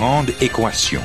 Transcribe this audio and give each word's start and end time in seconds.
Grande 0.00 0.30
équation. 0.40 1.02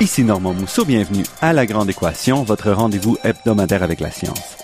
Ici 0.00 0.24
Normand 0.24 0.52
Mousseau, 0.52 0.84
bienvenue 0.84 1.22
à 1.40 1.52
La 1.52 1.66
Grande 1.66 1.88
Équation, 1.88 2.42
votre 2.42 2.72
rendez-vous 2.72 3.16
hebdomadaire 3.22 3.84
avec 3.84 4.00
la 4.00 4.10
science. 4.10 4.56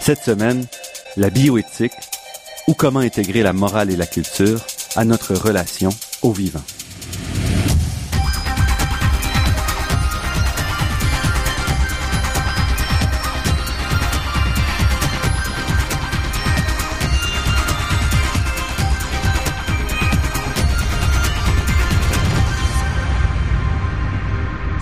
Cette 0.00 0.22
semaine, 0.22 0.64
la 1.16 1.28
bioéthique 1.28 1.90
ou 2.68 2.74
comment 2.74 3.00
intégrer 3.00 3.42
la 3.42 3.52
morale 3.52 3.90
et 3.90 3.96
la 3.96 4.06
culture 4.06 4.60
à 4.94 5.04
notre 5.04 5.34
relation 5.34 5.90
au 6.22 6.30
vivant. 6.30 6.62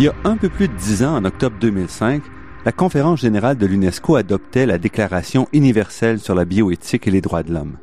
Il 0.00 0.04
y 0.04 0.08
a 0.08 0.14
un 0.24 0.38
peu 0.38 0.48
plus 0.48 0.66
de 0.66 0.72
dix 0.72 1.04
ans, 1.04 1.14
en 1.14 1.26
octobre 1.26 1.58
2005, 1.60 2.22
la 2.64 2.72
conférence 2.72 3.20
générale 3.20 3.58
de 3.58 3.66
l'UNESCO 3.66 4.16
adoptait 4.16 4.64
la 4.64 4.78
Déclaration 4.78 5.46
universelle 5.52 6.20
sur 6.20 6.34
la 6.34 6.46
bioéthique 6.46 7.06
et 7.06 7.10
les 7.10 7.20
droits 7.20 7.42
de 7.42 7.52
l'homme. 7.52 7.76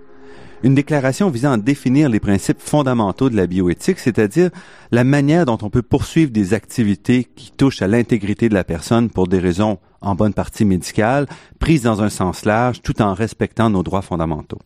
Une 0.64 0.74
déclaration 0.74 1.30
visant 1.30 1.52
à 1.52 1.58
définir 1.58 2.10
les 2.10 2.20
principes 2.20 2.60
fondamentaux 2.60 3.30
de 3.30 3.36
la 3.36 3.46
bioéthique, 3.46 4.00
c'est-à-dire 4.00 4.50
la 4.90 5.04
manière 5.04 5.46
dont 5.46 5.60
on 5.62 5.70
peut 5.70 5.84
poursuivre 5.84 6.32
des 6.32 6.56
activités 6.56 7.24
qui 7.24 7.52
touchent 7.52 7.84
à 7.84 7.88
l'intégrité 7.88 8.50
de 8.50 8.56
la 8.56 8.64
personne 8.64 9.12
pour 9.12 9.28
des 9.28 9.38
raisons 9.38 9.78
en 10.02 10.16
bonne 10.16 10.34
partie 10.34 10.66
médicales, 10.66 11.28
prises 11.60 11.84
dans 11.84 12.02
un 12.02 12.10
sens 12.10 12.46
large 12.46 12.82
tout 12.82 13.00
en 13.00 13.14
respectant 13.14 13.70
nos 13.70 13.84
droits 13.84 14.02
fondamentaux. 14.02 14.58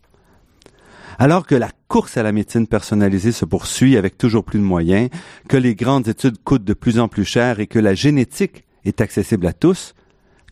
Alors 1.21 1.45
que 1.45 1.53
la 1.53 1.69
course 1.87 2.17
à 2.17 2.23
la 2.23 2.31
médecine 2.31 2.65
personnalisée 2.65 3.31
se 3.31 3.45
poursuit 3.45 3.95
avec 3.95 4.17
toujours 4.17 4.43
plus 4.43 4.57
de 4.57 4.63
moyens, 4.63 5.11
que 5.47 5.55
les 5.55 5.75
grandes 5.75 6.07
études 6.07 6.43
coûtent 6.43 6.63
de 6.63 6.73
plus 6.73 6.97
en 6.97 7.07
plus 7.07 7.25
cher 7.25 7.59
et 7.59 7.67
que 7.67 7.77
la 7.77 7.93
génétique 7.93 8.63
est 8.85 9.01
accessible 9.01 9.45
à 9.45 9.53
tous, 9.53 9.93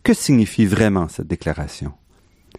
que 0.04 0.14
signifie 0.14 0.66
vraiment 0.66 1.08
cette 1.08 1.26
déclaration? 1.26 1.94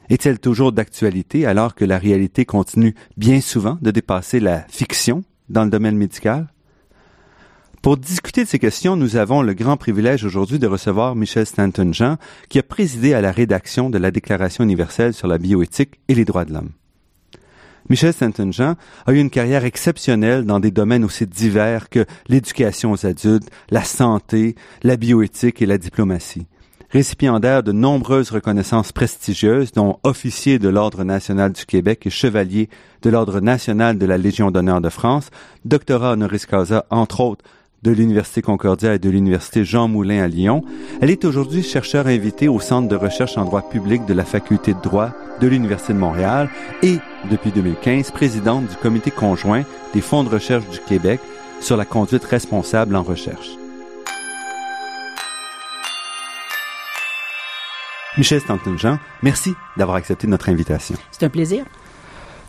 Est-elle 0.09 0.39
toujours 0.39 0.73
d'actualité 0.73 1.45
alors 1.45 1.73
que 1.73 1.85
la 1.85 1.97
réalité 1.97 2.43
continue 2.43 2.95
bien 3.15 3.39
souvent 3.39 3.77
de 3.81 3.91
dépasser 3.91 4.41
la 4.41 4.65
fiction 4.67 5.23
dans 5.47 5.63
le 5.63 5.69
domaine 5.69 5.95
médical? 5.95 6.47
Pour 7.81 7.95
discuter 7.95 8.43
de 8.43 8.49
ces 8.49 8.59
questions, 8.59 8.97
nous 8.97 9.15
avons 9.15 9.41
le 9.41 9.53
grand 9.53 9.77
privilège 9.77 10.25
aujourd'hui 10.25 10.59
de 10.59 10.67
recevoir 10.67 11.15
Michel 11.15 11.45
Stanton-Jean, 11.45 12.17
qui 12.49 12.59
a 12.59 12.63
présidé 12.63 13.13
à 13.13 13.21
la 13.21 13.31
rédaction 13.31 13.89
de 13.89 13.97
la 13.97 14.11
Déclaration 14.11 14.65
universelle 14.65 15.13
sur 15.13 15.29
la 15.29 15.37
bioéthique 15.37 16.01
et 16.09 16.13
les 16.13 16.25
droits 16.25 16.43
de 16.43 16.51
l'homme. 16.51 16.71
Michel 17.89 18.13
Saint-Jean 18.13 18.75
a 19.05 19.11
eu 19.13 19.17
une 19.17 19.29
carrière 19.29 19.65
exceptionnelle 19.65 20.45
dans 20.45 20.59
des 20.59 20.71
domaines 20.71 21.03
aussi 21.03 21.25
divers 21.25 21.89
que 21.89 22.05
l'éducation 22.27 22.91
aux 22.91 23.05
adultes, 23.05 23.49
la 23.69 23.83
santé, 23.83 24.55
la 24.83 24.97
bioéthique 24.97 25.61
et 25.61 25.65
la 25.65 25.77
diplomatie. 25.77 26.45
Récipiendaire 26.91 27.63
de 27.63 27.71
nombreuses 27.71 28.31
reconnaissances 28.31 28.91
prestigieuses, 28.91 29.72
dont 29.72 30.00
officier 30.03 30.59
de 30.59 30.67
l'Ordre 30.67 31.06
national 31.06 31.53
du 31.53 31.66
Québec 31.66 32.06
et 32.06 32.09
chevalier 32.09 32.69
de 33.01 33.09
l'Ordre 33.09 33.39
national 33.39 33.97
de 33.97 34.06
la 34.06 34.17
Légion 34.17 34.51
d'honneur 34.51 34.81
de 34.81 34.89
France, 34.89 35.29
doctorat 35.63 36.11
honoris 36.11 36.45
causa, 36.45 36.85
entre 36.89 37.22
autres, 37.22 37.45
de 37.83 37.91
l'Université 37.91 38.41
Concordia 38.41 38.94
et 38.94 39.00
de 39.00 39.09
l'Université 39.09 39.66
Jean 39.66 39.88
Moulin 39.88 40.22
à 40.22 40.27
Lyon. 40.27 40.63
Elle 41.01 41.09
est 41.09 41.25
aujourd'hui 41.25 41.63
chercheur 41.63 42.07
invitée 42.07 42.47
au 42.47 42.59
Centre 42.59 42.88
de 42.88 42.95
recherche 42.95 43.38
en 43.38 43.45
droit 43.45 43.67
public 43.67 44.06
de 44.06 44.13
la 44.13 44.25
Faculté 44.25 44.73
de 44.73 44.81
droit 44.81 45.11
de 45.39 45.47
l'Université 45.47 45.94
de 45.94 45.97
Montréal 45.97 46.50
et, 46.83 46.97
depuis 47.29 47.51
2015, 47.51 48.11
présidente 48.11 48.67
du 48.67 48.75
comité 48.75 49.11
conjoint 49.11 49.63
des 49.93 50.01
fonds 50.01 50.23
de 50.23 50.29
recherche 50.29 50.67
du 50.69 50.79
Québec 50.79 51.19
sur 51.59 51.77
la 51.77 51.85
conduite 51.85 52.23
responsable 52.23 52.95
en 52.95 53.03
recherche. 53.03 53.49
Michel 58.17 58.41
Stanton-Jean, 58.41 58.99
merci 59.23 59.53
d'avoir 59.77 59.95
accepté 59.97 60.27
notre 60.27 60.49
invitation. 60.49 60.95
C'est 61.11 61.23
un 61.23 61.29
plaisir. 61.29 61.65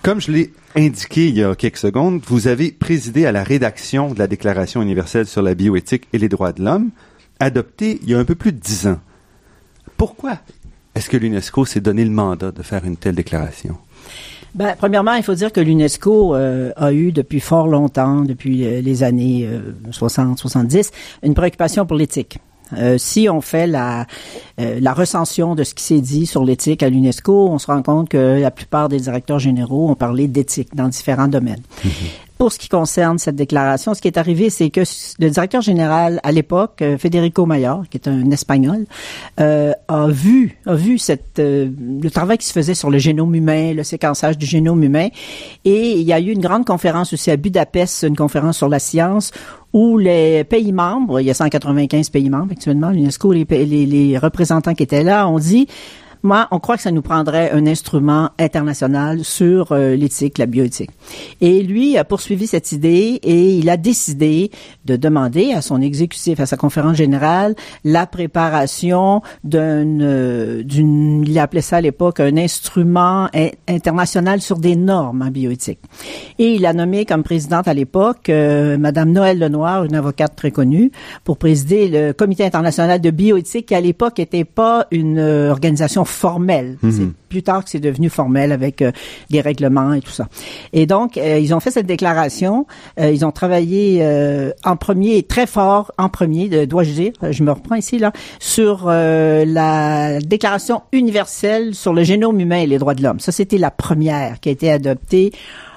Comme 0.02 0.20
je 0.20 0.32
l'ai 0.32 0.52
indiqué 0.74 1.28
il 1.28 1.36
y 1.36 1.44
a 1.44 1.54
quelques 1.54 1.76
secondes, 1.76 2.20
vous 2.26 2.48
avez 2.48 2.72
présidé 2.72 3.26
à 3.26 3.32
la 3.32 3.44
rédaction 3.44 4.12
de 4.12 4.18
la 4.18 4.26
Déclaration 4.26 4.82
universelle 4.82 5.26
sur 5.26 5.42
la 5.42 5.54
bioéthique 5.54 6.08
et 6.12 6.18
les 6.18 6.28
droits 6.28 6.52
de 6.52 6.64
l'homme, 6.64 6.90
adoptée 7.38 8.00
il 8.02 8.10
y 8.10 8.14
a 8.14 8.18
un 8.18 8.24
peu 8.24 8.34
plus 8.34 8.52
de 8.52 8.58
dix 8.58 8.88
ans. 8.88 8.98
Pourquoi 9.96 10.38
est-ce 10.96 11.08
que 11.08 11.16
l'UNESCO 11.16 11.64
s'est 11.64 11.80
donné 11.80 12.04
le 12.04 12.10
mandat 12.10 12.50
de 12.50 12.62
faire 12.62 12.84
une 12.84 12.96
telle 12.96 13.14
déclaration? 13.14 13.78
Ben, 14.54 14.74
premièrement, 14.76 15.14
il 15.14 15.22
faut 15.22 15.34
dire 15.34 15.52
que 15.52 15.60
l'UNESCO 15.60 16.34
euh, 16.34 16.72
a 16.76 16.92
eu 16.92 17.10
depuis 17.10 17.40
fort 17.40 17.68
longtemps, 17.68 18.20
depuis 18.20 18.66
euh, 18.66 18.80
les 18.82 19.02
années 19.02 19.48
60-70, 19.90 20.78
euh, 20.78 20.82
une 21.22 21.34
préoccupation 21.34 21.86
pour 21.86 21.96
l'éthique. 21.96 22.38
Euh, 22.78 22.96
si 22.96 23.28
on 23.28 23.42
fait 23.42 23.66
la, 23.66 24.06
la 24.56 24.94
recension 24.94 25.54
de 25.54 25.62
ce 25.62 25.74
qui 25.74 25.84
s'est 25.84 26.00
dit 26.00 26.24
sur 26.24 26.42
l'éthique 26.42 26.82
à 26.82 26.88
l'UNESCO, 26.88 27.48
on 27.48 27.58
se 27.58 27.66
rend 27.66 27.82
compte 27.82 28.08
que 28.08 28.40
la 28.40 28.50
plupart 28.50 28.88
des 28.88 28.98
directeurs 28.98 29.38
généraux 29.38 29.90
ont 29.90 29.94
parlé 29.94 30.26
d'éthique 30.26 30.74
dans 30.74 30.88
différents 30.88 31.28
domaines. 31.28 31.62
Mhm. 31.84 31.90
Pour 32.42 32.50
ce 32.50 32.58
qui 32.58 32.69
concerne 32.69 33.19
cette 33.19 33.36
déclaration, 33.36 33.94
ce 33.94 34.03
qui 34.03 34.08
est 34.08 34.19
arrivé, 34.19 34.50
c'est 34.50 34.69
que 34.69 34.80
le 35.20 35.30
directeur 35.30 35.62
général 35.62 36.19
à 36.25 36.32
l'époque, 36.32 36.82
euh, 36.82 36.98
Federico 36.98 37.47
Mayor, 37.47 37.84
qui 37.88 37.98
est 37.98 38.08
un 38.08 38.32
Espagnol, 38.32 38.84
euh, 39.38 39.70
a 39.86 40.08
vu 40.08 40.58
a 40.66 40.75
vu 40.75 40.98
cette 40.98 41.38
le 41.38 42.08
travail 42.10 42.38
qui 42.38 42.47
se 42.47 42.52
faisait 42.52 42.75
sur 42.75 42.91
le 42.91 42.98
génome 42.98 43.32
humain, 43.36 43.75
le 43.75 43.84
séquençage 43.84 44.38
du 44.38 44.44
génome 44.44 44.82
humain, 44.82 45.06
et 45.64 45.92
il 45.92 46.02
y 46.02 46.12
a 46.12 46.19
eu 46.19 46.32
une 46.32 46.41
grande 46.41 46.66
conférence 46.66 47.12
aussi 47.12 47.31
à 47.31 47.36
Budapest, 47.36 48.02
une 48.02 48.16
conférence 48.16 48.56
sur 48.56 48.69
la 48.69 48.81
science 48.81 49.31
où 49.72 49.97
les 49.97 50.42
pays 50.42 50.72
membres, 50.72 51.20
il 51.20 51.26
y 51.26 51.31
a 51.31 51.34
195 51.34 52.10
pays 52.10 52.28
membres 52.28 52.50
actuellement, 52.50 52.91
l'UNESCO, 52.91 53.31
les, 53.31 53.44
les, 53.44 53.86
les 53.86 54.19
représentants 54.19 54.75
qui 54.75 54.82
étaient 54.82 55.04
là 55.04 55.28
ont 55.28 55.38
dit 55.38 55.69
moi, 56.22 56.46
on 56.52 56.60
croit 56.60 56.76
que 56.76 56.82
ça 56.82 56.92
nous 56.92 57.02
prendrait 57.02 57.50
un 57.50 57.66
instrument 57.66 58.30
international 58.38 59.24
sur 59.24 59.72
euh, 59.72 59.96
l'éthique, 59.96 60.38
la 60.38 60.46
bioéthique. 60.46 60.90
Et 61.40 61.62
lui 61.62 61.98
a 61.98 62.04
poursuivi 62.04 62.46
cette 62.46 62.70
idée 62.70 63.18
et 63.22 63.54
il 63.54 63.68
a 63.68 63.76
décidé 63.76 64.50
de 64.84 64.96
demander 64.96 65.52
à 65.52 65.62
son 65.62 65.80
exécutif, 65.80 66.38
à 66.38 66.46
sa 66.46 66.56
conférence 66.56 66.96
générale, 66.96 67.54
la 67.84 68.06
préparation 68.06 69.22
d'un, 69.42 70.00
euh, 70.00 70.62
d'une, 70.62 71.24
il 71.26 71.38
appelait 71.38 71.60
ça 71.60 71.78
à 71.78 71.80
l'époque 71.80 72.20
un 72.20 72.36
instrument 72.36 73.28
international 73.66 74.40
sur 74.40 74.58
des 74.58 74.76
normes 74.76 75.22
en 75.22 75.30
bioéthique. 75.30 75.80
Et 76.38 76.54
il 76.54 76.66
a 76.66 76.72
nommé 76.72 77.04
comme 77.04 77.24
présidente 77.24 77.66
à 77.66 77.74
l'époque 77.74 78.28
euh, 78.28 78.78
Madame 78.78 79.10
Noël 79.10 79.38
Lenoir, 79.38 79.84
une 79.84 79.96
avocate 79.96 80.36
très 80.36 80.52
connue, 80.52 80.92
pour 81.24 81.36
présider 81.36 81.88
le 81.88 82.12
Comité 82.12 82.44
international 82.44 83.00
de 83.00 83.10
bioéthique, 83.10 83.66
qui 83.66 83.74
à 83.74 83.80
l'époque 83.80 84.18
n'était 84.18 84.44
pas 84.44 84.86
une 84.90 85.18
organisation 85.18 86.04
formel. 86.12 86.78
Mhm. 86.82 86.92
C'est 86.92 87.28
plus 87.28 87.42
tard 87.42 87.64
que 87.64 87.70
c'est 87.70 87.80
devenu 87.80 88.08
formel 88.10 88.52
avec 88.52 88.82
euh, 88.82 88.92
des 89.30 89.40
règlements 89.40 89.92
et 89.94 90.00
tout 90.00 90.10
ça. 90.10 90.28
Et 90.72 90.86
donc, 90.86 91.16
euh, 91.16 91.38
ils 91.38 91.54
ont 91.54 91.60
fait 91.60 91.70
cette 91.70 91.86
déclaration. 91.86 92.66
Euh, 93.00 93.10
ils 93.10 93.24
ont 93.24 93.32
travaillé 93.32 93.72
en 94.64 94.76
premier, 94.76 95.22
très 95.22 95.46
fort 95.46 95.92
en 95.98 96.08
premier, 96.08 96.66
dois-je 96.66 96.90
dire, 96.92 97.12
je 97.31 97.42
me 97.42 97.52
reprends 97.52 97.75
ici, 97.75 97.98
là, 97.98 98.12
sur 98.38 98.87
la 98.87 100.19
Déclaration 100.20 100.82
universelle 100.92 101.75
sur 101.75 101.92
le 101.92 102.04
génome 102.04 102.40
humain 102.40 102.58
et 102.58 102.66
les 102.66 102.78
droits 102.78 102.94
de 102.94 103.02
l'homme. 103.02 103.20
Ça, 103.20 103.32
c'était 103.32 103.58
la 103.58 103.70
première 103.70 104.40
qui 104.40 104.48
a 104.48 104.52
été 104.52 104.70
adoptée 104.70 105.32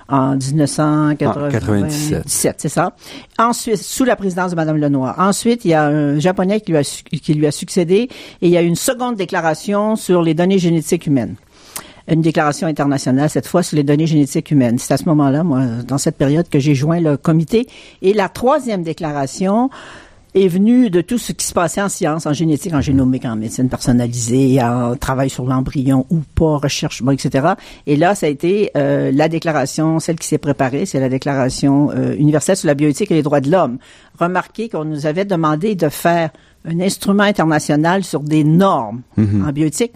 en 0.07 0.35
1997, 0.35 2.17
ah, 2.17 2.53
c'est 2.57 2.69
ça. 2.69 2.95
Ensuite, 3.39 3.77
sous 3.77 4.03
la 4.03 4.15
présidence 4.15 4.51
de 4.51 4.55
Madame 4.55 4.77
Lenoir. 4.77 5.15
Ensuite, 5.19 5.65
il 5.65 5.69
y 5.69 5.73
a 5.73 5.85
un 5.85 6.19
japonais 6.19 6.61
qui 6.61 6.71
lui 6.71 6.77
a, 6.77 6.83
qui 6.83 7.33
lui 7.33 7.47
a 7.47 7.51
succédé 7.51 8.09
et 8.41 8.47
il 8.47 8.49
y 8.49 8.57
a 8.57 8.61
une 8.61 8.75
seconde 8.75 9.15
déclaration 9.15 9.95
sur 9.95 10.21
les 10.21 10.33
données 10.33 10.59
génétiques 10.59 11.07
humaines 11.07 11.35
une 12.07 12.21
déclaration 12.21 12.67
internationale, 12.67 13.29
cette 13.29 13.47
fois 13.47 13.63
sur 13.63 13.75
les 13.77 13.83
données 13.83 14.05
génétiques 14.05 14.51
humaines. 14.51 14.77
C'est 14.77 14.93
à 14.93 14.97
ce 14.97 15.05
moment-là, 15.05 15.43
moi, 15.43 15.61
dans 15.87 15.97
cette 15.97 16.17
période, 16.17 16.47
que 16.49 16.59
j'ai 16.59 16.75
joint 16.75 16.99
le 16.99 17.17
comité. 17.17 17.67
Et 18.01 18.13
la 18.13 18.29
troisième 18.29 18.83
déclaration, 18.83 19.69
est 20.35 20.49
venu 20.49 20.89
de 20.89 20.99
tout 20.99 21.17
ce 21.17 21.31
qui 21.31 21.45
se 21.45 21.53
passait 21.53 21.81
en 21.81 21.87
sciences, 21.87 22.25
en 22.25 22.33
génétique, 22.33 22.73
en 22.73 22.81
génomique, 22.81 23.23
en 23.23 23.37
médecine 23.37 23.69
personnalisée, 23.69 24.61
en 24.61 24.95
travail 24.97 25.29
sur 25.29 25.45
l'embryon 25.45 26.05
ou 26.09 26.19
pas, 26.35 26.57
recherche, 26.57 27.01
bon, 27.01 27.11
etc. 27.11 27.53
Et 27.87 27.95
là, 27.95 28.15
ça 28.15 28.25
a 28.25 28.29
été 28.29 28.69
euh, 28.75 29.11
la 29.13 29.29
déclaration, 29.29 29.99
celle 29.99 30.19
qui 30.19 30.27
s'est 30.27 30.37
préparée, 30.37 30.85
c'est 30.85 30.99
la 30.99 31.07
déclaration 31.07 31.89
euh, 31.91 32.15
universelle 32.17 32.57
sur 32.57 32.67
la 32.67 32.73
bioéthique 32.73 33.11
et 33.11 33.15
les 33.15 33.23
droits 33.23 33.39
de 33.39 33.49
l'homme. 33.49 33.77
Remarquez 34.19 34.67
qu'on 34.67 34.83
nous 34.83 35.05
avait 35.05 35.25
demandé 35.25 35.75
de 35.75 35.87
faire 35.87 36.31
un 36.65 36.81
instrument 36.81 37.23
international 37.23 38.03
sur 38.03 38.19
des 38.19 38.43
normes 38.43 39.03
mm-hmm. 39.17 39.47
en 39.47 39.51
bioéthique 39.53 39.93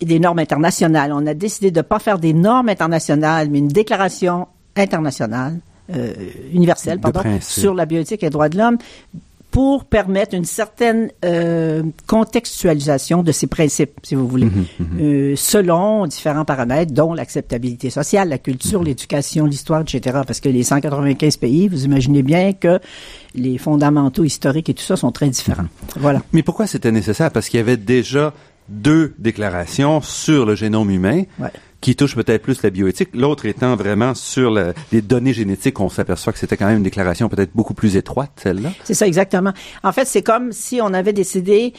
et 0.00 0.06
des 0.06 0.18
normes 0.18 0.38
internationales. 0.38 1.12
On 1.12 1.26
a 1.26 1.34
décidé 1.34 1.70
de 1.70 1.78
ne 1.78 1.82
pas 1.82 1.98
faire 1.98 2.18
des 2.18 2.32
normes 2.32 2.70
internationales, 2.70 3.48
mais 3.50 3.58
une 3.58 3.68
déclaration 3.68 4.48
internationale 4.76 5.58
euh, 5.94 6.12
universelle 6.52 7.00
pardon, 7.00 7.22
sur 7.40 7.74
la 7.74 7.84
bioéthique 7.84 8.22
et 8.22 8.26
les 8.26 8.30
droits 8.30 8.48
de 8.48 8.56
l'homme 8.56 8.78
pour 9.58 9.86
permettre 9.86 10.36
une 10.36 10.44
certaine 10.44 11.10
euh, 11.24 11.82
contextualisation 12.06 13.24
de 13.24 13.32
ces 13.32 13.48
principes, 13.48 13.90
si 14.04 14.14
vous 14.14 14.28
voulez, 14.28 14.44
mhm, 14.46 14.66
mhm. 14.78 14.86
Euh, 15.00 15.34
selon 15.34 16.06
différents 16.06 16.44
paramètres, 16.44 16.92
dont 16.92 17.12
l'acceptabilité 17.12 17.90
sociale, 17.90 18.28
la 18.28 18.38
culture, 18.38 18.84
l'éducation, 18.84 19.46
l'histoire, 19.46 19.80
etc. 19.80 20.20
Parce 20.24 20.38
que 20.38 20.48
les 20.48 20.62
195 20.62 21.38
pays, 21.38 21.66
vous 21.66 21.84
imaginez 21.84 22.22
bien 22.22 22.52
que 22.52 22.78
les 23.34 23.58
fondamentaux 23.58 24.22
historiques 24.22 24.68
et 24.68 24.74
tout 24.74 24.84
ça 24.84 24.94
sont 24.94 25.10
très 25.10 25.28
différents. 25.28 25.64
Mhm. 25.64 25.68
Voilà. 25.96 26.22
Mais 26.32 26.44
pourquoi 26.44 26.68
c'était 26.68 26.92
nécessaire? 26.92 27.32
Parce 27.32 27.48
qu'il 27.48 27.58
y 27.58 27.60
avait 27.60 27.76
déjà 27.76 28.34
deux 28.68 29.12
déclarations 29.18 30.00
sur 30.02 30.46
le 30.46 30.54
génome 30.54 30.90
humain. 30.90 31.24
Ouais 31.40 31.50
qui 31.80 31.94
touche 31.94 32.16
peut-être 32.16 32.42
plus 32.42 32.62
la 32.62 32.70
bioéthique, 32.70 33.10
l'autre 33.14 33.46
étant 33.46 33.76
vraiment 33.76 34.14
sur 34.14 34.50
les 34.92 35.02
données 35.02 35.32
génétiques, 35.32 35.78
on 35.78 35.88
s'aperçoit 35.88 36.32
que 36.32 36.38
c'était 36.38 36.56
quand 36.56 36.66
même 36.66 36.78
une 36.78 36.82
déclaration 36.82 37.28
peut-être 37.28 37.52
beaucoup 37.54 37.74
plus 37.74 37.96
étroite, 37.96 38.32
celle-là. 38.36 38.70
C'est 38.82 38.94
ça, 38.94 39.06
exactement. 39.06 39.52
En 39.84 39.92
fait, 39.92 40.06
c'est 40.06 40.22
comme 40.22 40.50
si 40.50 40.80
on 40.82 40.92
avait 40.92 41.12
décidé, 41.12 41.72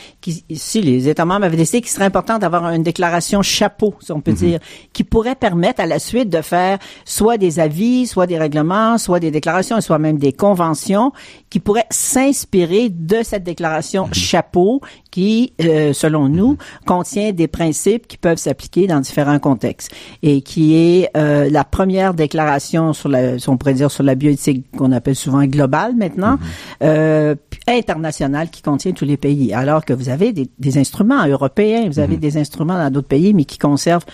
si 0.54 0.81
les 0.81 1.10
États 1.10 1.25
membres 1.25 1.46
avaient 1.46 1.57
décidé 1.57 1.81
qu'il 1.81 1.92
serait 1.92 2.06
important 2.06 2.40
d'avoir 2.40 2.69
une 2.69 2.84
déclaration 2.84 3.42
chapeau, 3.42 3.94
si 4.00 4.12
on 4.13 4.22
peut 4.22 4.31
mhm. 4.31 4.38
dire, 4.38 4.60
qui 4.94 5.04
pourrait 5.04 5.36
permettre 5.36 5.81
à 5.81 5.86
la 5.86 6.00
suite 6.00 6.30
de 6.30 6.42
faire 6.42 6.80
soit 7.04 7.38
des 7.38 7.60
avis, 7.60 8.07
soit 8.07 8.28
des 8.28 8.38
règlements, 8.38 8.98
soit 8.98 9.19
des 9.19 9.31
déclarations, 9.31 9.81
soit 9.81 10.00
même 10.00 10.18
des 10.18 10.31
conventions, 10.31 11.12
qui 11.50 11.60
pourraient 11.60 11.88
s'inspirer 11.90 12.90
de 12.90 13.22
cette 13.24 13.44
déclaration 13.44 14.07
mhm. 14.07 14.13
chapeau, 14.13 14.81
qui, 15.12 15.54
euh, 15.62 15.92
selon 15.92 16.30
nous, 16.30 16.52
mhm. 16.52 16.57
contient 16.86 17.31
des 17.34 17.50
principes 17.50 18.07
qui 18.07 18.18
peuvent 18.18 18.38
s'appliquer 18.38 18.88
dans 18.88 19.02
différents 19.02 19.40
contextes 19.40 19.89
et 20.24 20.42
qui 20.42 20.76
est 20.76 21.10
euh, 21.16 21.50
la 21.50 21.64
première 21.64 22.14
déclaration 22.14 22.94
sur 22.94 23.10
la, 23.10 23.40
si 23.40 23.50
on 23.50 23.58
pourrait 23.58 23.74
dire 23.74 23.92
sur 23.92 24.04
la 24.04 24.16
bioéthique 24.16 24.66
qu'on 24.78 24.92
appelle 24.92 25.16
souvent 25.16 25.44
globale 25.46 25.96
maintenant, 25.96 26.36
mm-hmm. 26.36 26.84
euh, 26.84 27.36
internationale 27.68 28.50
qui 28.50 28.62
contient 28.62 28.92
tous 28.92 29.06
les 29.06 29.18
pays. 29.18 29.54
Alors 29.54 29.86
que 29.86 29.94
vous 29.94 30.10
avez 30.10 30.34
des, 30.34 30.50
des 30.58 30.78
instruments 30.78 31.26
européens, 31.28 31.88
vous 31.88 32.00
avez 32.00 32.16
mm-hmm. 32.16 32.20
des 32.20 32.38
instruments 32.38 32.78
dans 32.78 32.92
d'autres 32.92 33.08
pays, 33.08 33.34
mais 33.34 33.46
qui 33.46 33.58
conservent 33.58 34.06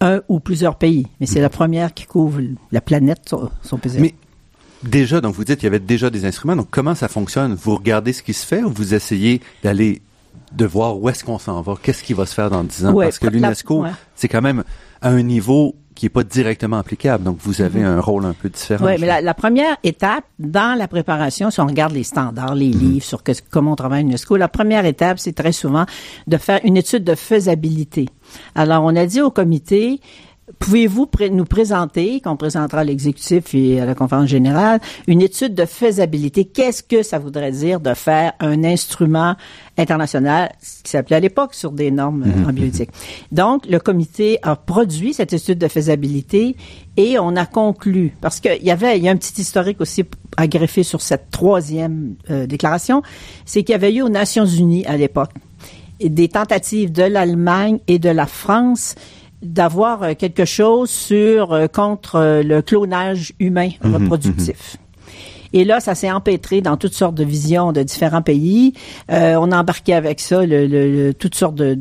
un 0.00 0.20
ou 0.28 0.40
plusieurs 0.40 0.76
pays. 0.76 1.06
Mais 1.20 1.26
c'est 1.26 1.40
la 1.40 1.48
mm-hmm. 1.48 1.52
première 1.52 1.94
qui 1.94 2.06
couvre 2.06 2.40
la 2.72 2.80
planète, 2.80 3.34
si 3.62 3.74
on 3.74 3.78
peut 3.78 3.88
dire. 3.88 4.00
Mais 4.00 4.14
déjà, 4.82 5.20
donc 5.20 5.34
vous 5.34 5.44
dites 5.44 5.56
qu'il 5.56 5.66
y 5.66 5.68
avait 5.68 5.78
déjà 5.78 6.10
des 6.10 6.24
instruments. 6.24 6.56
Donc 6.56 6.68
comment 6.70 6.94
ça 6.94 7.08
fonctionne? 7.08 7.54
Vous 7.54 7.76
regardez 7.76 8.12
ce 8.12 8.22
qui 8.22 8.32
se 8.32 8.46
fait 8.46 8.62
ou 8.62 8.70
vous 8.70 8.94
essayez 8.94 9.40
d'aller 9.62 10.00
de 10.52 10.66
voir 10.66 10.98
où 10.98 11.08
est-ce 11.08 11.24
qu'on 11.24 11.38
s'en 11.38 11.60
va, 11.62 11.74
qu'est-ce 11.80 12.02
qui 12.02 12.14
va 12.14 12.26
se 12.26 12.34
faire 12.34 12.50
dans 12.50 12.64
dix 12.64 12.84
ans, 12.84 12.94
parce 12.94 13.18
que 13.18 13.28
l'UNESCO, 13.28 13.84
c'est 14.14 14.28
quand 14.28 14.42
même 14.42 14.64
à 15.00 15.10
un 15.10 15.22
niveau 15.22 15.76
qui 15.94 16.06
est 16.06 16.08
pas 16.08 16.24
directement 16.24 16.78
applicable. 16.78 17.24
Donc, 17.24 17.36
vous 17.40 17.60
avez 17.60 17.80
mhm. 17.80 17.86
un 17.86 18.00
rôle 18.00 18.24
un 18.24 18.32
peu 18.32 18.48
différent. 18.48 18.86
Oui, 18.86 18.92
mais 18.98 19.06
la, 19.06 19.20
la, 19.20 19.34
première 19.34 19.76
étape 19.84 20.24
dans 20.38 20.74
la 20.78 20.88
préparation, 20.88 21.50
si 21.50 21.60
on 21.60 21.66
regarde 21.66 21.92
les 21.92 22.04
standards, 22.04 22.54
les 22.54 22.72
mhm. 22.72 22.80
livres 22.80 23.04
sur 23.04 23.22
que, 23.22 23.32
comment 23.50 23.72
on 23.72 23.76
travaille 23.76 24.00
à 24.00 24.02
l'UNESCO, 24.04 24.36
la 24.36 24.48
première 24.48 24.86
étape, 24.86 25.18
c'est 25.18 25.34
très 25.34 25.52
souvent 25.52 25.84
de 26.26 26.36
faire 26.38 26.60
une 26.64 26.78
étude 26.78 27.04
de 27.04 27.14
faisabilité. 27.14 28.08
Alors, 28.54 28.82
on 28.84 28.96
a 28.96 29.04
dit 29.04 29.20
au 29.20 29.30
comité, 29.30 30.00
Pouvez-vous 30.58 31.08
nous 31.30 31.44
présenter, 31.44 32.20
qu'on 32.20 32.36
présentera 32.36 32.80
à 32.80 32.84
l'exécutif 32.84 33.54
et 33.54 33.80
à 33.80 33.86
la 33.86 33.94
conférence 33.94 34.28
générale, 34.28 34.80
une 35.06 35.22
étude 35.22 35.54
de 35.54 35.64
faisabilité? 35.64 36.44
Qu'est-ce 36.44 36.82
que 36.82 37.02
ça 37.02 37.18
voudrait 37.18 37.52
dire 37.52 37.80
de 37.80 37.94
faire 37.94 38.32
un 38.40 38.64
instrument 38.64 39.36
international 39.78 40.50
qui 40.60 40.90
s'appelait 40.90 41.16
à 41.16 41.20
l'époque 41.20 41.54
sur 41.54 41.72
des 41.72 41.90
normes 41.90 42.24
mm 42.26 42.48
en 42.48 42.52
bioéthique? 42.52 42.90
Donc, 43.32 43.66
le 43.66 43.78
comité 43.78 44.38
a 44.42 44.56
produit 44.56 45.14
cette 45.14 45.32
étude 45.32 45.58
de 45.58 45.68
faisabilité 45.68 46.56
et 46.96 47.18
on 47.18 47.36
a 47.36 47.46
conclu, 47.46 48.14
parce 48.20 48.40
qu'il 48.40 48.62
y 48.62 48.70
avait, 48.70 48.98
il 48.98 49.04
y 49.04 49.08
a 49.08 49.12
un 49.12 49.16
petit 49.16 49.40
historique 49.40 49.80
aussi 49.80 50.04
à 50.36 50.46
greffer 50.46 50.82
sur 50.82 51.00
cette 51.00 51.30
troisième 51.30 52.14
euh, 52.30 52.46
déclaration, 52.46 53.02
c'est 53.44 53.62
qu'il 53.62 53.72
y 53.72 53.76
avait 53.76 53.94
eu 53.94 54.02
aux 54.02 54.08
Nations 54.08 54.46
Unies 54.46 54.84
à 54.86 54.96
l'époque 54.96 55.30
des 56.02 56.28
tentatives 56.28 56.92
de 56.92 57.02
l'Allemagne 57.02 57.78
et 57.86 57.98
de 57.98 58.08
la 58.08 58.26
France 58.26 58.94
d'avoir 59.42 60.02
euh, 60.02 60.14
quelque 60.14 60.44
chose 60.44 60.90
sur 60.90 61.52
euh, 61.52 61.66
contre 61.66 62.16
euh, 62.16 62.42
le 62.42 62.62
clonage 62.62 63.32
humain 63.38 63.70
mhm, 63.82 63.94
reproductif. 63.94 64.74
Mhm. 64.74 64.86
Et 65.52 65.64
là, 65.64 65.80
ça 65.80 65.96
s'est 65.96 66.10
empêtré 66.10 66.60
dans 66.60 66.76
toutes 66.76 66.92
sortes 66.92 67.16
de 67.16 67.24
visions 67.24 67.72
de 67.72 67.82
différents 67.82 68.22
pays. 68.22 68.72
on 69.08 69.50
a 69.50 69.58
embarqué 69.58 69.94
avec 69.94 70.20
ça 70.20 70.46
le, 70.46 71.10
toutes 71.10 71.34
sortes 71.34 71.56
de, 71.56 71.74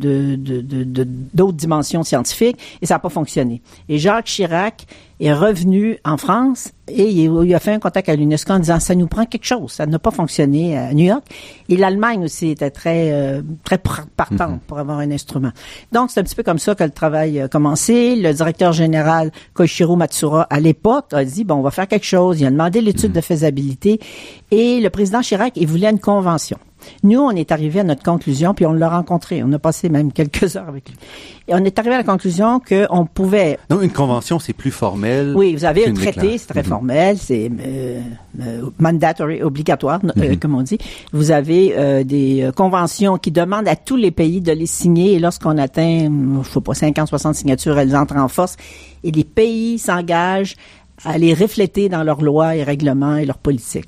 d'autres 1.35 1.53
dimensions 1.53 2.01
scientifiques 2.01 2.57
et 2.81 2.87
ça 2.87 2.95
n'a 2.95 2.99
pas 2.99 3.09
fonctionné. 3.09 3.61
Et 3.87 3.99
Jacques 3.99 4.25
Chirac 4.25 4.87
est 5.19 5.33
revenu 5.33 5.97
en 6.05 6.17
France 6.17 6.71
et 6.87 7.03
il, 7.03 7.53
a 7.53 7.59
fait 7.59 7.73
un 7.73 7.79
contact 7.79 8.09
à 8.09 8.15
l'UNESCO 8.15 8.53
en 8.53 8.59
disant 8.59 8.79
ça 8.79 8.95
nous 8.95 9.07
prend 9.07 9.25
quelque 9.25 9.45
chose. 9.45 9.71
Ça 9.71 9.85
n'a 9.85 9.99
pas 9.99 10.11
fonctionné 10.11 10.77
à 10.77 10.93
New 10.93 11.05
York. 11.05 11.23
Et 11.67 11.77
l'Allemagne 11.77 12.23
aussi 12.23 12.49
était 12.49 12.71
très 12.71 13.11
euh, 13.11 13.41
très 13.63 13.77
partante 13.77 14.51
mhm. 14.51 14.59
pour 14.65 14.79
avoir 14.79 14.99
un 14.99 15.11
instrument. 15.11 15.51
Donc 15.91 16.09
c'est 16.09 16.19
un 16.19 16.23
petit 16.23 16.35
peu 16.35 16.43
comme 16.43 16.59
ça 16.59 16.75
que 16.75 16.83
le 16.83 16.91
travail 16.91 17.41
a 17.41 17.47
commencé. 17.47 18.15
Le 18.15 18.33
directeur 18.33 18.73
général 18.73 19.31
Koichiro 19.53 19.95
Matsura 19.95 20.43
à 20.49 20.59
l'époque 20.59 21.13
a 21.13 21.23
dit 21.23 21.43
bon 21.43 21.55
on 21.55 21.61
va 21.61 21.71
faire 21.71 21.87
quelque 21.87 22.05
chose. 22.05 22.39
Il 22.39 22.45
a 22.45 22.51
demandé 22.51 22.81
l'étude 22.81 23.09
mhm. 23.09 23.15
de 23.15 23.21
faisabilité 23.21 23.99
et 24.51 24.79
le 24.79 24.89
président 24.89 25.21
Chirac 25.21 25.53
il 25.55 25.67
voulait 25.67 25.89
une 25.89 25.99
convention. 25.99 26.57
Nous, 27.03 27.19
on 27.19 27.31
est 27.31 27.51
arrivé 27.51 27.79
à 27.79 27.83
notre 27.83 28.03
conclusion, 28.03 28.53
puis 28.53 28.65
on 28.65 28.73
l'a 28.73 28.89
rencontré. 28.89 29.43
On 29.43 29.51
a 29.53 29.59
passé 29.59 29.89
même 29.89 30.11
quelques 30.11 30.55
heures 30.55 30.67
avec 30.67 30.89
lui. 30.89 30.97
Et 31.47 31.53
on 31.53 31.63
est 31.63 31.77
arrivé 31.79 31.95
à 31.95 31.97
la 31.99 32.03
conclusion 32.03 32.59
qu'on 32.59 33.05
pouvait... 33.05 33.57
Donc, 33.69 33.81
une 33.81 33.91
convention, 33.91 34.39
c'est 34.39 34.53
plus 34.53 34.71
formel. 34.71 35.33
Oui, 35.35 35.55
vous 35.55 35.65
avez 35.65 35.87
un 35.87 35.93
traité, 35.93 36.37
c'est 36.37 36.47
très 36.47 36.61
mhm. 36.61 36.69
formel, 36.69 37.17
c'est 37.17 37.49
euh, 37.49 38.01
euh, 38.41 38.69
mandatory, 38.77 39.41
obligatoire, 39.41 39.99
euh, 40.17 40.29
mhm. 40.29 40.37
comme 40.37 40.55
on 40.55 40.61
dit. 40.61 40.77
Vous 41.11 41.31
avez 41.31 42.03
des 42.03 42.49
conventions 42.55 43.17
qui 43.17 43.31
demandent 43.31 43.67
à 43.67 43.75
tous 43.75 43.95
les 43.95 44.11
pays 44.11 44.41
de 44.41 44.51
les 44.51 44.67
signer, 44.67 45.13
et 45.13 45.19
lorsqu'on 45.19 45.57
atteint, 45.57 46.09
je 46.43 46.49
sais 46.49 46.61
pas, 46.61 46.73
50, 46.73 47.07
60 47.07 47.35
signatures, 47.35 47.79
elles 47.79 47.95
entrent 47.95 48.17
en 48.17 48.27
force, 48.27 48.55
et 49.03 49.11
les 49.11 49.23
pays 49.23 49.79
s'engagent 49.79 50.55
à 51.05 51.17
les 51.17 51.33
refléter 51.33 51.89
dans 51.89 52.03
leurs 52.03 52.21
lois 52.21 52.55
et 52.55 52.63
règlements 52.63 53.15
et 53.15 53.25
leurs 53.25 53.37
politiques. 53.37 53.85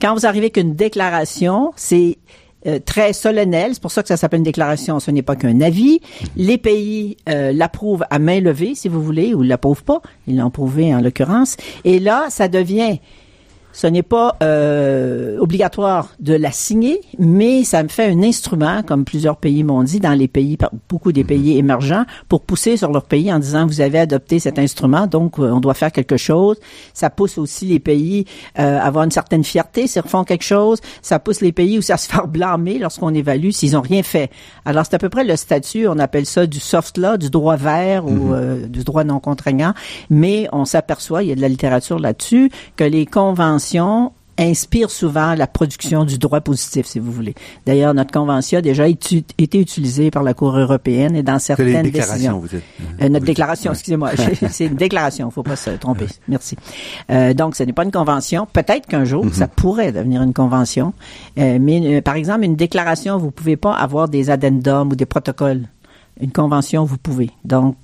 Quand 0.00 0.14
vous 0.14 0.26
arrivez 0.26 0.50
qu'une 0.50 0.74
déclaration, 0.74 1.72
c'est 1.76 2.18
euh, 2.66 2.78
très 2.78 3.12
solennel. 3.12 3.70
C'est 3.74 3.82
pour 3.82 3.90
ça 3.90 4.02
que 4.02 4.08
ça 4.08 4.16
s'appelle 4.16 4.38
une 4.38 4.44
déclaration. 4.44 5.00
Ce 5.00 5.10
n'est 5.10 5.22
pas 5.22 5.34
qu'un 5.34 5.60
avis. 5.60 6.00
Les 6.36 6.58
pays 6.58 7.16
euh, 7.28 7.52
l'approuvent 7.52 8.04
à 8.10 8.18
main 8.18 8.40
levée, 8.40 8.74
si 8.74 8.88
vous 8.88 9.02
voulez, 9.02 9.34
ou 9.34 9.42
l'approuvent 9.42 9.82
pas. 9.82 10.00
Ils 10.28 10.36
l'ont 10.36 10.50
prouvé 10.50 10.94
en 10.94 11.00
l'occurrence. 11.00 11.56
Et 11.84 11.98
là, 11.98 12.26
ça 12.28 12.46
devient 12.46 12.98
ce 13.72 13.86
n'est 13.86 14.02
pas 14.02 14.36
euh, 14.42 15.38
obligatoire 15.38 16.10
de 16.20 16.34
la 16.34 16.52
signer, 16.52 17.00
mais 17.18 17.64
ça 17.64 17.82
me 17.82 17.88
fait 17.88 18.06
un 18.06 18.22
instrument, 18.22 18.82
comme 18.82 19.04
plusieurs 19.04 19.36
pays 19.36 19.64
m'ont 19.64 19.82
dit, 19.82 19.98
dans 19.98 20.12
les 20.12 20.28
pays, 20.28 20.58
beaucoup 20.88 21.12
des 21.12 21.24
pays 21.24 21.56
émergents, 21.56 22.04
pour 22.28 22.42
pousser 22.42 22.76
sur 22.76 22.92
leur 22.92 23.04
pays 23.04 23.32
en 23.32 23.38
disant 23.38 23.66
vous 23.66 23.80
avez 23.80 23.98
adopté 23.98 24.38
cet 24.38 24.58
instrument, 24.58 25.06
donc 25.06 25.38
euh, 25.38 25.50
on 25.50 25.60
doit 25.60 25.74
faire 25.74 25.90
quelque 25.90 26.18
chose. 26.18 26.58
Ça 26.92 27.08
pousse 27.08 27.38
aussi 27.38 27.64
les 27.66 27.80
pays 27.80 28.26
euh, 28.58 28.78
à 28.78 28.82
avoir 28.82 29.04
une 29.04 29.10
certaine 29.10 29.44
fierté 29.44 29.86
s'ils 29.86 30.02
refont 30.02 30.24
quelque 30.24 30.44
chose. 30.44 30.80
Ça 31.00 31.18
pousse 31.18 31.40
les 31.40 31.52
pays 31.52 31.78
où 31.78 31.82
ça 31.82 31.96
se 31.96 32.08
fait 32.08 32.26
blâmer 32.28 32.78
lorsqu'on 32.78 33.14
évalue 33.14 33.50
s'ils 33.50 33.76
ont 33.76 33.80
rien 33.80 34.02
fait. 34.02 34.30
Alors 34.66 34.84
c'est 34.84 34.94
à 34.94 34.98
peu 34.98 35.08
près 35.08 35.24
le 35.24 35.36
statut, 35.36 35.88
on 35.88 35.98
appelle 35.98 36.26
ça 36.26 36.46
du 36.46 36.60
soft 36.60 36.98
law, 36.98 37.16
du 37.16 37.30
droit 37.30 37.56
vert 37.56 38.04
ou 38.04 38.10
mm-hmm. 38.10 38.34
euh, 38.34 38.66
du 38.66 38.84
droit 38.84 39.04
non 39.04 39.18
contraignant, 39.18 39.72
mais 40.10 40.48
on 40.52 40.66
s'aperçoit, 40.66 41.22
il 41.22 41.30
y 41.30 41.32
a 41.32 41.34
de 41.34 41.40
la 41.40 41.48
littérature 41.48 41.98
là-dessus, 41.98 42.50
que 42.76 42.84
les 42.84 43.06
conventions 43.06 43.61
inspire 44.38 44.90
souvent 44.90 45.34
la 45.34 45.46
production 45.46 46.04
du 46.04 46.18
droit 46.18 46.40
positif, 46.40 46.86
si 46.86 46.98
vous 46.98 47.12
voulez. 47.12 47.34
D'ailleurs, 47.66 47.94
notre 47.94 48.12
convention 48.12 48.58
a 48.58 48.62
déjà 48.62 48.88
été 48.88 49.24
utilisée 49.58 50.10
par 50.10 50.22
la 50.22 50.34
Cour 50.34 50.56
européenne 50.56 51.14
et 51.16 51.22
dans 51.22 51.38
certaines 51.38 51.90
décisions. 51.90 52.38
Vous 52.38 52.54
êtes, 52.54 52.62
euh, 53.02 53.08
notre 53.08 53.26
déclaration, 53.26 53.72
excusez-moi, 53.72 54.10
c'est 54.50 54.66
une 54.66 54.74
déclaration, 54.74 55.30
faut 55.30 55.42
pas 55.42 55.56
se 55.56 55.70
tromper. 55.70 56.06
Merci. 56.28 56.56
Euh, 57.10 57.34
donc, 57.34 57.56
ce 57.56 57.62
n'est 57.62 57.72
pas 57.72 57.84
une 57.84 57.92
convention. 57.92 58.46
Peut-être 58.50 58.86
qu'un 58.86 59.04
jour, 59.04 59.26
ça 59.32 59.46
mhm. 59.46 59.52
pourrait 59.54 59.92
devenir 59.92 60.22
une 60.22 60.34
convention, 60.34 60.94
euh, 61.38 61.58
mais 61.60 62.00
par 62.00 62.16
exemple, 62.16 62.44
une 62.44 62.56
déclaration, 62.56 63.18
vous 63.18 63.30
pouvez 63.30 63.56
pas 63.56 63.74
avoir 63.74 64.08
des 64.08 64.30
addendums 64.30 64.92
ou 64.92 64.96
des 64.96 65.06
protocoles. 65.06 65.68
Une 66.20 66.32
convention, 66.32 66.84
vous 66.84 66.98
pouvez. 66.98 67.30
Donc, 67.44 67.76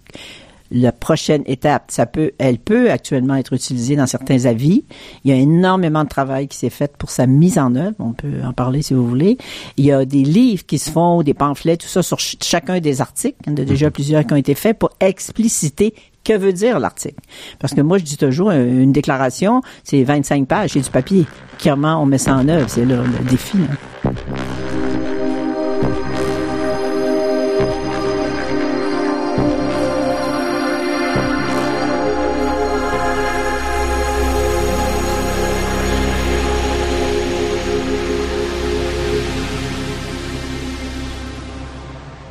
la 0.70 0.92
prochaine 0.92 1.42
étape, 1.46 1.84
ça 1.88 2.06
peut, 2.06 2.32
elle 2.38 2.58
peut 2.58 2.90
actuellement 2.90 3.36
être 3.36 3.52
utilisée 3.52 3.96
dans 3.96 4.06
certains 4.06 4.44
avis. 4.44 4.84
Il 5.24 5.30
y 5.30 5.34
a 5.34 5.36
énormément 5.36 6.04
de 6.04 6.08
travail 6.08 6.48
qui 6.48 6.58
s'est 6.58 6.70
fait 6.70 6.96
pour 6.96 7.10
sa 7.10 7.26
mise 7.26 7.58
en 7.58 7.74
œuvre. 7.74 7.96
On 7.98 8.12
peut 8.12 8.42
en 8.44 8.52
parler 8.52 8.82
si 8.82 8.94
vous 8.94 9.06
voulez. 9.06 9.38
Il 9.76 9.84
y 9.84 9.92
a 9.92 10.04
des 10.04 10.22
livres 10.22 10.66
qui 10.66 10.78
se 10.78 10.90
font, 10.90 11.22
des 11.22 11.34
pamphlets, 11.34 11.76
tout 11.76 11.88
ça 11.88 12.02
sur 12.02 12.18
chacun 12.18 12.80
des 12.80 13.00
articles. 13.00 13.38
Il 13.46 13.50
y 13.50 13.52
en 13.54 13.62
a 13.62 13.64
déjà 13.64 13.86
mhm. 13.86 13.92
plusieurs 13.92 14.26
qui 14.26 14.32
ont 14.32 14.36
été 14.36 14.54
faits 14.54 14.78
pour 14.78 14.90
expliciter 15.00 15.94
que 16.24 16.36
veut 16.36 16.52
dire 16.52 16.78
l'article. 16.78 17.20
Parce 17.58 17.72
que 17.72 17.80
moi, 17.80 17.96
je 17.96 18.04
dis 18.04 18.18
toujours, 18.18 18.50
une 18.50 18.92
déclaration, 18.92 19.62
c'est 19.84 20.02
25 20.02 20.46
pages, 20.46 20.70
c'est 20.72 20.80
du 20.80 20.90
papier. 20.90 21.26
Comment 21.62 22.02
on 22.02 22.06
met 22.06 22.18
ça 22.18 22.34
en 22.34 22.46
œuvre? 22.48 22.68
C'est 22.68 22.84
le, 22.84 22.98
défi. 23.30 23.58
Hein. 24.04 24.10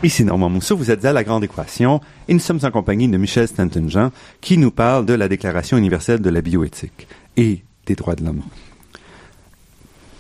Ici 0.07 0.23
Normand 0.23 0.47
Mousseau, 0.49 0.77
vous 0.77 0.89
êtes 0.89 1.03
à 1.03 1.11
La 1.11 1.25
Grande 1.25 1.43
Équation 1.43 1.99
et 2.29 2.33
nous 2.33 2.39
sommes 2.39 2.61
en 2.63 2.71
compagnie 2.71 3.09
de 3.09 3.17
Michel 3.17 3.45
Stanton-Jean 3.45 4.11
qui 4.39 4.57
nous 4.57 4.71
parle 4.71 5.05
de 5.05 5.13
la 5.13 5.27
Déclaration 5.27 5.75
universelle 5.75 6.21
de 6.21 6.29
la 6.29 6.39
bioéthique 6.39 7.09
et 7.35 7.61
des 7.85 7.95
droits 7.95 8.15
de 8.15 8.23
l'homme. 8.23 8.41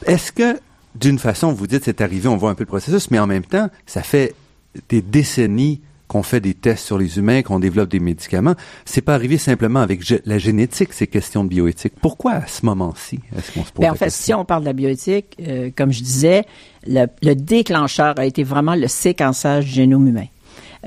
Est-ce 0.05 0.33
que, 0.33 0.59
d'une 0.95 1.17
façon, 1.19 1.53
vous 1.53 1.67
dites 1.67 1.85
c'est 1.85 2.01
arrivé, 2.01 2.27
on 2.27 2.35
voit 2.35 2.49
un 2.49 2.55
peu 2.55 2.63
le 2.63 2.67
processus, 2.67 3.09
mais 3.11 3.19
en 3.19 3.27
même 3.27 3.45
temps, 3.45 3.69
ça 3.85 4.03
fait 4.03 4.35
des 4.89 5.01
décennies 5.01 5.79
qu'on 6.09 6.23
fait 6.23 6.39
des 6.39 6.53
tests 6.53 6.85
sur 6.85 6.97
les 6.97 7.17
humains, 7.17 7.41
qu'on 7.41 7.59
développe 7.59 7.89
des 7.89 7.99
médicaments. 7.99 8.55
C'est 8.85 9.01
pas 9.01 9.13
arrivé 9.13 9.37
simplement 9.37 9.81
avec 9.81 10.01
la 10.25 10.37
génétique, 10.37 10.93
ces 10.93 11.07
questions 11.07 11.43
de 11.43 11.49
bioéthique. 11.49 11.93
Pourquoi 12.01 12.33
à 12.33 12.47
ce 12.47 12.65
moment-ci 12.65 13.19
est-ce 13.37 13.51
qu'on 13.53 13.65
se 13.65 13.71
pose 13.71 13.81
Bien, 13.81 13.91
En 13.91 13.95
fait, 13.95 14.05
question? 14.05 14.23
si 14.25 14.33
on 14.33 14.45
parle 14.45 14.61
de 14.61 14.67
la 14.67 14.73
bioéthique, 14.73 15.35
euh, 15.41 15.69
comme 15.75 15.91
je 15.91 16.01
disais, 16.01 16.45
le, 16.87 17.05
le, 17.21 17.35
déclencheur 17.35 18.13
a 18.17 18.25
été 18.25 18.43
vraiment 18.43 18.75
le 18.75 18.87
séquençage 18.87 19.65
du 19.65 19.71
génome 19.71 20.07
humain. 20.07 20.27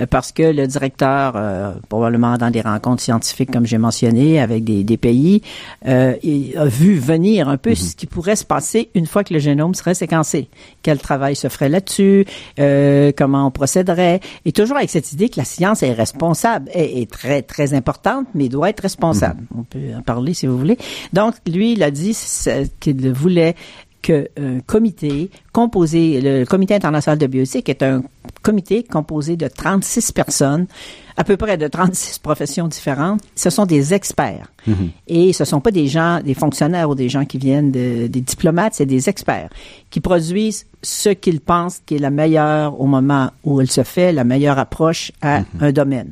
Euh, 0.00 0.07
parce 0.07 0.33
que 0.33 0.42
le 0.42 0.66
directeur, 0.66 1.33
euh, 1.37 1.73
probablement 1.88 2.37
dans 2.37 2.50
des 2.50 2.61
rencontres 2.61 3.02
scientifiques, 3.02 3.50
comme 3.50 3.66
j'ai 3.66 3.78
mentionné, 3.78 4.40
avec 4.40 4.64
des, 4.64 4.85
des 4.85 4.97
pays, 4.97 5.42
euh, 5.87 6.14
il 6.23 6.57
a 6.57 6.66
vu 6.66 6.99
venir 6.99 7.49
un 7.49 7.57
peu 7.57 7.71
mm 7.71 7.75
-hmm. 7.75 7.90
ce 7.90 7.97
qui 7.97 8.07
pourrait 8.07 8.37
se 8.37 8.45
passer 8.45 8.90
une 8.95 9.07
fois 9.07 9.25
que 9.25 9.35
le 9.35 9.40
génome 9.40 9.75
serait 9.75 9.95
séquencé. 9.95 10.49
Quel 10.83 10.99
travail 10.99 11.35
se 11.37 11.49
ferait 11.49 11.69
là-dessus, 11.69 12.25
euh, 12.59 13.12
comment 13.16 13.47
on 13.47 13.50
procéderait, 13.50 14.21
et 14.45 14.52
toujours 14.52 14.76
avec 14.76 14.90
cette 14.90 15.12
idée 15.12 15.28
que 15.28 15.38
la 15.38 15.45
science 15.45 15.83
est 15.83 15.92
responsable, 15.92 16.71
est, 16.73 17.00
est 17.02 17.11
très, 17.11 17.42
très 17.42 17.75
importante, 17.75 18.26
mais 18.35 18.49
doit 18.49 18.69
être 18.71 18.80
responsable. 18.80 19.40
Mm 19.42 19.47
-hmm. 19.47 19.61
On 19.61 19.64
peut 19.73 19.88
en 19.99 20.02
parler 20.02 20.35
si 20.35 20.47
vous 20.47 20.59
voulez. 20.62 20.78
Donc, 21.12 21.33
lui, 21.47 21.73
il 21.76 21.83
a 21.83 21.90
dit 21.90 22.14
qu'il 22.80 23.12
voulait 23.12 23.54
qu'un 24.02 24.61
comité 24.66 25.30
composé, 25.52 26.21
le 26.21 26.45
Comité 26.45 26.75
international 26.75 27.19
de 27.19 27.26
bioéthique 27.26 27.69
est 27.69 27.83
un 27.83 28.02
comité 28.42 28.83
composé 28.83 29.37
de 29.37 29.49
36 29.49 30.12
personnes, 30.12 30.66
à 31.16 31.25
peu 31.25 31.37
près 31.37 31.59
de 31.59 31.69
36 31.69 32.19
professions 32.19 32.69
différentes. 32.69 33.21
Ce 33.35 33.50
sont 33.50 33.66
des 33.66 33.92
experts. 33.92 34.49
Mm 34.66 34.73
-hmm. 34.73 34.88
Et 35.09 35.33
ce 35.33 35.45
sont 35.45 35.61
pas 35.61 35.71
des 35.71 35.87
gens, 35.87 36.21
des 36.25 36.35
fonctionnaires 36.35 36.88
ou 36.90 36.95
des 36.95 37.09
gens 37.09 37.25
qui 37.26 37.38
viennent 37.38 37.71
de, 37.71 38.07
des 38.07 38.21
diplomates, 38.21 38.75
c'est 38.75 38.87
des 38.87 39.09
experts 39.09 39.50
qui 39.90 40.00
produisent 40.00 40.66
ce 40.83 41.11
qu'ils 41.11 41.40
pensent 41.40 41.80
qui 41.85 41.97
est 41.97 42.02
la 42.09 42.11
meilleure 42.11 42.80
au 42.80 42.87
moment 42.87 43.30
où 43.45 43.61
elle 43.61 43.71
se 43.71 43.85
fait, 43.85 44.12
la 44.12 44.25
meilleure 44.25 44.59
approche 44.59 45.12
à 45.21 45.40
mm 45.40 45.45
-hmm. 45.45 45.64
un 45.66 45.73
domaine. 45.73 46.11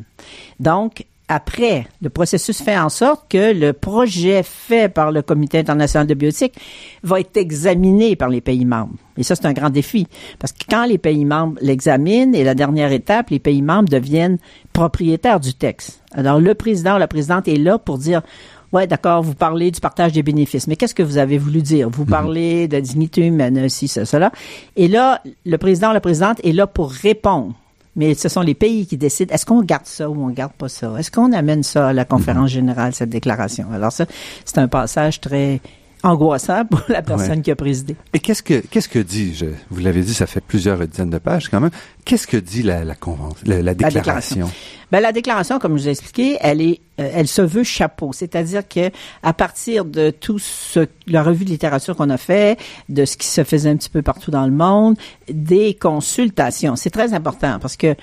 Donc, 0.61 0.93
après, 1.29 1.87
le 2.01 2.09
processus 2.09 2.63
fait 2.63 2.79
en 2.79 2.89
sorte 2.89 3.31
que 3.31 3.53
le 3.53 3.75
projet 3.75 4.43
fait 4.43 4.89
par 4.89 5.13
le 5.13 5.21
Comité 5.21 5.59
international 5.59 6.07
de 6.07 6.15
bioéthique 6.15 6.55
va 7.03 7.21
être 7.21 7.37
examiné 7.37 8.17
par 8.17 8.31
les 8.31 8.41
pays 8.41 8.65
membres. 8.65 8.95
Et 9.19 9.23
ça, 9.23 9.35
c'est 9.35 9.47
un 9.47 9.53
grand 9.53 9.69
défi. 9.69 10.07
Parce 10.39 10.53
que 10.53 10.65
quand 10.69 10.87
les 10.87 10.97
pays 10.97 11.27
membres 11.27 11.59
l'examinent, 11.61 12.35
et 12.35 12.45
la 12.45 12.55
dernière 12.55 12.93
étape, 12.93 13.29
les 13.29 13.39
pays 13.39 13.61
membres 13.61 13.91
deviennent 13.91 14.39
propriétaires 14.73 15.41
du 15.41 15.53
texte. 15.53 16.03
Alors, 16.13 16.41
le 16.41 16.55
président 16.55 16.97
ou 16.97 16.99
la 16.99 17.09
présidente 17.09 17.47
est 17.47 17.57
là 17.57 17.79
pour 17.79 17.99
dire, 17.99 18.23
Ouais, 18.71 18.87
d'accord, 18.87 19.23
vous 19.23 19.35
parlez 19.35 19.71
du 19.71 19.81
partage 19.81 20.13
des 20.13 20.23
bénéfices, 20.23 20.67
mais 20.67 20.77
qu'est-ce 20.77 20.95
que 20.95 21.03
vous 21.03 21.17
avez 21.17 21.39
voulu 21.39 21.63
dire? 21.63 21.89
Vous 21.89 22.05
parlez 22.05 22.65
mm 22.65 22.67
-hmm. 22.67 22.69
de 22.69 22.81
dignité 22.81 23.27
humaine, 23.27 23.69
ci, 23.71 23.89
ça, 23.89 24.05
cela. 24.05 24.31
Et 24.77 24.89
là, 24.89 25.23
le 25.47 25.57
président 25.57 25.91
ou 25.91 25.95
la 25.95 26.01
présidente 26.01 26.39
est 26.45 26.53
là 26.53 26.67
pour 26.67 26.91
répondre 26.91 27.55
mais 27.99 28.15
ce 28.15 28.29
sont 28.29 28.43
les 28.43 28.55
pays 28.55 28.87
qui 28.87 28.97
décident 28.97 29.35
est-ce 29.35 29.45
qu'on 29.45 29.61
garde 29.63 29.85
ça 29.85 30.09
ou 30.09 30.25
on 30.25 30.31
garde 30.31 30.53
pas 30.53 30.69
ça? 30.69 30.95
Est-ce 30.99 31.11
qu'on 31.11 31.33
amène 31.33 31.65
ça 31.65 31.89
à 31.89 31.93
la 31.93 32.05
conférence 32.05 32.51
générale 32.51 32.95
cette 32.95 33.11
déclaration? 33.11 33.67
Alors 33.75 33.91
ça, 33.91 34.07
c'est 34.45 34.59
un 34.59 34.69
passage 34.69 35.21
très 35.21 35.61
angoissant 36.03 36.65
pour 36.65 36.83
la 36.89 37.03
personne 37.03 37.31
ouais. 37.31 37.43
qui 37.43 37.51
a 37.51 37.57
présidé. 37.57 37.97
Et 38.13 38.19
qu'est-ce 38.19 38.43
que 38.43 38.63
qu'est-ce 38.71 38.89
que 38.89 38.99
dit 38.99 39.35
je, 39.35 39.47
Vous 39.71 39.81
l'avez 39.81 40.03
dit, 40.03 40.15
ça 40.15 40.27
fait 40.27 40.41
plusieurs 40.41 40.87
dizaines 40.87 41.11
de 41.11 41.19
pages 41.19 41.49
quand 41.49 41.61
même. 41.61 41.71
Qu'est-ce 42.05 42.27
que 42.27 42.37
dit 42.37 42.63
la 42.63 42.85
la, 42.85 42.95
convention, 42.95 43.45
la, 43.47 43.63
la 43.63 43.75
déclaration? 43.75 44.41
La 44.41 44.47
déclaration. 44.47 44.51
Ben, 44.91 45.01
la 45.01 45.13
déclaration, 45.13 45.59
comme 45.59 45.77
je 45.77 45.83
vous 45.83 45.89
ai 45.89 45.91
expliqué, 45.91 46.39
elle 46.41 46.63
est, 46.63 46.81
euh, 46.99 47.11
elle 47.13 47.29
se 47.29 47.43
veut 47.43 47.63
chapeau, 47.63 48.13
c'est-à-dire 48.15 48.67
que 48.67 48.91
à 49.23 49.35
partir 49.35 49.85
de 49.85 50.09
tout 50.09 50.39
ce, 50.39 50.87
la 51.07 51.23
revue 51.23 51.45
de 51.45 51.51
littérature 51.51 51.95
qu'on 51.95 52.09
a 52.09 52.17
fait, 52.17 52.59
de 52.89 53.05
ce 53.05 53.19
qui 53.19 53.27
se 53.27 53.45
faisait 53.45 53.69
un 53.69 53.77
petit 53.77 53.91
peu 53.91 54.01
partout 54.01 54.31
dans 54.31 54.47
le 54.47 54.53
monde, 54.53 54.97
des 55.31 55.75
consultations, 55.75 56.75
c'est 56.75 56.91
très 56.91 57.13
important 57.13 57.59
parce 57.61 57.77
que 57.77 57.95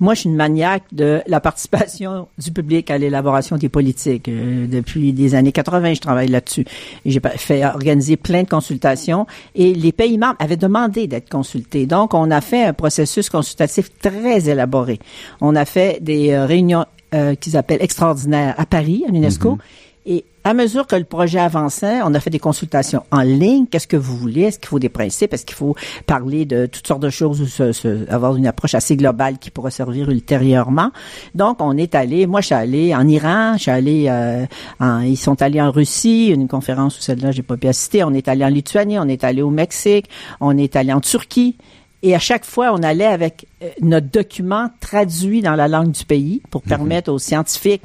moi, 0.00 0.14
je 0.14 0.20
suis 0.20 0.28
une 0.28 0.36
maniaque 0.36 0.84
de 0.92 1.22
la 1.26 1.40
participation 1.40 2.28
du 2.38 2.50
public 2.50 2.90
à 2.90 2.98
l'élaboration 2.98 3.56
des 3.56 3.68
politiques. 3.68 4.28
Euh, 4.28 4.66
depuis 4.66 5.12
des 5.12 5.34
années 5.34 5.52
80, 5.52 5.94
je 5.94 6.00
travaille 6.00 6.28
là-dessus. 6.28 6.64
J'ai 7.06 7.20
fait 7.36 7.64
organiser 7.64 8.16
plein 8.16 8.42
de 8.42 8.48
consultations 8.48 9.26
et 9.54 9.74
les 9.74 9.92
pays 9.92 10.18
membres 10.18 10.36
avaient 10.38 10.56
demandé 10.56 11.06
d'être 11.06 11.28
consultés. 11.28 11.86
Donc, 11.86 12.14
on 12.14 12.30
a 12.30 12.40
fait 12.40 12.64
un 12.64 12.72
processus 12.72 13.30
consultatif 13.30 13.90
très 14.00 14.48
élaboré. 14.48 14.98
On 15.40 15.54
a 15.56 15.64
fait 15.64 15.98
des 16.02 16.30
euh, 16.32 16.46
réunions 16.46 16.84
euh, 17.14 17.34
qu'ils 17.34 17.56
appellent 17.56 17.82
extraordinaires 17.82 18.54
à 18.58 18.66
Paris, 18.66 19.04
à 19.08 19.12
l'UNESCO. 19.12 19.50
-hmm. 19.52 19.83
Et 20.06 20.26
à 20.44 20.52
mesure 20.52 20.86
que 20.86 20.96
le 20.96 21.04
projet 21.04 21.38
avançait, 21.38 22.00
on 22.04 22.12
a 22.12 22.20
fait 22.20 22.28
des 22.28 22.38
consultations 22.38 23.02
en 23.10 23.22
ligne. 23.22 23.64
Qu'est-ce 23.66 23.86
que 23.86 23.96
vous 23.96 24.16
voulez? 24.16 24.42
Est-ce 24.42 24.58
qu'il 24.58 24.68
faut 24.68 24.78
des 24.78 24.90
principes? 24.90 25.32
Est-ce 25.32 25.46
qu'il 25.46 25.56
faut 25.56 25.74
parler 26.04 26.44
de 26.44 26.66
toutes 26.66 26.86
sortes 26.86 27.00
de 27.00 27.08
choses 27.08 27.40
ou 27.40 27.46
se, 27.46 27.72
se, 27.72 28.10
avoir 28.10 28.36
une 28.36 28.46
approche 28.46 28.74
assez 28.74 28.96
globale 28.96 29.38
qui 29.38 29.50
pourra 29.50 29.70
servir 29.70 30.10
ultérieurement? 30.10 30.90
Donc, 31.34 31.62
on 31.62 31.74
est 31.78 31.94
allé, 31.94 32.26
moi, 32.26 32.42
je 32.42 32.46
suis 32.46 32.54
allé 32.54 32.94
en 32.94 33.08
Iran, 33.08 33.54
je 33.56 33.62
suis 33.62 33.70
allé, 33.70 34.04
euh, 34.08 34.44
en, 34.78 35.00
ils 35.00 35.16
sont 35.16 35.40
allés 35.40 35.62
en 35.62 35.70
Russie, 35.70 36.28
une 36.28 36.48
conférence 36.48 36.98
où 36.98 37.00
celle-là, 37.00 37.30
j'ai 37.30 37.42
pas 37.42 37.56
pu 37.56 37.68
assister. 37.68 38.04
On 38.04 38.12
est 38.12 38.28
allé 38.28 38.44
en 38.44 38.48
Lituanie, 38.48 38.98
on 38.98 39.08
est 39.08 39.24
allé 39.24 39.40
au 39.40 39.50
Mexique, 39.50 40.10
on 40.40 40.58
est 40.58 40.76
allé 40.76 40.92
en 40.92 41.00
Turquie. 41.00 41.56
Et 42.02 42.14
à 42.14 42.18
chaque 42.18 42.44
fois, 42.44 42.74
on 42.74 42.82
allait 42.82 43.06
avec 43.06 43.46
notre 43.80 44.10
document 44.10 44.68
traduit 44.80 45.40
dans 45.40 45.54
la 45.54 45.68
langue 45.68 45.92
du 45.92 46.04
pays 46.04 46.42
pour 46.50 46.60
permettre 46.60 47.10
aux 47.10 47.18
scientifiques, 47.18 47.80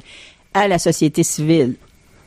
à 0.52 0.68
la 0.68 0.78
société 0.78 1.22
civile, 1.22 1.76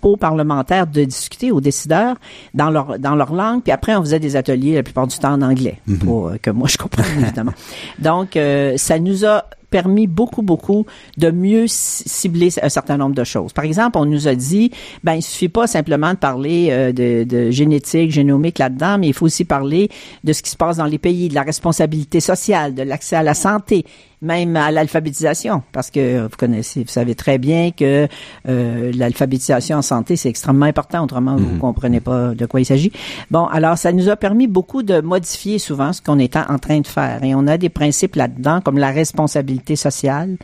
aux 0.05 0.17
parlementaires 0.17 0.87
de 0.87 1.03
discuter, 1.03 1.51
aux 1.51 1.61
décideurs, 1.61 2.15
dans 2.53 2.69
leur, 2.69 2.99
dans 2.99 3.15
leur 3.15 3.33
langue. 3.33 3.61
Puis 3.63 3.71
après, 3.71 3.95
on 3.95 4.01
faisait 4.01 4.19
des 4.19 4.35
ateliers 4.35 4.75
la 4.75 4.83
plupart 4.83 5.07
du 5.07 5.17
temps 5.17 5.33
en 5.33 5.41
anglais, 5.41 5.79
mm 5.87 5.93
-hmm. 5.93 5.97
pour 5.99 6.27
euh, 6.27 6.37
que 6.41 6.51
moi 6.51 6.67
je 6.67 6.77
comprenne, 6.77 7.05
évidemment. 7.21 7.53
Donc, 7.99 8.35
euh, 8.35 8.77
ça 8.77 8.99
nous 8.99 9.25
a 9.25 9.45
permis 9.73 10.05
beaucoup, 10.05 10.43
beaucoup 10.43 10.85
de 11.17 11.31
mieux 11.31 11.65
cibler 11.67 12.49
un 12.61 12.69
certain 12.69 12.95
nombre 12.95 13.15
de 13.15 13.23
choses. 13.23 13.53
Par 13.53 13.65
exemple, 13.65 13.97
on 13.97 14.05
nous 14.05 14.27
a 14.27 14.35
dit, 14.35 14.69
ben, 15.03 15.13
il 15.13 15.23
suffit 15.23 15.49
pas 15.49 15.65
simplement 15.65 16.11
de 16.11 16.19
parler 16.19 16.67
euh, 16.69 16.91
de, 16.91 17.23
de, 17.23 17.49
génétique, 17.49 18.11
génomique 18.11 18.59
là-dedans, 18.59 18.99
mais 18.99 19.07
il 19.07 19.15
faut 19.15 19.25
aussi 19.25 19.45
parler 19.45 19.89
de 20.23 20.31
ce 20.31 20.43
qui 20.43 20.51
se 20.51 20.57
passe 20.57 20.77
dans 20.77 20.85
les 20.85 20.99
pays, 20.99 21.27
de 21.27 21.33
la 21.33 21.41
responsabilité 21.41 22.19
sociale, 22.19 22.75
de 22.75 22.83
l'accès 22.83 23.15
à 23.15 23.23
la 23.23 23.33
santé, 23.33 23.83
même 24.23 24.55
à 24.55 24.71
l'alphabétisation, 24.71 25.61
parce 25.73 25.91
que 25.91 26.23
vous 26.23 26.37
connaissez, 26.37 26.83
vous 26.83 26.89
savez 26.89 27.13
très 27.13 27.37
bien 27.37 27.71
que 27.71 28.07
euh, 28.47 28.91
l'alphabétisation 28.95 29.77
en 29.77 29.81
santé, 29.81 30.15
c'est 30.15 30.29
extrêmement 30.29 30.65
important, 30.65 31.03
autrement 31.03 31.35
vous 31.35 31.45
ne 31.45 31.55
-hmm. 31.55 31.59
comprenez 31.59 31.99
pas 31.99 32.33
de 32.33 32.45
quoi 32.45 32.59
il 32.61 32.65
s'agit. 32.65 32.91
Bon, 33.29 33.45
alors 33.57 33.77
ça 33.77 33.91
nous 33.91 34.07
a 34.09 34.15
permis 34.15 34.47
beaucoup 34.47 34.81
de 34.81 35.01
modifier 35.01 35.59
souvent 35.59 35.91
ce 35.93 36.01
qu'on 36.01 36.19
est 36.19 36.35
en 36.37 36.57
train 36.65 36.79
de 36.79 36.87
faire, 36.87 37.23
et 37.23 37.35
on 37.35 37.45
a 37.47 37.57
des 37.57 37.69
principes 37.69 38.15
là-dedans, 38.15 38.61
comme 38.61 38.77
la 38.77 38.91
responsabilité 38.91 39.75
sociale, 39.75 40.37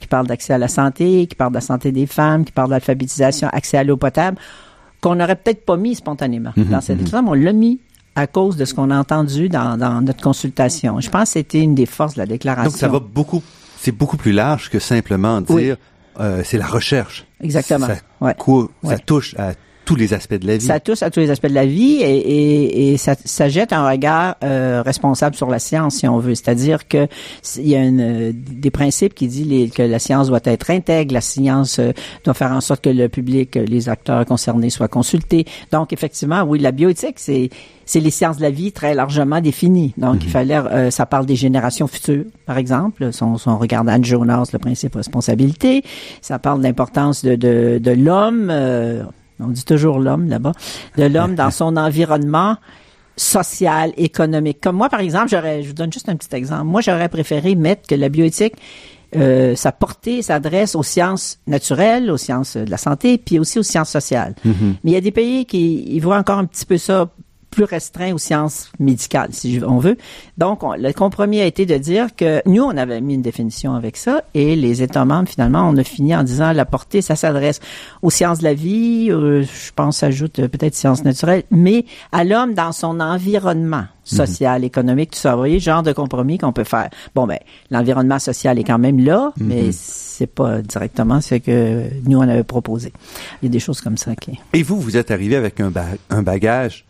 qui 0.00 0.06
parle 0.06 0.26
d'accès 0.26 0.52
à 0.54 0.58
la 0.58 0.68
santé, 0.68 1.26
qui 1.26 1.34
parle 1.34 1.50
de 1.50 1.56
la 1.56 1.66
santé 1.72 1.90
des 1.90 2.06
femmes, 2.06 2.44
qui 2.44 2.52
parle 2.52 2.70
d'alphabétisation, 2.70 3.48
accès 3.52 3.76
à 3.78 3.84
l'eau 3.84 3.96
potable, 3.96 4.38
qu'on 5.00 5.16
n'aurait 5.16 5.36
peut-être 5.36 5.64
pas 5.64 5.76
mis 5.76 5.94
spontanément 5.94 6.52
-hmm. 6.56 6.68
dans 6.74 6.80
cette 6.80 6.98
déclaration, 6.98 7.30
on 7.32 7.34
l'a 7.34 7.52
mis 7.52 7.80
à 8.16 8.26
cause 8.26 8.56
de 8.56 8.64
ce 8.64 8.74
qu'on 8.74 8.90
a 8.90 8.98
entendu 8.98 9.48
dans, 9.48 9.76
dans, 9.76 10.00
notre 10.00 10.22
consultation. 10.22 11.00
Je 11.00 11.10
pense 11.10 11.24
que 11.24 11.32
c'était 11.34 11.60
une 11.60 11.74
des 11.74 11.86
forces 11.86 12.14
de 12.14 12.20
la 12.20 12.26
déclaration. 12.26 12.70
Donc 12.70 12.78
ça 12.78 12.88
va 12.88 12.98
beaucoup, 12.98 13.42
c'est 13.78 13.92
beaucoup 13.92 14.16
plus 14.16 14.32
large 14.32 14.70
que 14.70 14.78
simplement 14.78 15.42
dire 15.42 15.54
oui. 15.56 15.72
euh, 16.20 16.42
c'est 16.42 16.58
la 16.58 16.66
recherche. 16.66 17.26
Exactement. 17.40 17.86
Ça, 17.86 17.96
ouais. 18.22 18.34
Ça 18.84 18.98
touche 18.98 19.34
à 19.38 19.52
tous 19.86 19.94
les 19.94 20.12
aspects 20.12 20.34
de 20.34 20.46
la 20.46 20.56
vie. 20.58 20.66
Ça 20.66 20.80
touche 20.80 21.02
à 21.02 21.10
tous 21.10 21.20
les 21.20 21.30
aspects 21.30 21.46
de 21.46 21.54
la 21.54 21.64
vie 21.64 21.98
et, 22.02 22.16
et, 22.16 22.92
et 22.92 22.96
ça, 22.98 23.14
ça, 23.24 23.48
jette 23.48 23.72
un 23.72 23.88
regard 23.88 24.36
euh, 24.42 24.82
responsable 24.84 25.36
sur 25.36 25.48
la 25.48 25.60
science, 25.60 25.94
si 25.94 26.08
on 26.08 26.18
veut. 26.18 26.34
C'est-à-dire 26.34 26.88
que 26.88 27.06
il 27.56 27.68
y 27.68 27.76
a 27.76 27.82
une, 27.84 28.32
des 28.32 28.72
principes 28.72 29.14
qui 29.14 29.28
disent 29.28 29.46
les, 29.46 29.70
que 29.70 29.82
la 29.82 30.00
science 30.00 30.26
doit 30.26 30.40
être 30.44 30.70
intègre, 30.70 31.14
la 31.14 31.20
science 31.20 31.78
euh, 31.78 31.92
doit 32.24 32.34
faire 32.34 32.50
en 32.50 32.60
sorte 32.60 32.82
que 32.82 32.90
le 32.90 33.08
public, 33.08 33.54
les 33.54 33.88
acteurs 33.88 34.26
concernés 34.26 34.70
soient 34.70 34.88
consultés. 34.88 35.46
Donc, 35.70 35.92
effectivement, 35.92 36.42
oui, 36.42 36.58
la 36.58 36.72
bioéthique, 36.72 37.18
c'est 37.18 37.48
c'est 37.88 38.00
les 38.00 38.10
sciences 38.10 38.38
de 38.38 38.42
la 38.42 38.50
vie 38.50 38.72
très 38.72 38.94
largement 38.94 39.40
définies. 39.40 39.94
Donc, 39.96 40.16
mm 40.16 40.18
-hmm. 40.18 40.24
il 40.24 40.30
fallait, 40.30 40.56
euh, 40.56 40.90
ça 40.90 41.06
parle 41.06 41.24
des 41.24 41.36
générations 41.36 41.86
futures, 41.86 42.24
par 42.44 42.58
exemple. 42.58 43.12
Si 43.12 43.22
on, 43.22 43.38
si 43.38 43.46
on 43.48 43.58
regarde 43.64 43.88
Anne 43.88 44.04
Jonas, 44.04 44.50
le 44.52 44.58
principe 44.58 44.92
de 44.94 44.98
responsabilité, 44.98 45.72
ça 46.20 46.36
parle 46.40 46.58
de 46.58 46.64
l'importance 46.64 47.24
de, 47.24 47.36
de, 47.36 47.78
de 47.78 47.92
l'homme. 47.92 48.48
Euh, 48.50 49.04
on 49.40 49.48
dit 49.48 49.64
toujours 49.64 49.98
l'homme 49.98 50.28
là-bas, 50.28 50.52
de 50.96 51.04
l'homme 51.04 51.34
dans 51.34 51.50
son 51.50 51.76
environnement 51.88 52.56
social, 53.16 53.92
économique. 53.96 54.60
Comme 54.60 54.76
moi, 54.76 54.88
par 54.88 55.00
exemple, 55.00 55.28
j'aurais, 55.28 55.62
je 55.62 55.68
vous 55.68 55.74
donne 55.74 55.92
juste 55.92 56.08
un 56.08 56.16
petit 56.16 56.34
exemple. 56.34 56.64
Moi, 56.64 56.82
j'aurais 56.82 57.08
préféré 57.08 57.54
mettre 57.54 57.88
que 57.88 57.94
la 57.94 58.08
bioéthique, 58.08 58.54
euh, 59.16 59.54
sa 59.56 59.72
portée 59.72 60.20
s'adresse 60.20 60.74
aux 60.74 60.82
sciences 60.82 61.38
naturelles, 61.46 62.10
aux 62.10 62.18
sciences 62.18 62.56
de 62.56 62.70
la 62.70 62.76
santé, 62.76 63.18
puis 63.18 63.38
aussi 63.38 63.58
aux 63.58 63.62
sciences 63.62 63.90
sociales. 63.90 64.34
Mm 64.44 64.50
-hmm. 64.50 64.74
Mais 64.84 64.90
il 64.90 64.94
y 64.94 64.96
a 64.96 65.00
des 65.00 65.12
pays 65.12 65.46
qui 65.46 65.84
ils 65.96 66.00
voient 66.00 66.18
encore 66.18 66.38
un 66.38 66.44
petit 66.44 66.66
peu 66.66 66.76
ça 66.76 67.08
plus 67.56 67.64
restreint 67.64 68.12
aux 68.12 68.18
sciences 68.18 68.70
médicales, 68.78 69.30
si 69.32 69.60
on 69.66 69.78
veut. 69.78 69.96
Donc, 70.36 70.60
le 70.78 70.92
compromis 70.92 71.40
a 71.40 71.46
été 71.46 71.64
de 71.64 71.78
dire 71.78 72.14
que 72.14 72.42
nous, 72.44 72.62
on 72.62 72.76
avait 72.76 73.00
mis 73.00 73.14
une 73.14 73.22
définition 73.22 73.74
avec 73.74 73.96
ça, 73.96 74.22
et 74.34 74.54
les 74.56 74.82
États 74.82 75.06
membres, 75.06 75.28
finalement, 75.28 75.66
on 75.66 75.74
a 75.78 75.82
fini 75.82 76.14
en 76.14 76.22
disant 76.22 76.52
la 76.52 76.66
portée, 76.66 77.00
ça 77.00 77.16
s'adresse 77.16 77.60
aux 78.02 78.10
sciences 78.10 78.40
de 78.40 78.44
la 78.44 78.52
vie, 78.54 79.08
euh, 79.10 79.42
je 79.42 79.72
pense, 79.74 80.02
ajoute 80.02 80.38
euh, 80.40 80.48
peut-être 80.48 80.74
sciences 80.74 81.02
naturelles, 81.02 81.44
mais 81.50 81.86
à 82.12 82.24
l'homme 82.24 82.52
dans 82.54 82.72
son 82.72 83.00
environnement 83.00 83.86
social, 84.04 84.62
économique, 84.62 85.10
tout 85.10 85.18
ça. 85.18 85.32
Vous 85.32 85.38
voyez, 85.38 85.58
genre 85.58 85.82
de 85.82 85.92
compromis 85.92 86.38
qu'on 86.38 86.52
peut 86.52 86.62
faire. 86.62 86.90
Bon, 87.16 87.26
ben, 87.26 87.38
l'environnement 87.72 88.20
social 88.20 88.56
est 88.56 88.62
quand 88.62 88.78
même 88.78 89.04
là, 89.04 89.32
Mhm. 89.36 89.46
mais 89.48 89.72
c'est 89.72 90.28
pas 90.28 90.62
directement 90.62 91.20
ce 91.20 91.34
que 91.34 91.82
nous, 92.08 92.16
on 92.18 92.22
avait 92.22 92.44
proposé. 92.44 92.92
Il 93.42 93.46
y 93.46 93.48
a 93.48 93.50
des 93.50 93.58
choses 93.58 93.80
comme 93.80 93.96
ça 93.96 94.14
qui... 94.14 94.38
Et 94.52 94.62
vous, 94.62 94.80
vous 94.80 94.96
êtes 94.96 95.10
arrivé 95.10 95.34
avec 95.34 95.58
un, 95.60 95.70
ba- 95.72 95.86
un 96.10 96.22
bagage 96.22 96.84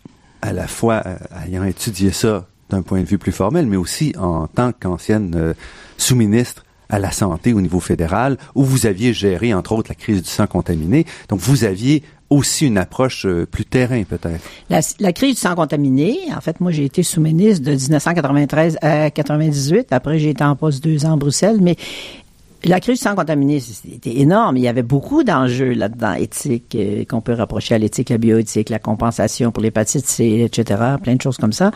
à 0.46 0.52
la 0.52 0.68
fois 0.68 1.02
euh, 1.06 1.16
ayant 1.44 1.64
étudié 1.64 2.10
ça 2.12 2.46
d'un 2.70 2.82
point 2.82 3.00
de 3.00 3.06
vue 3.06 3.18
plus 3.18 3.32
formel, 3.32 3.66
mais 3.66 3.76
aussi 3.76 4.12
en 4.18 4.46
tant 4.46 4.72
qu'ancienne 4.72 5.32
euh, 5.36 5.54
sous-ministre 5.98 6.64
à 6.88 7.00
la 7.00 7.10
santé 7.10 7.52
au 7.52 7.60
niveau 7.60 7.80
fédéral, 7.80 8.38
où 8.54 8.62
vous 8.62 8.86
aviez 8.86 9.12
géré, 9.12 9.52
entre 9.52 9.72
autres, 9.72 9.88
la 9.88 9.96
crise 9.96 10.22
du 10.22 10.28
sang 10.28 10.46
contaminé. 10.46 11.04
Donc, 11.28 11.40
vous 11.40 11.64
aviez 11.64 12.04
aussi 12.30 12.66
une 12.66 12.78
approche 12.78 13.26
euh, 13.26 13.44
plus 13.44 13.64
terrain, 13.64 14.04
peut-être. 14.04 14.40
La, 14.70 14.80
la 15.00 15.12
crise 15.12 15.34
du 15.34 15.40
sang 15.40 15.56
contaminé, 15.56 16.16
en 16.36 16.40
fait, 16.40 16.60
moi, 16.60 16.70
j'ai 16.70 16.84
été 16.84 17.02
sous-ministre 17.02 17.64
de 17.64 17.72
1993 17.72 18.78
à 18.82 19.10
98. 19.10 19.92
Après, 19.92 20.20
j'ai 20.20 20.30
été 20.30 20.44
en 20.44 20.54
poste 20.54 20.82
deux 20.82 21.06
ans 21.06 21.14
à 21.14 21.16
Bruxelles, 21.16 21.58
mais 21.60 21.76
la 22.66 22.80
crise 22.80 22.99
du 22.99 23.02
sang 23.02 23.14
contaminé, 23.14 23.61
c'était 23.61 24.18
énorme. 24.18 24.56
Il 24.56 24.62
y 24.62 24.68
avait 24.68 24.82
beaucoup 24.82 25.25
d'enjeux 25.25 25.73
là-dedans, 25.73 26.14
éthiques, 26.14 26.75
euh, 26.75 27.04
qu'on 27.04 27.20
peut 27.20 27.32
rapprocher 27.32 27.75
à 27.75 27.78
l'éthique, 27.78 28.11
la 28.11 28.18
bioéthique, 28.18 28.70
la 28.70 28.78
compensation 28.78 29.52
pour 29.52 29.62
l'hépatite 29.62 30.06
C, 30.06 30.49
etc., 30.50 30.80
plein 31.02 31.14
de 31.14 31.23
choses 31.23 31.37
comme 31.37 31.52
ça. 31.52 31.70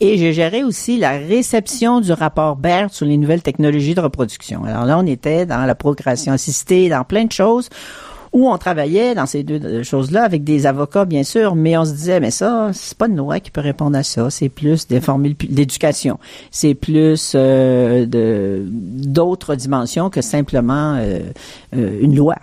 Et 0.00 0.18
j'ai 0.18 0.32
géré 0.32 0.62
aussi 0.62 0.98
la 0.98 1.12
réception 1.12 2.00
du 2.00 2.12
rapport 2.12 2.56
Baird 2.56 2.92
sur 2.92 3.06
les 3.06 3.16
nouvelles 3.16 3.42
technologies 3.42 3.94
de 3.94 4.00
reproduction. 4.00 4.64
Alors 4.64 4.84
là, 4.84 4.98
on 4.98 5.06
était 5.06 5.46
dans 5.46 5.64
la 5.64 5.74
procréation 5.74 6.32
assistée, 6.32 6.88
dans 6.88 7.04
plein 7.04 7.24
de 7.24 7.32
choses 7.32 7.68
où 8.36 8.50
on 8.50 8.58
travaillait 8.58 9.14
dans 9.14 9.24
ces 9.24 9.42
deux 9.42 9.82
choses-là 9.82 10.22
avec 10.22 10.44
des 10.44 10.66
avocats, 10.66 11.06
bien 11.06 11.22
sûr, 11.22 11.54
mais 11.54 11.74
on 11.78 11.86
se 11.86 11.92
disait, 11.92 12.20
mais 12.20 12.30
ça, 12.30 12.68
c'est 12.74 12.96
pas 12.98 13.06
une 13.08 13.16
loi 13.16 13.40
qui 13.40 13.50
peut 13.50 13.62
répondre 13.62 13.96
à 13.96 14.02
ça. 14.02 14.28
C'est 14.28 14.50
plus 14.50 14.86
d'informer 14.86 15.30
le 15.30 15.34
pu- 15.34 15.46
l'éducation. 15.46 16.18
C'est 16.50 16.74
plus 16.74 17.32
euh, 17.34 18.04
de 18.04 18.66
d'autres 18.68 19.54
dimensions 19.54 20.10
que 20.10 20.20
simplement 20.20 20.96
euh, 20.98 21.20
euh, 21.74 21.98
une 22.02 22.14
loi. 22.14 22.34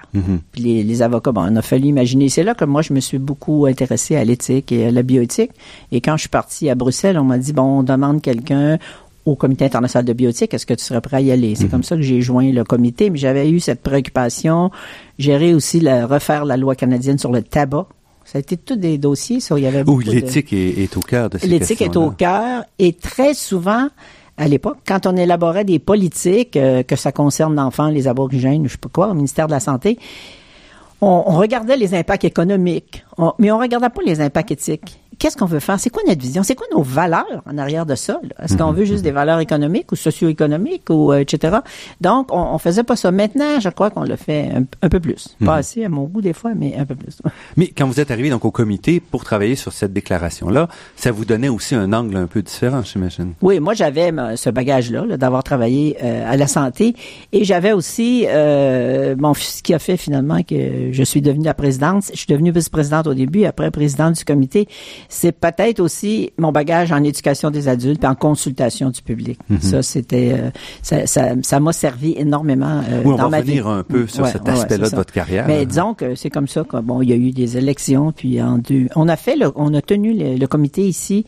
Puis 0.52 0.64
les, 0.64 0.84
les 0.84 1.02
avocats, 1.04 1.32
bon, 1.32 1.46
on 1.48 1.56
a 1.58 1.62
fallu 1.62 1.86
imaginer. 1.90 2.28
C'est 2.28 2.44
là 2.44 2.56
que 2.56 2.66
moi, 2.66 2.82
je 2.82 2.92
me 2.94 3.00
suis 3.00 3.20
beaucoup 3.20 3.68
intéressé 3.68 4.16
à 4.16 4.24
l'éthique 4.26 4.72
et 4.72 4.88
à 4.88 4.92
la 4.92 5.04
bioéthique. 5.04 5.52
Et 5.92 6.02
quand 6.02 6.16
je 6.18 6.22
suis 6.22 6.30
parti 6.30 6.72
à 6.72 6.76
Bruxelles, 6.76 7.20
on 7.20 7.24
m'a 7.24 7.38
dit, 7.38 7.54
bon, 7.54 7.80
on 7.80 7.84
demande 7.84 8.20
quelqu'un 8.24 8.80
au 9.26 9.36
Comité 9.36 9.66
international 9.66 10.06
de 10.06 10.14
biotique, 10.14 10.54
est-ce 10.54 10.66
que 10.66 10.74
tu 10.74 10.84
serais 10.84 11.00
prêt 11.02 11.18
à 11.18 11.22
y 11.22 11.32
aller? 11.32 11.56
C'est 11.56 11.68
comme 11.70 11.84
ça 11.84 11.96
que 11.96 12.02
j'ai 12.02 12.22
joint 12.22 12.52
le 12.52 12.64
comité, 12.64 13.10
mais 13.10 13.18
j'avais 13.18 13.50
eu 13.50 13.60
cette 13.62 13.82
préoccupation. 13.82 14.70
Gérer 15.18 15.54
aussi 15.54 15.80
la, 15.80 16.06
refaire 16.08 16.44
la 16.46 16.58
loi 16.58 16.76
canadienne 16.76 17.18
sur 17.18 17.32
le 17.32 17.42
tabac. 17.42 17.88
Ça 18.26 18.38
a 18.38 18.40
été 18.42 18.58
tous 18.58 18.76
des 18.76 18.98
dossiers, 18.98 19.40
ça, 19.40 19.58
il 19.58 19.64
y 19.64 19.68
avait 19.68 19.82
Où 19.82 19.86
beaucoup 19.86 20.04
de- 20.04 20.12
l'éthique 20.12 20.52
est, 20.54 20.82
est 20.84 20.98
au 20.98 21.02
cœur 21.02 21.30
de 21.30 21.38
ces 21.38 21.48
L'éthique 21.48 21.82
est 21.82 21.96
au 21.98 22.10
cœur 22.12 22.64
et 22.80 22.94
très 22.94 23.34
souvent, 23.34 23.88
à 24.38 24.48
l'époque, 24.48 24.78
quand 24.88 25.06
on 25.08 25.16
élaborait 25.16 25.66
des 25.66 25.78
politiques, 25.80 26.58
euh, 26.58 26.84
que 26.84 26.96
ça 26.96 27.12
concerne 27.12 27.56
l'enfant, 27.56 27.90
les 27.90 28.08
aborigènes, 28.08 28.66
je 28.66 28.72
sais 28.72 28.78
pas 28.78 28.90
quoi, 28.92 29.10
au 29.10 29.14
ministère 29.14 29.48
de 29.48 29.52
la 29.52 29.60
Santé, 29.60 30.00
on, 31.02 31.24
on 31.28 31.38
regardait 31.38 31.78
les 31.78 31.94
impacts 31.94 32.24
économiques, 32.24 33.04
on- 33.18 33.34
mais 33.40 33.52
on 33.52 33.60
regardait 33.60 33.90
pas 33.90 34.02
les 34.06 34.22
impacts 34.22 34.52
éthiques. 34.52 35.00
Qu'est-ce 35.20 35.38
qu'on 35.38 35.46
veut 35.46 35.60
faire? 35.60 35.80
C'est 35.80 35.90
quoi 35.90 36.04
notre 36.08 36.22
vision? 36.22 36.44
C'est 36.44 36.56
quoi 36.56 36.68
nos 36.72 36.84
valeurs 36.84 37.44
en 37.46 37.58
arrière 37.58 37.86
de 37.86 37.96
ça? 37.96 38.20
Est-ce 38.42 38.58
qu'on 38.58 38.72
veut 38.72 38.86
juste 38.86 39.04
des 39.04 39.12
valeurs 39.12 39.40
économiques 39.40 39.92
ou 39.92 39.96
socio-économiques 39.96 40.90
ou 40.90 41.12
euh, 41.12 41.20
etc. 41.20 41.58
Donc, 42.02 42.32
on, 42.32 42.54
on 42.54 42.58
faisait 42.58 42.84
pas 42.84 42.96
ça. 42.96 43.12
Maintenant, 43.12 43.60
je 43.60 43.70
crois 43.70 43.90
qu'on 43.90 44.04
le 44.04 44.16
fait 44.16 44.52
un, 44.56 44.64
un 44.82 44.90
peu 44.90 45.00
plus. 45.00 45.36
Pas 45.44 45.56
assez 45.56 45.84
à 45.84 45.90
mon 45.90 46.04
goût 46.04 46.22
des 46.22 46.34
fois, 46.34 46.52
mais 46.56 46.76
un 46.78 46.86
peu 46.86 46.96
plus. 46.96 47.20
Mais 47.58 47.68
quand 47.68 47.88
vous 47.88 48.00
êtes 48.00 48.12
arrivé 48.12 48.30
donc 48.30 48.46
au 48.46 48.52
comité 48.52 49.00
pour 49.00 49.24
travailler 49.24 49.56
sur 49.56 49.74
cette 49.74 49.94
déclaration-là, 49.94 50.68
ça 50.96 51.12
vous 51.12 51.26
donnait 51.26 51.50
aussi 51.50 51.76
un 51.76 51.94
angle 51.94 52.18
un 52.18 52.28
peu 52.28 52.42
différent, 52.42 52.82
j'imagine. 52.84 53.34
Oui, 53.42 53.60
moi 53.60 53.74
j'avais 53.74 54.12
euh, 54.12 54.36
ce 54.36 54.50
bagage-là, 54.50 55.06
là, 55.06 55.18
d'avoir 55.18 55.44
travaillé 55.44 55.98
euh, 56.04 56.32
à 56.32 56.38
la 56.38 56.48
santé, 56.48 56.96
et 57.32 57.44
j'avais 57.44 57.72
aussi 57.72 58.26
euh, 58.28 59.16
bon, 59.16 59.34
ce 59.34 59.62
qui 59.62 59.74
a 59.74 59.80
fait 59.80 59.98
finalement 59.98 60.44
que 60.44 60.92
je 60.92 61.04
suis 61.04 61.22
devenue 61.22 61.46
la 61.46 61.54
présidente. 61.54 62.06
Je 62.12 62.18
suis 62.18 62.28
devenue 62.28 62.52
vice-présidente 62.52 63.08
au 63.08 63.14
début, 63.14 63.46
après 63.46 63.72
présidente 63.72 64.16
du 64.16 64.26
comité. 64.26 64.68
C'est 65.16 65.32
peut-être 65.32 65.80
aussi 65.80 66.32
mon 66.38 66.52
bagage 66.52 66.92
en 66.92 67.04
éducation 67.04 67.52
des 67.52 67.68
adultes, 67.68 68.00
puis 68.00 68.08
en 68.10 68.16
consultation 68.16 68.90
du 68.90 69.02
public. 69.02 69.40
Ça, 69.62 69.82
c'était, 69.84 70.34
euh, 70.34 70.50
ça, 70.82 71.06
ça, 71.08 71.34
ça 71.42 71.60
m'a 71.60 71.72
servi 71.72 72.16
énormément 72.18 72.82
euh, 72.90 73.02
Oui, 73.06 73.14
on 73.14 73.18
dans 73.18 73.24
va 73.26 73.30
ma 73.30 73.38
revenir 73.38 73.66
vie. 73.68 73.74
un 73.80 73.84
peu 73.84 74.08
sur 74.08 74.24
Ouais, 74.24 74.32
cet 74.32 74.44
ouais, 74.44 74.50
aspect-là 74.52 74.90
de 74.90 74.96
votre 74.96 75.14
carrière. 75.14 75.46
Mais 75.48 75.66
disons 75.66 75.94
que 75.94 76.16
c'est 76.16 76.30
comme 76.30 76.48
ça 76.48 76.64
bon, 76.64 77.02
il 77.02 77.10
y 77.10 77.14
a 77.14 77.16
eu 77.16 77.32
des 77.32 77.58
élections, 77.58 78.12
puis 78.12 78.42
en 78.42 78.58
deux, 78.58 78.88
on 78.96 79.08
a 79.08 79.16
fait, 79.16 79.36
le, 79.36 79.52
on 79.56 79.74
a 79.74 79.82
tenu 79.82 80.14
le, 80.18 80.36
le 80.38 80.48
comité 80.48 80.82
ici 80.88 81.26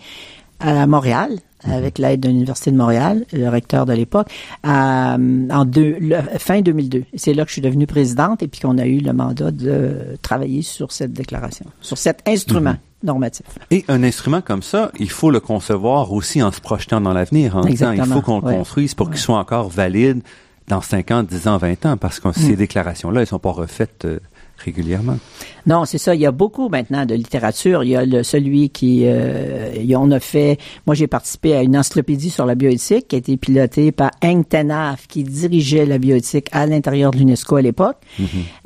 à 0.59 0.87
Montréal 0.87 1.31
avec 1.63 1.97
l'aide 1.97 2.19
de 2.19 2.27
l'université 2.29 2.71
de 2.71 2.77
Montréal, 2.77 3.25
le 3.33 3.49
recteur 3.49 3.85
de 3.87 3.93
l'époque, 3.93 4.27
à- 4.63 5.15
en 5.15 5.65
deux, 5.65 5.95
le- 5.99 6.17
fin 6.37 6.61
2002. 6.61 7.03
C'est 7.15 7.33
là 7.33 7.43
que 7.43 7.49
je 7.49 7.53
suis 7.53 7.61
devenue 7.61 7.87
présidente 7.87 8.43
et 8.43 8.47
puis 8.47 8.61
qu'on 8.61 8.77
a 8.77 8.85
eu 8.85 8.99
le 8.99 9.13
mandat 9.13 9.51
de 9.51 10.17
travailler 10.21 10.61
sur 10.61 10.91
cette 10.91 11.11
déclaration, 11.13 11.65
sur 11.81 11.97
cet 11.97 12.21
instrument 12.27 12.75
normatif. 13.05 13.45
Et 13.71 13.85
un 13.87 14.03
instrument 14.03 14.41
comme 14.41 14.61
ça, 14.63 14.91
il 14.99 15.09
faut 15.09 15.31
le 15.31 15.39
concevoir 15.39 16.11
aussi 16.11 16.41
en 16.43 16.51
se 16.51 16.59
projetant 16.61 16.99
dans 17.01 17.13
l'avenir. 17.13 17.55
En 17.55 17.61
disant, 17.61 17.91
il 17.91 18.03
faut 18.05 18.21
qu'on 18.21 18.39
le 18.41 18.45
ouais. 18.47 18.55
construise 18.57 18.93
pour 18.95 19.09
qu'il 19.09 19.19
soit 19.19 19.37
encore 19.37 19.69
valide 19.69 20.21
dans 20.67 20.81
5 20.81 21.11
ans, 21.11 21.23
10 21.23 21.47
ans, 21.47 21.57
20 21.57 21.85
ans, 21.85 21.97
parce 21.97 22.19
que 22.19 22.27
Mm. 22.29 22.33
ces 22.33 22.55
déclarations-là, 22.55 23.21
elles 23.21 23.27
sont 23.27 23.39
pas 23.39 23.51
refaites 23.51 24.05
euh, 24.05 24.19
régulièrement? 24.57 25.17
Non, 25.67 25.85
c'est 25.85 25.97
ça. 25.97 26.13
Il 26.13 26.21
y 26.21 26.25
a 26.27 26.31
beaucoup 26.31 26.69
maintenant 26.69 27.05
de 27.05 27.15
littérature. 27.15 27.83
Il 27.83 27.89
y 27.89 27.95
a 27.95 28.05
le, 28.05 28.21
celui 28.23 28.69
qui, 28.69 29.01
euh, 29.05 29.71
on 29.97 30.11
a 30.11 30.19
fait. 30.19 30.57
Moi, 30.85 30.95
j'ai 30.95 31.07
participé 31.07 31.55
à 31.55 31.63
une 31.63 31.75
encyclopédie 31.75 32.29
sur 32.29 32.45
la 32.45 32.53
bioéthique 32.55 33.07
qui 33.07 33.15
a 33.15 33.19
été 33.19 33.35
pilotée 33.37 33.91
par 33.91 34.11
Heng 34.21 34.43
Tenaf, 34.47 35.07
qui 35.07 35.23
dirigeait 35.23 35.85
la 35.87 35.97
bioéthique 35.97 36.47
à 36.51 36.67
l'intérieur 36.67 37.11
de 37.11 37.17
l'UNESCO 37.17 37.55
à 37.55 37.61
l'époque. 37.63 37.97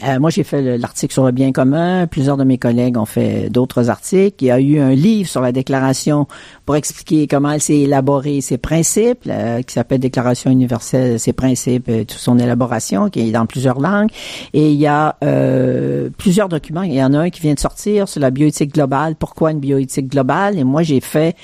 Euh, 0.03 0.19
moi, 0.19 0.29
j'ai 0.29 0.43
fait 0.43 0.61
le- 0.61 0.75
l'article 0.75 1.13
sur 1.13 1.25
le 1.25 1.31
bien 1.31 1.51
commun. 1.53 2.05
Plusieurs 2.07 2.35
de 2.37 2.43
mes 2.43 2.57
collègues 2.57 2.97
ont 2.97 3.05
fait 3.05 3.49
d'autres 3.49 3.89
articles. 3.89 4.35
Il 4.43 4.47
y 4.47 4.51
a 4.51 4.59
eu 4.59 4.79
un 4.79 4.91
livre 4.93 5.29
sur 5.29 5.41
la 5.41 5.51
déclaration 5.53 6.27
pour 6.65 6.75
expliquer 6.75 7.27
comment 7.27 7.51
elle 7.51 7.61
s'est 7.61 7.79
élaborée, 7.79 8.41
ses 8.41 8.57
principes, 8.57 9.21
euh, 9.27 9.61
qui 9.61 9.73
s'appelle 9.73 9.99
Déclaration 9.99 10.51
universelle, 10.51 11.19
ses 11.19 11.33
principes, 11.33 11.85
toute 11.85 12.11
son 12.11 12.37
élaboration, 12.39 13.09
qui 13.09 13.21
est 13.21 13.31
dans 13.31 13.45
plusieurs 13.45 13.79
langues. 13.79 14.09
Et 14.53 14.71
il 14.71 14.77
y 14.79 14.87
a 14.87 15.15
euh, 15.23 15.78
plusieurs 16.17 16.49
documents. 16.49 16.83
Il 16.83 16.93
y 16.93 17.03
en 17.03 17.13
a 17.13 17.19
un 17.19 17.29
qui 17.29 17.41
vient 17.41 17.53
de 17.53 17.59
sortir 17.59 18.07
sur 18.07 18.19
la 18.19 18.31
bioéthique 18.31 18.73
globale. 18.73 19.15
Pourquoi 19.15 19.51
une 19.51 19.59
bioéthique 19.59 20.07
globale? 20.07 20.57
Et 20.57 20.63
moi, 20.63 20.83
j'ai 20.83 20.99
fait 20.99 21.35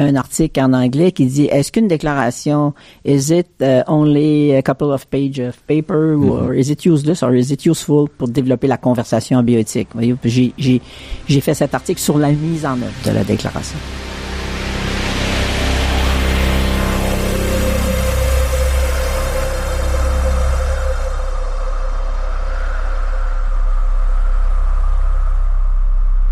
un 0.00 0.14
article 0.14 0.60
en 0.60 0.72
anglais 0.72 1.12
qui 1.12 1.26
dit 1.26 1.46
est-ce 1.46 1.72
qu'une 1.72 1.88
déclaration 1.88 2.72
is 3.04 3.32
it 3.32 3.48
uh, 3.60 3.82
only 3.88 4.54
a 4.54 4.62
couple 4.62 4.92
of 4.92 5.06
pages 5.06 5.40
of 5.40 5.56
paper 5.66 6.14
or 6.14 6.54
is 6.54 6.70
it 6.70 6.84
useless 6.84 7.22
or 7.22 7.34
is 7.34 7.52
it 7.52 7.66
useful 7.66 8.08
pour 8.08 8.28
développer 8.28 8.68
la 8.68 8.76
conversation 8.76 9.38
en 9.38 9.42
bioéthique 9.42 9.88
j'ai 10.24 10.52
j'ai 10.56 11.40
fait 11.40 11.54
cet 11.54 11.74
article 11.74 12.00
sur 12.00 12.18
la 12.18 12.30
mise 12.30 12.64
en 12.64 12.74
œuvre 12.74 12.92
de 13.04 13.10
la 13.10 13.24
déclaration. 13.24 13.78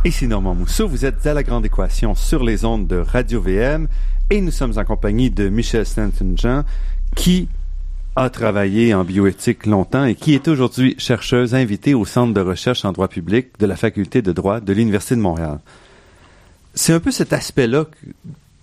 Ici 0.07 0.29
Normand 0.29 0.55
Mousseau, 0.55 0.87
vous 0.87 1.05
êtes 1.05 1.27
à 1.27 1.35
la 1.35 1.42
grande 1.42 1.66
équation 1.66 2.14
sur 2.14 2.45
les 2.45 2.64
ondes 2.64 2.87
de 2.87 2.95
Radio 2.95 3.40
VM 3.40 3.88
et 4.31 4.40
nous 4.40 4.53
sommes 4.53 4.79
en 4.79 4.85
compagnie 4.85 5.31
de 5.31 5.49
Michel 5.49 5.85
Stanton-Jean 5.85 6.62
qui 7.16 7.49
a 8.14 8.31
travaillé 8.31 8.95
en 8.95 9.03
bioéthique 9.03 9.66
longtemps 9.66 10.05
et 10.05 10.14
qui 10.14 10.35
est 10.35 10.47
aujourd'hui 10.47 10.95
chercheuse 10.99 11.57
invitée 11.57 11.92
au 11.92 12.05
Centre 12.05 12.33
de 12.33 12.40
recherche 12.40 12.85
en 12.85 12.92
droit 12.92 13.09
public 13.09 13.49
de 13.59 13.66
la 13.66 13.75
Faculté 13.75 14.23
de 14.23 14.31
droit 14.31 14.61
de 14.61 14.73
l'Université 14.73 15.16
de 15.16 15.23
Montréal. 15.23 15.59
C'est 16.73 16.92
un 16.92 17.01
peu 17.01 17.11
cet 17.11 17.33
aspect-là 17.33 17.87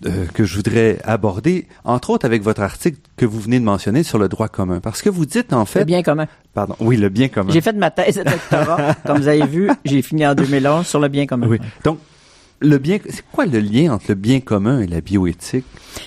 euh, 0.06 0.26
que 0.34 0.44
je 0.44 0.56
voudrais 0.56 0.98
aborder, 1.04 1.66
entre 1.84 2.10
autres 2.10 2.26
avec 2.26 2.42
votre 2.42 2.62
article 2.62 2.98
que 3.16 3.24
vous 3.26 3.40
venez 3.40 3.58
de 3.60 3.64
mentionner 3.64 4.02
sur 4.02 4.18
le 4.18 4.28
droit 4.28 4.48
commun. 4.48 4.80
Parce 4.80 5.02
que 5.02 5.08
vous 5.10 5.24
dites 5.26 5.52
en 5.52 5.64
fait... 5.64 5.80
Le 5.80 5.84
bien 5.84 6.02
commun. 6.02 6.26
Pardon, 6.52 6.76
oui, 6.80 6.96
le 6.96 7.08
bien 7.08 7.28
commun. 7.28 7.52
J'ai 7.52 7.60
fait 7.60 7.72
ma 7.74 7.90
thèse 7.90 8.16
de 8.16 8.22
doctorat, 8.24 8.94
comme 9.06 9.18
vous 9.18 9.28
avez 9.28 9.46
vu, 9.46 9.70
j'ai 9.84 10.02
fini 10.02 10.26
en 10.26 10.34
2011 10.34 10.86
sur 10.86 11.00
le 11.00 11.08
bien 11.08 11.26
commun. 11.26 11.46
Oui. 11.48 11.58
Donc, 11.84 11.98
le 12.60 12.78
bien, 12.78 12.98
c'est 13.08 13.24
quoi 13.32 13.46
le 13.46 13.58
lien 13.58 13.92
entre 13.92 14.06
le 14.08 14.14
bien 14.14 14.40
commun 14.40 14.80
et 14.80 14.86
la 14.86 15.00
bioéthique? 15.00 15.64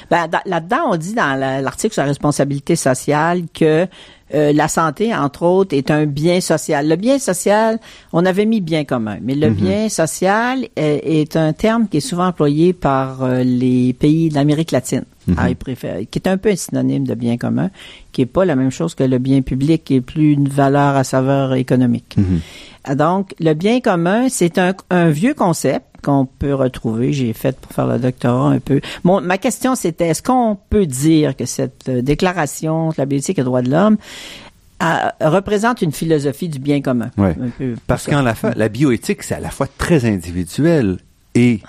Ben, 0.10 0.28
dans- 0.28 0.42
là-dedans, 0.46 0.90
on 0.92 0.96
dit 0.98 1.14
dans 1.14 1.38
la- 1.40 1.62
l'article 1.62 1.94
sur 1.94 2.02
la 2.04 2.08
responsabilité 2.08 2.76
sociale 2.76 3.44
que 3.54 3.88
euh, 4.34 4.52
la 4.54 4.68
santé, 4.68 5.16
entre 5.16 5.44
autres, 5.44 5.76
est 5.76 5.90
un 5.92 6.06
bien 6.06 6.42
social. 6.42 6.88
Le 6.88 6.96
bien 6.96 7.18
social, 7.20 7.80
on 8.14 8.26
avait 8.26 8.46
mis 8.46 8.60
bien 8.62 8.84
commun, 8.84 9.18
mais 9.22 9.36
le 9.36 9.50
Mhm. 9.50 9.56
bien 9.56 9.90
social 9.90 10.66
est, 10.76 11.02
est 11.22 11.36
un 11.38 11.54
terme 11.54 11.88
qui 11.88 11.98
est 11.98 12.02
souvent 12.02 12.28
employé 12.28 12.74
par 12.74 13.24
euh, 13.24 13.44
les 13.44 13.94
pays 13.94 14.30
d'Amérique 14.30 14.72
latine. 14.72 15.04
Mhm. 15.28 15.36
Ah, 15.38 15.48
qui 16.10 16.20
est 16.20 16.28
un 16.28 16.38
peu 16.38 16.50
un 16.50 16.56
synonyme 16.56 17.06
de 17.06 17.14
bien 17.14 17.36
commun, 17.38 17.70
qui 18.14 18.22
est 18.22 18.26
pas 18.26 18.46
la 18.46 18.56
même 18.56 18.72
chose 18.72 18.96
que 18.96 19.04
le 19.04 19.18
bien 19.18 19.42
public, 19.42 19.84
qui 19.84 19.96
est 19.96 20.02
plus 20.02 20.32
une 20.32 20.48
valeur 20.48 20.96
à 20.96 21.04
saveur 21.04 21.54
économique. 21.56 22.16
Mhm. 22.18 22.40
Ah, 22.86 22.96
Donc, 22.96 23.34
le 23.42 23.54
bien 23.54 23.82
commun, 23.82 24.30
c'est 24.30 24.58
un, 24.58 24.74
un 24.90 25.10
vieux 25.10 25.34
concept 25.34 25.86
qu'on 26.08 26.26
peut 26.26 26.54
retrouver. 26.54 27.14
J'ai 27.14 27.34
fait 27.34 27.56
pour 27.60 27.72
faire 27.74 27.86
le 27.88 28.00
doctorat 28.00 28.50
un 28.50 28.60
peu. 28.60 28.80
Ma 29.04 29.38
question, 29.38 29.76
c'était 29.76 30.08
est-ce 30.08 30.24
qu'on 30.24 30.58
peut 30.70 30.86
dire 30.86 31.36
que 31.36 31.46
cette 31.46 31.90
euh, 31.90 32.02
déclaration 32.02 32.90
de 32.90 32.96
la 32.98 33.06
bioéthique 33.06 33.38
et 33.40 33.44
droits 33.44 33.62
de 33.62 33.70
l'homme 33.70 33.98
ah, 34.80 35.14
représente 35.22 35.82
une 35.82 35.92
philosophie 35.92 36.50
du 36.50 36.60
bien 36.60 36.82
commun? 36.82 37.10
Ouais. 37.18 37.36
Peu 37.58 37.76
Parce 37.88 38.06
qu'en 38.08 38.22
la, 38.22 38.36
fa- 38.36 38.54
la 38.56 38.70
bioéthique, 38.70 39.24
c'est 39.24 39.36
à 39.36 39.40
la 39.40 39.50
fois 39.50 39.68
très 39.78 40.06
individuel 40.06 40.98
et 41.36 41.62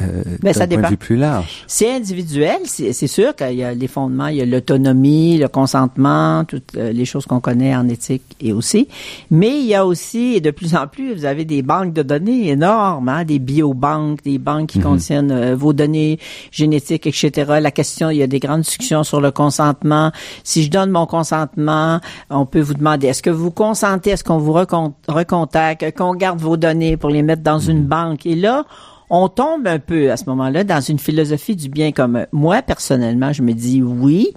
euh, 0.00 0.22
Ben, 0.42 0.52
ça 0.52 0.60
point 0.60 0.66
de 0.68 0.76
dépend. 0.76 0.88
vue 0.90 0.96
plus 0.96 1.16
large. 1.16 1.64
C'est 1.66 1.90
individuel, 1.94 2.58
c'est 2.64 3.06
sûr 3.06 3.34
qu'il 3.34 3.54
y 3.54 3.64
a 3.64 3.74
les 3.74 3.88
fondements, 3.88 4.26
il 4.28 4.36
y 4.36 4.42
a 4.42 4.46
l'autonomie, 4.46 5.38
le 5.38 5.48
consentement, 5.48 6.44
toutes 6.44 6.76
euh, 6.76 6.92
les 6.92 7.04
choses 7.04 7.26
qu'on 7.26 7.40
connaît 7.40 7.74
en 7.74 7.88
éthique 7.88 8.22
et 8.40 8.52
aussi. 8.52 8.88
Mais 9.30 9.58
il 9.60 9.66
y 9.66 9.74
a 9.74 9.84
aussi, 9.86 10.34
et 10.36 10.40
de 10.40 10.50
plus 10.50 10.74
en 10.74 10.86
plus, 10.86 11.14
vous 11.14 11.24
avez 11.24 11.44
des 11.44 11.62
banques 11.62 11.92
de 11.92 12.02
données 12.02 12.48
énormes, 12.48 13.08
hein, 13.08 13.24
des 13.24 13.38
biobanques, 13.38 14.22
des 14.22 14.38
banques 14.38 14.68
qui 14.70 14.78
Mhm. 14.78 14.84
contiennent 14.84 15.30
euh, 15.32 15.54
vos 15.56 15.72
données 15.72 16.18
génétiques, 16.50 17.06
etc. 17.06 17.58
La 17.60 17.70
question, 17.70 18.10
il 18.10 18.18
y 18.18 18.22
a 18.22 18.26
des 18.26 18.38
grandes 18.40 18.62
discussions 18.62 19.04
sur 19.04 19.20
le 19.20 19.30
consentement. 19.30 20.12
Si 20.44 20.62
je 20.64 20.70
donne 20.70 20.90
mon 20.90 21.06
consentement, 21.06 22.00
on 22.30 22.46
peut 22.46 22.60
vous 22.60 22.74
demander, 22.74 23.08
est-ce 23.08 23.22
que 23.22 23.30
vous 23.30 23.50
consentez, 23.50 24.10
est-ce 24.10 24.24
qu'on 24.24 24.38
vous 24.38 24.52
recon- 24.52 24.92
recontacte, 25.08 25.96
qu'on 25.96 26.14
garde 26.14 26.38
vos 26.40 26.56
données 26.56 26.96
pour 26.96 27.10
les 27.10 27.22
mettre 27.22 27.42
dans 27.42 27.58
une 27.58 27.84
banque? 27.84 28.26
Et 28.26 28.34
là, 28.34 28.64
on 29.10 29.28
tombe 29.28 29.66
un 29.66 29.78
peu 29.78 30.10
à 30.10 30.16
ce 30.16 30.24
moment-là 30.26 30.64
dans 30.64 30.80
une 30.80 30.98
philosophie 30.98 31.56
du 31.56 31.68
bien 31.68 31.92
commun. 31.92 32.26
Moi, 32.32 32.62
personnellement, 32.62 33.32
je 33.32 33.42
me 33.42 33.52
dis 33.52 33.82
oui. 33.82 34.32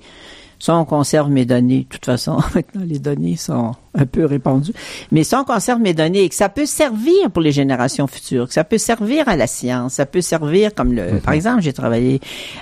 Ça, 0.60 0.76
on 0.76 0.86
conserve 0.86 1.32
mes 1.32 1.44
données. 1.44 1.88
De 1.90 1.96
toute 1.96 2.06
façon, 2.06 2.38
maintenant, 2.56 2.84
les 2.86 3.00
données 3.00 3.36
sont 3.36 3.72
un 3.94 4.06
peu 4.06 4.26
répandues. 4.26 4.74
Mais 5.12 5.24
ça, 5.24 5.42
on 5.42 5.44
conserve 5.44 5.82
mes 5.82 5.94
données 5.94 6.24
et 6.24 6.30
que 6.30 6.36
ça 6.36 6.50
peut 6.50 6.66
servir 6.66 7.30
pour 7.32 7.42
les 7.42 7.52
générations 7.52 8.08
futures, 8.08 8.48
que 8.48 8.54
ça 8.54 8.64
peut 8.64 8.78
servir 8.78 9.28
à 9.28 9.36
la 9.36 9.48
science, 9.48 9.94
ça 9.94 10.06
peut 10.06 10.22
servir 10.22 10.74
comme 10.74 10.94
le... 10.94 11.20
Par 11.20 11.34
exemple, 11.34 11.62
j'ai 11.62 11.74
travaillé 11.74 12.22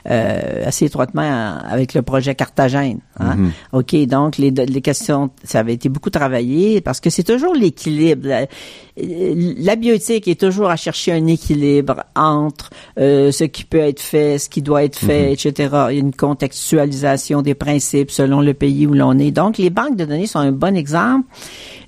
euh, 0.09 0.65
assez 0.65 0.85
étroitement 0.85 1.57
avec 1.69 1.93
le 1.93 2.01
projet 2.01 2.35
Cartagène. 2.35 2.99
hein. 3.19 3.35
Mhm. 3.35 3.51
OK, 3.73 3.95
donc 4.07 4.37
les, 4.37 4.51
les 4.51 4.81
questions, 4.81 5.29
ça 5.43 5.59
avait 5.59 5.73
été 5.73 5.87
beaucoup 5.89 6.09
travaillé 6.09 6.81
parce 6.81 6.99
que 6.99 7.09
c'est 7.09 7.23
toujours 7.23 7.53
l'équilibre. 7.53 8.27
La, 8.27 8.45
la 8.97 9.75
bioéthique 9.75 10.27
est 10.27 10.39
toujours 10.39 10.69
à 10.69 10.75
chercher 10.75 11.13
un 11.13 11.27
équilibre 11.27 12.03
entre 12.15 12.69
euh, 12.99 13.31
ce 13.31 13.43
qui 13.45 13.63
peut 13.63 13.77
être 13.77 14.01
fait, 14.01 14.37
ce 14.39 14.49
qui 14.49 14.61
doit 14.61 14.83
être 14.83 14.97
fait, 14.97 15.31
etc. 15.33 15.53
Il 15.89 15.93
y 15.95 15.97
a 15.97 16.01
une 16.01 16.13
contextualisation 16.13 17.41
des 17.41 17.53
principes 17.55 18.11
selon 18.11 18.41
le 18.41 18.53
pays 18.53 18.87
où 18.87 18.93
l'on 18.93 19.17
est. 19.19 19.31
Donc, 19.31 19.57
les 19.57 19.69
banques 19.69 19.95
de 19.95 20.05
données 20.05 20.27
sont 20.27 20.39
un 20.39 20.51
bon 20.51 20.75
exemple 20.75 21.18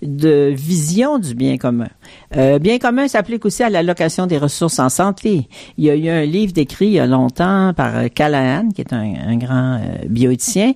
de 0.02 0.54
vision 0.56 1.20
du 1.20 1.36
bien 1.36 1.58
commun. 1.58 1.90
Euh, 2.38 2.60
bien 2.60 2.80
commun 2.80 3.08
s'applique 3.10 3.46
aussi 3.46 3.62
à 3.62 3.70
l'allocation 3.70 4.26
des 4.26 4.38
ressources 4.38 4.80
en 4.80 4.88
santé. 4.90 5.50
Il 5.78 5.84
y 5.84 5.90
a 5.90 5.96
eu 5.96 6.08
un 6.08 6.24
livre 6.24 6.54
décrit 6.54 6.86
il 6.88 6.94
y 6.94 7.00
a 7.00 7.06
longtemps 7.06 7.74
par 7.76 7.98
euh, 7.98 8.08
Callahan, 8.08 8.70
qui 8.70 8.82
est 8.82 8.94
un, 8.94 9.14
un 9.28 9.36
grand 9.36 9.76
euh, 9.76 10.08
bioéthicien, 10.08 10.72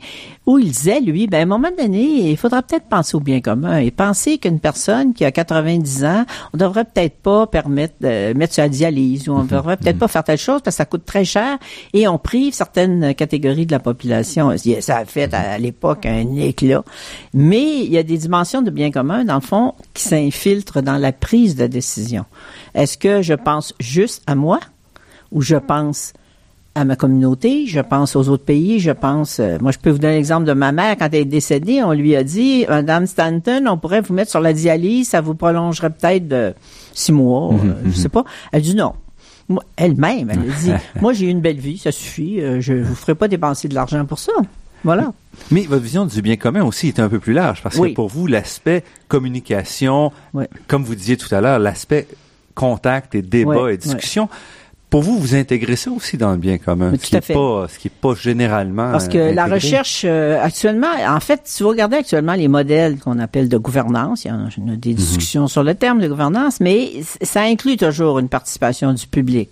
où 0.45 0.59
il 0.59 0.71
disait, 0.71 0.99
lui, 0.99 1.27
ben, 1.27 1.39
à 1.39 1.41
un 1.43 1.45
moment 1.45 1.69
donné, 1.77 2.29
il 2.31 2.37
faudra 2.37 2.61
peut-être 2.61 2.87
penser 2.87 3.15
au 3.15 3.21
bien 3.21 3.39
commun 3.39 3.77
et 3.77 3.89
penser 3.89 4.37
qu'une 4.37 4.59
personne 4.59 5.13
qui 5.13 5.23
a 5.23 5.31
90 5.31 6.03
ans, 6.03 6.25
on 6.53 6.57
devrait 6.57 6.83
peut-être 6.83 7.17
pas 7.19 7.47
permettre 7.47 7.95
de 8.01 8.33
mettre 8.33 8.53
sur 8.53 8.63
la 8.63 8.69
dialyse 8.69 9.29
ou 9.29 9.33
on 9.33 9.43
devrait 9.43 9.77
peut-être 9.77 9.97
pas 9.97 10.09
faire 10.09 10.23
telle 10.25 10.37
chose 10.37 10.61
parce 10.61 10.75
que 10.75 10.77
ça 10.77 10.85
coûte 10.85 11.05
très 11.05 11.23
cher 11.23 11.57
et 11.93 12.07
on 12.07 12.17
prive 12.17 12.53
certaines 12.53 13.15
catégories 13.15 13.65
de 13.65 13.71
la 13.71 13.79
population. 13.79 14.53
Ça 14.81 14.97
a 14.97 15.05
fait 15.05 15.33
à 15.33 15.57
l'époque 15.57 16.05
un 16.05 16.35
éclat. 16.35 16.83
Mais 17.33 17.79
il 17.79 17.91
y 17.91 17.97
a 17.97 18.03
des 18.03 18.17
dimensions 18.17 18.61
de 18.61 18.69
bien 18.69 18.91
commun, 18.91 19.23
dans 19.23 19.35
le 19.35 19.41
fond, 19.41 19.73
qui 19.95 20.03
s'infiltrent 20.03 20.83
dans 20.83 20.97
la 20.97 21.11
prise 21.11 21.55
de 21.55 21.65
décision. 21.65 22.25
Est-ce 22.75 22.99
que 22.99 23.23
je 23.23 23.33
pense 23.33 23.73
juste 23.79 24.21
à 24.27 24.35
moi 24.35 24.59
ou 25.31 25.41
je 25.41 25.55
pense 25.55 26.13
à 26.75 26.83
ma 26.83 26.97
communauté, 26.97 27.65
je 27.67 27.79
pense 27.79 28.17
aux 28.17 28.27
autres 28.27 28.43
pays, 28.43 28.79
je 28.79 28.91
pense, 28.91 29.39
euh, 29.39 29.57
moi 29.61 29.71
je 29.71 29.79
peux 29.79 29.89
vous 29.89 29.97
donner 29.97 30.15
l'exemple 30.15 30.45
de 30.45 30.51
ma 30.51 30.73
mère 30.73 30.97
quand 30.97 31.07
elle 31.13 31.21
est 31.21 31.25
décédée, 31.25 31.81
on 31.81 31.93
lui 31.93 32.17
a 32.17 32.23
dit, 32.23 32.65
Madame 32.67 33.07
Stanton, 33.07 33.65
on 33.67 33.77
pourrait 33.77 34.01
vous 34.01 34.13
mettre 34.13 34.29
sur 34.29 34.41
la 34.41 34.51
dialyse, 34.51 35.07
ça 35.07 35.21
vous 35.21 35.35
prolongerait 35.35 35.89
peut-être 35.89 36.27
de 36.27 36.53
six 36.93 37.13
mois, 37.13 37.53
euh, 37.53 37.73
je 37.85 37.91
sais 37.91 38.09
pas. 38.09 38.25
Elle 38.51 38.61
dit 38.61 38.75
non. 38.75 38.93
Elle-même, 39.77 40.29
elle 40.29 40.39
a 40.39 40.55
dit, 40.59 40.71
moi 41.01 41.13
j'ai 41.13 41.27
eu 41.27 41.29
une 41.29 41.39
belle 41.39 41.59
vie, 41.59 41.77
ça 41.77 41.93
suffit, 41.93 42.41
euh, 42.41 42.59
je 42.59 42.73
vous 42.73 42.95
ferai 42.95 43.15
pas 43.15 43.29
dépenser 43.29 43.69
de 43.69 43.73
l'argent 43.73 44.03
pour 44.05 44.19
ça. 44.19 44.33
Voilà. 44.85 45.11
Mais 45.51 45.63
votre 45.63 45.83
vision 45.83 46.05
du 46.05 46.21
bien 46.21 46.37
commun 46.37 46.63
aussi 46.63 46.87
est 46.87 46.99
un 46.99 47.09
peu 47.09 47.19
plus 47.19 47.33
large 47.33 47.61
parce 47.61 47.75
Oui. 47.77 47.89
que 47.89 47.95
pour 47.95 48.07
vous, 48.07 48.27
l'aspect 48.27 48.83
communication, 49.09 50.11
Oui. 50.33 50.45
comme 50.67 50.83
vous 50.83 50.95
disiez 50.95 51.17
tout 51.17 51.33
à 51.35 51.41
l'heure, 51.41 51.59
l'aspect 51.59 52.07
contact 52.53 53.15
et 53.15 53.21
débat 53.21 53.63
Oui, 53.63 53.73
et 53.73 53.77
discussion, 53.77 54.29
pour 54.89 55.01
vous, 55.01 55.17
vous 55.19 55.35
intégrez 55.35 55.75
ça 55.75 55.91
aussi 55.91 56.15
dans 56.15 56.31
le 56.31 56.37
bien 56.37 56.57
commun, 56.57 56.93
ce 56.93 57.05
qui 57.09 57.15
à 57.15 57.17
est 57.17 57.21
fait. 57.21 57.33
pas, 57.33 57.67
ce 57.67 57.79
qui 57.79 57.87
est 57.89 57.91
pas 57.99 58.13
généralement 58.13 58.91
Parce 58.91 59.09
que 59.09 59.17
euh, 59.17 59.33
la 59.33 59.45
recherche 59.47 60.03
euh, 60.05 60.41
actuellement, 60.41 60.87
en 61.07 61.19
fait, 61.19 61.41
si 61.45 61.63
vous 61.63 61.69
regardez 61.69 61.97
actuellement 61.97 62.33
les 62.33 62.47
modèles 62.47 62.99
qu'on 62.99 63.19
appelle 63.19 63.49
de 63.49 63.57
gouvernance, 63.57 64.23
il 64.23 64.29
y 64.29 64.31
en 64.31 64.45
a, 64.45 64.75
des 64.77 64.93
discussions 64.93 65.47
sur 65.47 65.63
le 65.63 65.73
terme 65.75 65.99
de 65.99 66.07
gouvernance, 66.07 66.59
mais 66.61 66.91
ça 67.21 67.41
inclut 67.41 67.75
toujours 67.75 68.19
une 68.19 68.29
participation 68.29 68.93
du 68.93 69.07
public. 69.07 69.49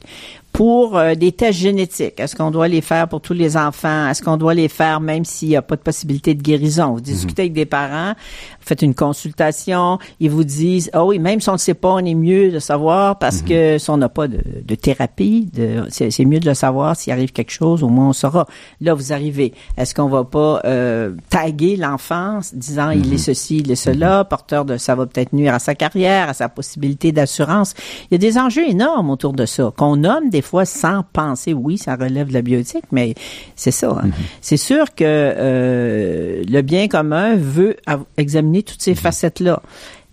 Pour 0.53 0.99
euh, 0.99 1.15
des 1.15 1.31
tests 1.31 1.57
génétiques, 1.57 2.19
est-ce 2.19 2.35
qu'on 2.35 2.51
doit 2.51 2.67
les 2.67 2.81
faire 2.81 3.07
pour 3.07 3.21
tous 3.21 3.33
les 3.33 3.57
enfants? 3.57 4.07
Est-ce 4.07 4.21
qu'on 4.21 4.37
doit 4.37 4.53
les 4.53 4.67
faire 4.67 4.99
même 4.99 5.25
s'il 5.25 5.49
n'y 5.49 5.55
a 5.55 5.63
pas 5.63 5.75
de 5.75 5.81
possibilité 5.81 6.35
de 6.35 6.43
guérison? 6.43 6.93
Vous 6.93 7.01
discutez 7.01 7.41
avec 7.41 7.53
des 7.53 7.65
parents, 7.65 8.09
vous 8.09 8.67
faites 8.67 8.83
une 8.83 8.93
consultation, 8.93 9.97
ils 10.19 10.29
vous 10.29 10.43
disent, 10.43 10.91
ah 10.93 11.03
oui, 11.03 11.17
même 11.17 11.41
si 11.41 11.49
on 11.49 11.53
ne 11.53 11.57
sait 11.57 11.73
pas, 11.73 11.93
on 11.93 12.05
est 12.05 12.13
mieux 12.13 12.51
de 12.51 12.59
savoir 12.59 13.17
parce 13.17 13.41
que 13.41 13.79
si 13.79 13.89
on 13.89 13.97
n'a 13.97 14.09
pas 14.09 14.27
de, 14.27 14.41
de 14.63 14.75
thérapie, 14.75 15.49
de, 15.51 15.85
c'est, 15.89 16.23
mieux 16.23 16.39
de 16.39 16.45
le 16.45 16.53
savoir 16.53 16.95
s'il 16.95 17.11
arrive 17.11 17.31
quelque 17.31 17.51
chose, 17.51 17.81
au 17.81 17.89
moins 17.89 18.09
on 18.09 18.13
saura. 18.13 18.45
Là, 18.79 18.93
vous 18.93 19.11
arrivez. 19.11 19.55
Est-ce 19.75 19.95
qu'on 19.95 20.07
va 20.07 20.23
pas 20.23 20.61
euh, 20.65 21.15
taguer 21.31 21.77
l'enfant 21.77 22.41
disant 22.53 22.91
il 22.91 23.11
est 23.11 23.17
ceci, 23.17 23.57
il 23.57 23.71
est 23.71 23.75
cela, 23.75 24.23
porteur 24.23 24.65
de 24.65 24.77
ça 24.77 24.93
va 24.93 25.07
peut-être 25.07 25.33
nuire 25.33 25.55
à 25.55 25.59
sa 25.59 25.73
carrière, 25.73 26.29
à 26.29 26.33
sa 26.35 26.47
possibilité 26.47 27.11
d'assurance? 27.11 27.73
Il 28.11 28.13
y 28.13 28.15
a 28.15 28.19
des 28.19 28.37
enjeux 28.37 28.69
énormes 28.69 29.09
autour 29.09 29.33
de 29.33 29.47
ça 29.47 29.73
qu'on 29.75 29.95
nomme 29.95 30.29
des 30.29 30.42
fois 30.43 30.65
sans 30.65 31.03
penser. 31.13 31.53
Oui, 31.53 31.77
ça 31.77 31.95
relève 31.95 32.27
de 32.27 32.33
la 32.33 32.41
bioéthique, 32.41 32.85
mais 32.91 33.15
c'est 33.55 33.71
ça. 33.71 33.99
hein. 34.03 34.09
C'est 34.41 34.57
sûr 34.57 34.93
que 34.93 35.03
euh, 35.03 36.43
le 36.47 36.61
bien 36.61 36.87
commun 36.87 37.35
veut 37.35 37.77
examiner 38.17 38.63
toutes 38.63 38.81
ces 38.81 38.95
facettes-là. 38.95 39.61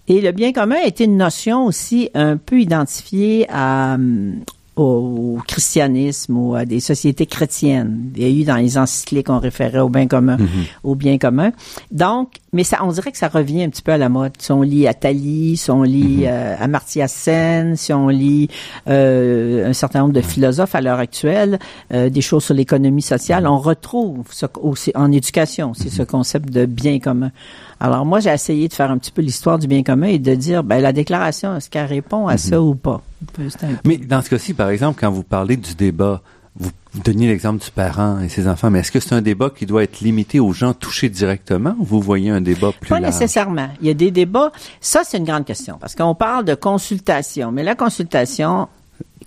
Et 0.09 0.21
le 0.21 0.33
bien 0.33 0.53
commun 0.53 0.77
est 0.85 1.01
une 1.01 1.17
notion 1.17 1.67
aussi 1.67 2.11
un 2.15 2.37
peu 2.37 2.61
identifiée 2.61 3.47
à, 3.49 3.97
hum, 4.81 5.37
au 5.37 5.39
christianisme 5.47 6.37
ou 6.37 6.55
à 6.55 6.65
des 6.65 6.81
sociétés 6.81 7.27
chrétiennes. 7.27 8.11
Il 8.17 8.23
y 8.23 8.27
a 8.27 8.29
eu 8.29 8.45
dans 8.45 8.57
les 8.57 8.79
encycliques, 8.79 9.31
on 9.31 9.39
référait 9.39 9.81
au 9.81 9.89
bien 9.89 10.07
commun, 10.07 10.37
au 10.85 10.95
bien 10.95 11.19
commun. 11.19 11.53
Donc, 11.91 12.33
mais 12.53 12.65
ça, 12.65 12.79
on 12.83 12.91
dirait 12.91 13.13
que 13.13 13.19
ça 13.19 13.29
revient 13.29 13.63
un 13.63 13.69
petit 13.69 13.83
peu 13.83 13.93
à 13.93 13.99
la 13.99 14.09
mode. 14.09 14.33
Si 14.39 14.51
on 14.51 14.63
lit 14.63 14.87
Attali, 14.89 15.57
si 15.57 15.71
on 15.71 15.83
lit 15.83 16.25
euh, 16.25 16.57
Amartya 16.59 17.07
Sen, 17.07 17.77
si 17.77 17.93
on 17.93 18.09
lit 18.09 18.49
euh, 18.89 19.69
un 19.69 19.73
certain 19.73 20.01
nombre 20.01 20.15
de 20.15 20.21
philosophes 20.21 20.75
à 20.75 20.81
l'heure 20.81 20.99
actuelle, 20.99 21.59
euh, 21.93 22.11
des 22.11 22.21
choses 22.21 22.45
sur 22.45 22.55
l'économie 22.55 23.03
sociale, 23.03 23.47
on 23.47 23.59
retrouve 23.59 24.27
ce, 24.31 24.47
aussi 24.61 24.91
en 24.95 25.13
éducation, 25.13 25.75
c'est 25.75 25.91
ce 25.91 26.03
concept 26.03 26.51
de 26.51 26.67
bien 26.67 26.99
commun. 26.99 27.31
Alors 27.81 28.05
moi, 28.05 28.21
j'ai 28.21 28.31
essayé 28.31 28.69
de 28.69 28.75
faire 28.75 28.91
un 28.91 28.99
petit 28.99 29.11
peu 29.11 29.23
l'histoire 29.23 29.59
du 29.59 29.67
bien 29.67 29.83
commun 29.83 30.09
et 30.09 30.19
de 30.19 30.35
dire, 30.35 30.63
ben 30.63 30.81
la 30.83 30.93
déclaration, 30.93 31.57
est-ce 31.57 31.71
qu'elle 31.71 31.87
répond 31.87 32.29
à 32.29 32.37
ça 32.37 32.61
ou 32.61 32.75
pas? 32.75 33.01
Mais 33.85 33.97
dans 33.97 34.21
ce 34.21 34.29
cas-ci, 34.31 34.53
par 34.55 34.69
exemple, 34.69 34.99
quand 35.01 35.11
vous 35.11 35.23
parlez 35.23 35.57
du 35.57 35.75
débat, 35.75 36.21
vous, 36.57 36.71
vous 36.93 37.01
donniez 37.03 37.29
l'exemple 37.29 37.65
du 37.65 37.71
parent 37.71 38.21
et 38.21 38.29
ses 38.29 38.49
enfants, 38.49 38.71
mais 38.71 38.81
est-ce 38.81 38.93
que 38.93 39.01
c'est 39.01 39.15
un 39.15 39.23
débat 39.23 39.49
qui 39.51 39.65
doit 39.65 39.83
être 39.83 40.01
limité 40.01 40.41
aux 40.41 40.53
gens 40.53 40.75
touchés 40.75 41.09
directement 41.09 41.75
ou 41.79 41.85
vous 41.85 42.01
voyez 42.01 42.29
un 42.31 42.41
débat 42.43 42.73
plus 42.79 42.89
Pas 42.91 43.01
large? 43.01 43.15
nécessairement. 43.15 43.69
Il 43.81 43.87
y 43.87 43.91
a 43.91 43.95
des 43.95 44.11
débats. 44.11 44.53
Ça, 44.81 45.01
c'est 45.05 45.17
une 45.19 45.25
grande 45.25 45.45
question 45.47 45.79
parce 45.81 45.95
qu'on 45.95 46.15
parle 46.15 46.45
de 46.45 46.55
consultation. 46.55 47.51
Mais 47.53 47.63
la 47.63 47.75
consultation, 47.77 48.69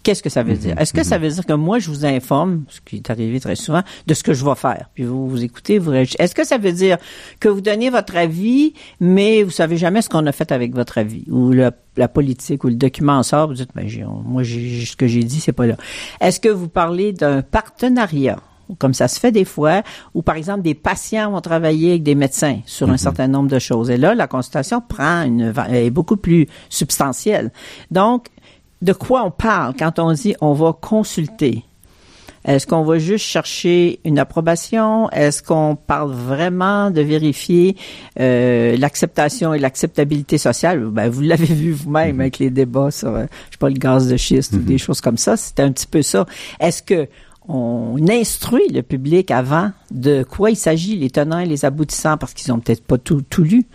qu'est-ce 0.04 0.22
que 0.22 0.30
ça 0.30 0.44
veut 0.44 0.56
dire? 0.56 0.80
Est-ce 0.80 0.94
que 0.94 1.04
ça 1.04 1.18
veut 1.18 1.30
dire 1.30 1.46
que 1.46 1.54
moi, 1.54 1.80
je 1.80 1.90
vous 1.90 2.06
informe, 2.06 2.64
ce 2.70 2.80
qui 2.82 2.98
est 2.98 3.10
arrivé 3.10 3.40
très 3.40 3.56
souvent, 3.56 3.82
de 4.06 4.14
ce 4.14 4.22
que 4.24 4.34
je 4.34 4.44
vais 4.46 4.56
faire? 4.56 4.90
Puis 4.94 5.04
vous, 5.06 5.28
vous 5.28 5.44
écoutez, 5.44 5.80
vous 5.80 5.92
réagissez. 5.92 6.18
Est-ce 6.22 6.36
que 6.36 6.46
ça 6.46 6.58
veut 6.58 6.72
dire 6.74 6.98
que 7.40 7.48
vous 7.50 7.62
donnez 7.62 7.90
votre 7.90 8.16
avis, 8.16 8.74
mais 9.00 9.44
vous 9.44 9.52
savez 9.52 9.78
jamais 9.78 10.02
ce 10.02 10.10
qu'on 10.10 10.26
a 10.28 10.32
fait 10.32 10.52
avec 10.52 10.76
votre 10.76 10.98
avis? 10.98 11.24
Ou 11.30 11.52
le- 11.52 11.72
la 11.96 12.08
politique 12.08 12.64
ou 12.64 12.68
le 12.68 12.76
document 12.76 13.14
en 13.18 13.24
sort, 13.24 13.48
vous 13.48 13.54
dites, 13.54 13.70
ben, 13.76 13.88
j'ai- 13.88 14.04
moi, 14.26 14.44
j'ai- 14.44 14.86
ce 14.86 14.96
que 14.96 15.08
j'ai 15.08 15.24
dit, 15.24 15.40
c'est 15.40 15.52
pas 15.54 15.68
là. 15.68 15.76
Est-ce 16.22 16.40
que 16.40 16.50
vous 16.50 16.68
parlez 16.70 17.14
d'un 17.14 17.42
partenariat? 17.42 18.40
comme 18.80 18.94
ça 18.94 19.10
se 19.10 19.20
fait 19.20 19.32
des 19.34 19.44
fois, 19.46 19.84
où 20.16 20.22
par 20.24 20.36
exemple 20.36 20.62
des 20.62 20.74
patients 20.74 21.30
vont 21.32 21.42
travailler 21.42 21.92
avec 21.92 22.02
des 22.04 22.16
médecins 22.16 22.62
sur 22.66 22.90
un 22.90 22.98
certain 22.98 23.28
nombre 23.28 23.50
de 23.50 23.60
choses. 23.60 23.90
Et 23.92 23.98
là, 23.98 24.16
la 24.16 24.26
consultation 24.26 24.82
prend 24.82 25.24
une 25.24 25.54
est 25.70 25.90
beaucoup 25.92 26.16
plus 26.16 26.48
substantielle. 26.70 27.52
Donc, 27.92 28.28
de 28.84 28.94
quoi 28.94 29.24
on 29.24 29.32
parle 29.32 29.74
quand 29.80 29.98
on 29.98 30.12
dit 30.12 30.36
on 30.42 30.54
va 30.54 30.74
consulter? 30.74 31.64
Est-ce 32.46 32.68
qu'on 32.68 32.84
va 32.84 33.00
juste 33.00 33.26
chercher 33.26 34.02
une 34.04 34.20
approbation? 34.20 35.10
Est-ce 35.12 35.42
qu'on 35.42 35.78
parle 35.78 36.12
vraiment 36.12 36.92
de 36.92 37.00
vérifier 37.00 37.78
euh, 38.20 38.76
l'acceptation 38.76 39.54
et 39.54 39.60
l'acceptabilité 39.60 40.38
sociale? 40.38 40.84
Ben, 40.88 41.10
vous 41.10 41.22
l'avez 41.22 41.46
vu 41.46 41.72
vous-même 41.72 42.20
avec 42.20 42.40
les 42.40 42.50
débats 42.50 42.92
sur, 42.92 43.16
euh, 43.16 43.26
je 43.46 43.54
sais 43.54 43.58
pas, 43.60 43.70
le 43.70 43.76
gaz 43.76 44.10
de 44.10 44.18
schiste 44.18 44.54
ou 44.54 44.58
des 44.58 44.78
choses 44.78 45.00
comme 45.00 45.18
ça. 45.18 45.38
C'était 45.38 45.64
un 45.64 45.72
petit 45.72 45.88
peu 45.88 46.02
ça. 46.02 46.26
Est-ce 46.60 46.84
que 46.84 47.08
on 47.48 47.98
instruit 48.10 48.68
le 48.70 48.82
public 48.82 49.32
avant 49.32 49.72
de 49.92 50.24
quoi 50.24 50.52
il 50.52 50.56
s'agit, 50.56 50.98
les 50.98 51.10
tenants 51.10 51.40
et 51.40 51.46
les 51.46 51.66
aboutissants, 51.66 52.18
parce 52.18 52.34
qu'ils 52.34 52.52
ont 52.54 52.60
peut-être 52.60 52.84
pas 52.84 52.98
tout, 52.98 53.22
tout 53.30 53.44
lu. 53.44 53.66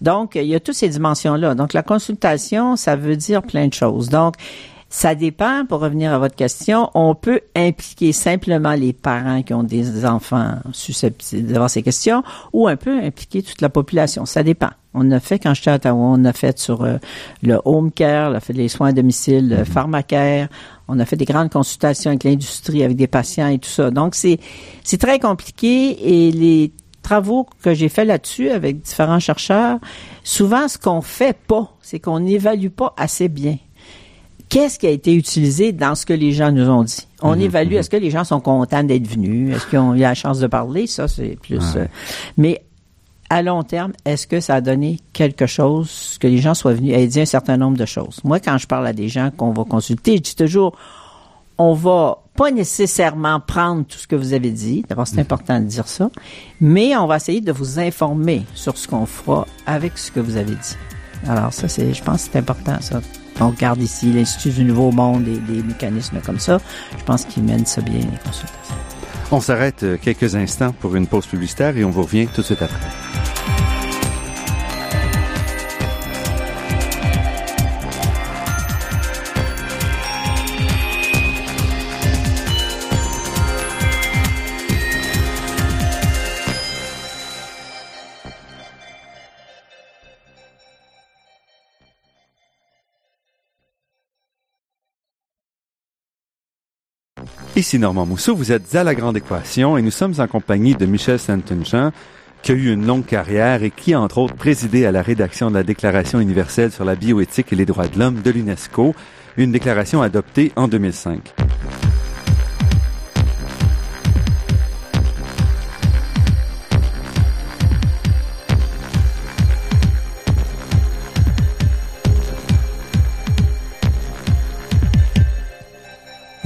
Donc, 0.00 0.34
il 0.34 0.46
y 0.46 0.54
a 0.54 0.60
toutes 0.60 0.74
ces 0.74 0.88
dimensions-là. 0.88 1.54
Donc, 1.54 1.72
la 1.72 1.82
consultation, 1.82 2.76
ça 2.76 2.96
veut 2.96 3.16
dire 3.16 3.42
plein 3.42 3.68
de 3.68 3.74
choses. 3.74 4.08
Donc, 4.08 4.34
ça 4.90 5.14
dépend, 5.14 5.66
pour 5.66 5.80
revenir 5.80 6.14
à 6.14 6.18
votre 6.18 6.34
question, 6.34 6.90
on 6.94 7.14
peut 7.14 7.40
impliquer 7.54 8.12
simplement 8.12 8.72
les 8.72 8.94
parents 8.94 9.42
qui 9.42 9.52
ont 9.52 9.62
des 9.62 10.06
enfants 10.06 10.54
susceptibles 10.72 11.52
d'avoir 11.52 11.68
ces 11.68 11.82
questions 11.82 12.22
ou 12.54 12.68
un 12.68 12.76
peu 12.76 12.98
impliquer 12.98 13.42
toute 13.42 13.60
la 13.60 13.68
population. 13.68 14.24
Ça 14.24 14.42
dépend. 14.42 14.70
On 14.94 15.10
a 15.10 15.20
fait, 15.20 15.38
quand 15.38 15.52
j'étais 15.52 15.70
à 15.70 15.74
Ottawa, 15.74 16.00
on 16.00 16.24
a 16.24 16.32
fait 16.32 16.58
sur 16.58 16.82
euh, 16.84 16.96
le 17.42 17.60
home 17.66 17.92
care, 17.92 18.30
on 18.30 18.34
a 18.34 18.40
fait 18.40 18.54
les 18.54 18.68
soins 18.68 18.88
à 18.88 18.92
domicile, 18.92 19.50
le 19.50 19.56
mm-hmm. 19.56 19.64
pharmacare, 19.66 20.48
on 20.88 20.98
a 20.98 21.04
fait 21.04 21.16
des 21.16 21.24
grandes 21.24 21.50
consultations 21.50 22.10
avec 22.10 22.24
l'industrie, 22.24 22.82
avec 22.82 22.96
des 22.96 23.06
patients 23.06 23.48
et 23.48 23.58
tout 23.58 23.68
ça. 23.68 23.90
Donc, 23.90 24.14
c'est, 24.14 24.38
c'est 24.82 24.98
très 24.98 25.18
compliqué 25.18 26.26
et 26.26 26.32
les 26.32 26.72
travaux 27.02 27.46
que 27.62 27.74
j'ai 27.74 27.88
fait 27.88 28.04
là-dessus 28.04 28.50
avec 28.50 28.82
différents 28.82 29.20
chercheurs, 29.20 29.78
souvent, 30.24 30.68
ce 30.68 30.78
qu'on 30.78 31.00
fait 31.00 31.36
pas, 31.36 31.72
c'est 31.80 32.00
qu'on 32.00 32.20
n'évalue 32.20 32.68
pas 32.68 32.94
assez 32.96 33.28
bien 33.28 33.56
qu'est-ce 34.48 34.78
qui 34.78 34.86
a 34.86 34.90
été 34.90 35.14
utilisé 35.14 35.72
dans 35.72 35.94
ce 35.94 36.06
que 36.06 36.12
les 36.12 36.32
gens 36.32 36.52
nous 36.52 36.68
ont 36.68 36.82
dit? 36.82 37.06
On 37.22 37.34
mhm, 37.34 37.42
évalue, 37.42 37.72
mhm. 37.72 37.78
est-ce 37.78 37.90
que 37.90 37.96
les 37.96 38.10
gens 38.10 38.24
sont 38.24 38.40
contents 38.40 38.84
d'être 38.84 39.06
venus? 39.06 39.54
Est-ce 39.54 39.66
qu'ils 39.66 39.78
ont 39.78 39.94
eu 39.94 40.00
la 40.00 40.14
chance 40.14 40.38
de 40.40 40.46
parler? 40.46 40.86
Ça, 40.86 41.08
c'est 41.08 41.36
plus... 41.40 41.76
Euh, 41.76 41.86
mais 42.36 42.62
à 43.30 43.42
long 43.42 43.62
terme, 43.62 43.92
est-ce 44.04 44.26
que 44.26 44.40
ça 44.40 44.56
a 44.56 44.60
donné 44.60 45.00
quelque 45.12 45.46
chose, 45.46 46.16
que 46.20 46.26
les 46.26 46.38
gens 46.38 46.54
soient 46.54 46.72
venus 46.72 46.94
et 46.96 47.06
dit 47.06 47.20
un 47.20 47.26
certain 47.26 47.56
nombre 47.56 47.76
de 47.76 47.84
choses? 47.84 48.20
Moi, 48.24 48.40
quand 48.40 48.56
je 48.58 48.66
parle 48.66 48.86
à 48.86 48.92
des 48.92 49.08
gens 49.08 49.30
qu'on 49.36 49.52
va 49.52 49.64
consulter, 49.64 50.16
je 50.16 50.22
dis 50.22 50.36
toujours, 50.36 50.76
on 51.58 51.74
va 51.74 52.18
pas 52.36 52.50
nécessairement 52.50 53.40
prendre 53.40 53.84
tout 53.84 53.98
ce 53.98 54.06
que 54.06 54.16
vous 54.16 54.32
avez 54.32 54.50
dit. 54.50 54.84
D'abord, 54.88 55.06
c'est 55.06 55.20
important 55.20 55.58
de 55.58 55.64
dire 55.64 55.88
ça. 55.88 56.08
Mais 56.60 56.96
on 56.96 57.06
va 57.06 57.16
essayer 57.16 57.40
de 57.40 57.52
vous 57.52 57.80
informer 57.80 58.44
sur 58.54 58.78
ce 58.78 58.86
qu'on 58.86 59.06
fera 59.06 59.46
avec 59.66 59.98
ce 59.98 60.12
que 60.12 60.20
vous 60.20 60.36
avez 60.36 60.54
dit. 60.54 60.76
Alors, 61.26 61.52
ça, 61.52 61.68
c'est, 61.68 61.92
je 61.92 62.02
pense 62.02 62.24
que 62.24 62.30
c'est 62.32 62.38
important, 62.38 62.76
ça. 62.80 63.00
On 63.40 63.50
regarde 63.50 63.80
ici 63.82 64.12
l'Institut 64.12 64.50
du 64.50 64.64
Nouveau 64.64 64.90
Monde 64.90 65.26
et 65.28 65.38
des 65.52 65.62
mécanismes 65.62 66.20
comme 66.24 66.38
ça. 66.38 66.60
Je 66.96 67.04
pense 67.04 67.24
qu'ils 67.24 67.44
mènent 67.44 67.66
ça 67.66 67.80
bien, 67.80 67.98
les 67.98 68.18
consultations. 68.24 68.97
On 69.30 69.40
s'arrête 69.40 69.82
euh, 69.82 69.98
quelques 70.00 70.36
instants 70.36 70.72
pour 70.72 70.96
une 70.96 71.06
pause 71.06 71.26
publicitaire 71.26 71.76
et 71.76 71.84
on 71.84 71.90
vous 71.90 72.02
revient 72.02 72.26
tout 72.26 72.40
de 72.40 72.46
suite 72.46 72.62
après. 72.62 72.78
Ici 97.58 97.80
Normand 97.80 98.06
Mousseau, 98.06 98.36
vous 98.36 98.52
êtes 98.52 98.72
à 98.76 98.84
La 98.84 98.94
Grande 98.94 99.16
Équation 99.16 99.76
et 99.76 99.82
nous 99.82 99.90
sommes 99.90 100.14
en 100.18 100.28
compagnie 100.28 100.76
de 100.76 100.86
Michel 100.86 101.18
Saint-Jean, 101.18 101.90
qui 102.40 102.52
a 102.52 102.54
eu 102.54 102.72
une 102.72 102.86
longue 102.86 103.04
carrière 103.04 103.64
et 103.64 103.72
qui, 103.72 103.96
entre 103.96 104.18
autres, 104.18 104.36
présidé 104.36 104.86
à 104.86 104.92
la 104.92 105.02
rédaction 105.02 105.50
de 105.50 105.56
la 105.56 105.64
Déclaration 105.64 106.20
universelle 106.20 106.70
sur 106.70 106.84
la 106.84 106.94
bioéthique 106.94 107.52
et 107.52 107.56
les 107.56 107.66
droits 107.66 107.88
de 107.88 107.98
l'homme 107.98 108.22
de 108.22 108.30
l'UNESCO, 108.30 108.94
une 109.36 109.50
déclaration 109.50 110.02
adoptée 110.02 110.52
en 110.54 110.68
2005. 110.68 111.34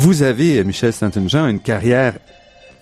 Vous 0.02 0.24
avez, 0.24 0.64
Michel 0.64 0.92
Saint-Jean, 0.92 1.46
une 1.46 1.60
carrière 1.60 2.18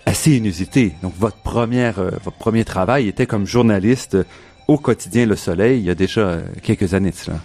assez 0.06 0.38
inusitée. 0.38 0.94
Donc, 1.02 1.12
votre 1.18 1.36
première, 1.36 1.98
euh, 1.98 2.12
votre 2.24 2.38
premier 2.38 2.64
travail 2.64 3.08
était 3.08 3.26
comme 3.26 3.46
journaliste 3.46 4.16
au 4.68 4.78
quotidien 4.78 5.26
Le 5.26 5.36
Soleil, 5.36 5.80
il 5.80 5.84
y 5.84 5.90
a 5.90 5.94
déjà 5.94 6.22
euh, 6.22 6.42
quelques 6.62 6.94
années 6.94 7.10
de 7.10 7.16
cela. 7.16 7.36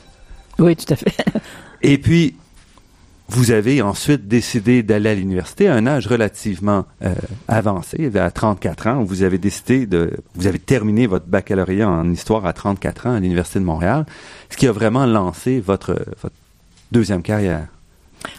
Oui, 0.59 0.77
tout 0.77 0.93
à 0.93 0.95
fait. 0.95 1.13
Et 1.81 1.97
puis, 1.97 2.38
vous 3.27 3.51
avez 3.51 3.81
ensuite 3.81 4.29
décidé 4.29 4.81
d'aller 4.81 5.09
à 5.09 5.15
l'université 5.15 5.67
à 5.67 5.73
un 5.73 5.85
âge 5.88 6.07
relativement 6.07 6.85
euh, 7.03 7.13
avancé, 7.49 8.09
à 8.15 8.31
34 8.31 8.88
ans, 8.88 9.01
où 9.01 9.05
vous 9.05 9.23
avez 9.23 9.39
décidé 9.39 9.85
de, 9.85 10.11
vous 10.35 10.47
avez 10.47 10.59
terminé 10.59 11.05
votre 11.05 11.25
baccalauréat 11.25 11.89
en 11.89 12.09
histoire 12.13 12.45
à 12.45 12.53
34 12.53 13.07
ans 13.07 13.15
à 13.15 13.19
l'université 13.19 13.59
de 13.59 13.65
Montréal, 13.65 14.05
ce 14.49 14.55
qui 14.55 14.67
a 14.67 14.71
vraiment 14.71 15.05
lancé 15.05 15.59
votre, 15.59 16.01
votre 16.21 16.35
deuxième 16.93 17.21
carrière. 17.23 17.67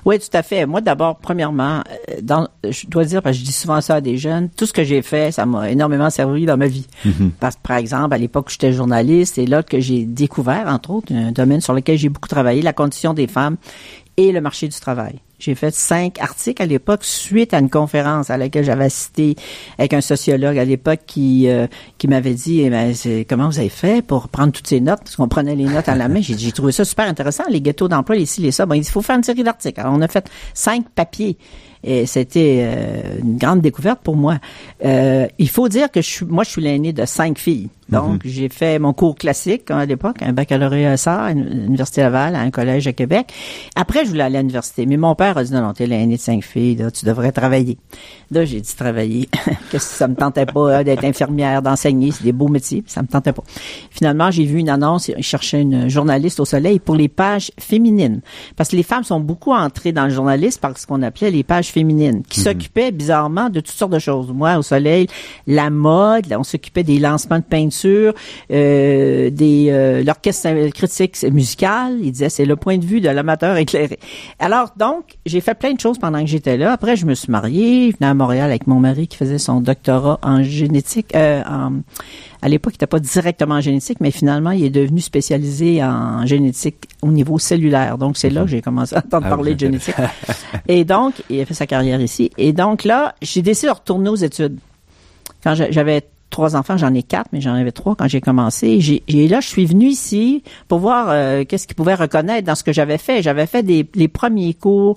Oui, 0.04 0.18
tout 0.18 0.34
à 0.34 0.42
fait. 0.42 0.66
Moi, 0.66 0.80
d'abord, 0.80 1.16
premièrement, 1.16 1.82
euh, 2.10 2.20
dans, 2.22 2.48
je 2.68 2.86
dois 2.86 3.04
dire, 3.04 3.22
parce 3.22 3.36
que 3.36 3.40
je 3.40 3.46
dis 3.46 3.52
souvent 3.52 3.80
ça 3.80 3.96
à 3.96 4.00
des 4.00 4.16
jeunes, 4.16 4.48
tout 4.50 4.66
ce 4.66 4.72
que 4.72 4.84
j'ai 4.84 5.02
fait, 5.02 5.32
ça 5.32 5.46
m'a 5.46 5.70
énormément 5.70 6.10
servi 6.10 6.46
dans 6.46 6.56
ma 6.56 6.66
vie. 6.66 6.86
Mm-hmm. 7.04 7.30
Parce 7.40 7.56
que, 7.56 7.62
par 7.62 7.76
exemple, 7.76 8.14
à 8.14 8.18
l'époque 8.18 8.46
où 8.48 8.50
j'étais 8.50 8.72
journaliste, 8.72 9.34
c'est 9.36 9.46
là 9.46 9.62
que 9.62 9.80
j'ai 9.80 10.04
découvert, 10.04 10.66
entre 10.68 10.90
autres, 10.90 11.12
un 11.12 11.32
domaine 11.32 11.60
sur 11.60 11.74
lequel 11.74 11.98
j'ai 11.98 12.08
beaucoup 12.08 12.28
travaillé, 12.28 12.62
la 12.62 12.72
condition 12.72 13.14
des 13.14 13.26
femmes 13.26 13.56
et 14.16 14.32
le 14.32 14.40
marché 14.40 14.68
du 14.68 14.78
travail. 14.78 15.20
J'ai 15.38 15.54
fait 15.54 15.74
cinq 15.74 16.18
articles 16.20 16.62
à 16.62 16.66
l'époque 16.66 17.04
suite 17.04 17.52
à 17.52 17.58
une 17.58 17.68
conférence 17.68 18.30
à 18.30 18.36
laquelle 18.36 18.64
j'avais 18.64 18.84
assisté 18.84 19.36
avec 19.78 19.92
un 19.92 20.00
sociologue 20.00 20.58
à 20.58 20.64
l'époque 20.64 21.00
qui 21.06 21.48
euh, 21.48 21.66
qui 21.98 22.08
m'avait 22.08 22.34
dit 22.34 22.62
eh 22.62 22.70
ben, 22.70 22.94
comment 23.28 23.48
vous 23.48 23.58
avez 23.58 23.68
fait 23.68 24.02
pour 24.04 24.28
prendre 24.28 24.52
toutes 24.52 24.66
ces 24.66 24.80
notes? 24.80 25.00
Parce 25.00 25.16
qu'on 25.16 25.28
prenait 25.28 25.54
les 25.54 25.64
notes 25.64 25.88
à 25.88 25.94
la 25.94 26.08
main. 26.08 26.20
J'ai 26.20 26.52
trouvé 26.52 26.72
ça 26.72 26.84
super 26.84 27.06
intéressant 27.06 27.44
les 27.50 27.60
ghettos 27.60 27.88
d'emploi 27.88 28.16
les 28.16 28.26
ci 28.26 28.40
les 28.40 28.50
ça. 28.50 28.66
Bon, 28.66 28.74
il 28.74 28.84
faut 28.84 29.02
faire 29.02 29.16
une 29.16 29.22
série 29.22 29.42
d'articles. 29.42 29.78
Alors 29.80 29.92
on 29.94 30.00
a 30.00 30.08
fait 30.08 30.30
cinq 30.54 30.88
papiers 30.94 31.36
et 31.86 32.04
c'était 32.06 32.58
euh, 32.62 33.18
une 33.22 33.36
grande 33.36 33.60
découverte 33.60 34.00
pour 34.02 34.16
moi. 34.16 34.38
Euh, 34.84 35.28
il 35.38 35.48
faut 35.48 35.68
dire 35.68 35.90
que 35.90 36.02
je 36.02 36.10
suis, 36.10 36.26
moi, 36.26 36.42
je 36.42 36.50
suis 36.50 36.60
l'aîné 36.60 36.92
de 36.92 37.04
cinq 37.06 37.38
filles. 37.38 37.68
Donc, 37.88 38.24
mhm. 38.24 38.30
j'ai 38.30 38.48
fait 38.48 38.80
mon 38.80 38.92
cours 38.92 39.14
classique 39.14 39.70
hein, 39.70 39.78
à 39.78 39.86
l'époque, 39.86 40.16
un 40.20 40.32
baccalauréat 40.32 40.96
à 41.06 41.26
à 41.26 41.32
l'Université 41.32 42.00
Laval, 42.00 42.34
à 42.34 42.40
un 42.40 42.50
collège 42.50 42.88
à 42.88 42.92
Québec. 42.92 43.32
Après, 43.76 44.04
je 44.04 44.10
voulais 44.10 44.24
aller 44.24 44.38
à 44.38 44.40
l'université. 44.40 44.86
Mais 44.86 44.96
mon 44.96 45.14
père 45.14 45.38
a 45.38 45.44
dit, 45.44 45.52
non, 45.52 45.60
non, 45.60 45.72
t'es 45.72 45.86
l'aîné 45.86 46.16
de 46.16 46.20
cinq 46.20 46.42
filles, 46.42 46.74
là, 46.74 46.90
tu 46.90 47.06
devrais 47.06 47.30
travailler. 47.30 47.78
Là, 48.32 48.44
j'ai 48.44 48.60
dit 48.60 48.76
travailler? 48.76 49.28
Que 49.70 49.78
ça 49.78 50.06
me 50.06 50.14
tentait 50.14 50.46
pas 50.46 50.76
hein, 50.76 50.84
d'être 50.84 51.04
infirmière, 51.04 51.60
d'enseigner, 51.60 52.12
c'est 52.12 52.22
des 52.22 52.32
beaux 52.32 52.46
métiers, 52.46 52.84
ça 52.86 53.02
me 53.02 53.08
tentait 53.08 53.32
pas. 53.32 53.42
Finalement, 53.90 54.30
j'ai 54.30 54.44
vu 54.44 54.60
une 54.60 54.68
annonce, 54.68 55.08
il 55.08 55.24
cherchait 55.24 55.60
une 55.60 55.88
journaliste 55.88 56.38
au 56.38 56.44
soleil 56.44 56.78
pour 56.78 56.94
les 56.94 57.08
pages 57.08 57.50
féminines. 57.58 58.20
Parce 58.56 58.70
que 58.70 58.76
les 58.76 58.84
femmes 58.84 59.02
sont 59.02 59.18
beaucoup 59.18 59.52
entrées 59.52 59.90
dans 59.90 60.04
le 60.04 60.10
journalisme 60.10 60.60
par 60.60 60.78
ce 60.78 60.86
qu'on 60.86 61.02
appelait 61.02 61.32
les 61.32 61.42
pages 61.42 61.70
féminine, 61.76 62.22
qui 62.26 62.40
mhm. 62.40 62.44
s'occupait 62.44 62.90
bizarrement 62.90 63.50
de 63.50 63.60
toutes 63.60 63.76
sortes 63.76 63.92
de 63.92 63.98
choses. 63.98 64.32
Moi, 64.32 64.56
au 64.56 64.62
soleil, 64.62 65.08
la 65.46 65.68
mode, 65.68 66.24
on 66.32 66.42
s'occupait 66.42 66.84
des 66.84 66.98
lancements 66.98 67.38
de 67.38 67.44
peinture, 67.44 68.14
euh, 68.50 69.28
des 69.28 69.66
euh, 69.68 70.02
l'orchestre 70.02 70.70
critique 70.70 71.22
musical. 71.30 71.98
Il 72.02 72.12
disait 72.12 72.30
c'est 72.30 72.46
le 72.46 72.56
point 72.56 72.78
de 72.78 72.84
vue 72.84 73.02
de 73.02 73.10
l'amateur 73.10 73.58
éclairé. 73.58 73.98
Alors 74.38 74.70
donc, 74.78 75.18
j'ai 75.26 75.42
fait 75.42 75.54
plein 75.54 75.74
de 75.74 75.80
choses 75.80 75.98
pendant 75.98 76.20
que 76.20 76.30
j'étais 76.30 76.56
là. 76.56 76.72
Après, 76.72 76.96
je 76.96 77.04
me 77.04 77.14
suis 77.14 77.30
mariée, 77.30 77.90
je 77.90 77.96
venais 77.98 78.10
à 78.10 78.14
Montréal 78.14 78.48
avec 78.48 78.66
mon 78.66 78.80
mari 78.80 79.06
qui 79.06 79.18
faisait 79.18 79.38
son 79.38 79.60
doctorat 79.60 80.18
en 80.22 80.42
génétique, 80.42 81.14
euh, 81.14 81.42
en 81.46 81.82
à 82.46 82.48
l'époque, 82.48 82.74
il 82.74 82.76
n'était 82.76 82.86
pas 82.86 83.00
directement 83.00 83.56
en 83.56 83.60
génétique, 83.60 83.98
mais 83.98 84.12
finalement, 84.12 84.52
il 84.52 84.64
est 84.64 84.70
devenu 84.70 85.00
spécialisé 85.00 85.82
en 85.82 86.24
génétique 86.26 86.76
au 87.02 87.08
niveau 87.08 87.40
cellulaire. 87.40 87.98
Donc, 87.98 88.16
c'est 88.16 88.30
là 88.30 88.42
que 88.42 88.46
j'ai 88.46 88.62
commencé 88.62 88.94
à 88.94 89.00
entendre 89.00 89.26
ah 89.26 89.30
parler 89.30 89.54
de 89.54 89.58
génétique. 89.58 89.96
Et 90.68 90.84
donc, 90.84 91.14
il 91.28 91.40
a 91.40 91.44
fait 91.44 91.54
sa 91.54 91.66
carrière 91.66 92.00
ici. 92.00 92.30
Et 92.38 92.52
donc 92.52 92.84
là, 92.84 93.16
j'ai 93.20 93.42
décidé 93.42 93.66
de 93.66 93.72
retourner 93.72 94.10
aux 94.10 94.14
études. 94.14 94.60
Quand 95.42 95.56
j'avais 95.56 96.02
trois 96.30 96.56
enfants, 96.56 96.76
j'en 96.76 96.92
ai 96.94 97.02
quatre, 97.02 97.28
mais 97.32 97.40
j'en 97.40 97.54
avais 97.54 97.72
trois 97.72 97.94
quand 97.94 98.08
j'ai 98.08 98.20
commencé. 98.20 98.80
J'ai, 98.80 99.02
et 99.08 99.28
là, 99.28 99.40
je 99.40 99.48
suis 99.48 99.64
venue 99.66 99.86
ici 99.86 100.42
pour 100.68 100.78
voir 100.80 101.06
euh, 101.10 101.44
qu'est-ce 101.44 101.66
qu'ils 101.66 101.76
pouvaient 101.76 101.94
reconnaître 101.94 102.46
dans 102.46 102.54
ce 102.54 102.64
que 102.64 102.72
j'avais 102.72 102.98
fait. 102.98 103.22
J'avais 103.22 103.46
fait 103.46 103.62
des, 103.62 103.86
les 103.94 104.08
premiers 104.08 104.52
cours 104.54 104.96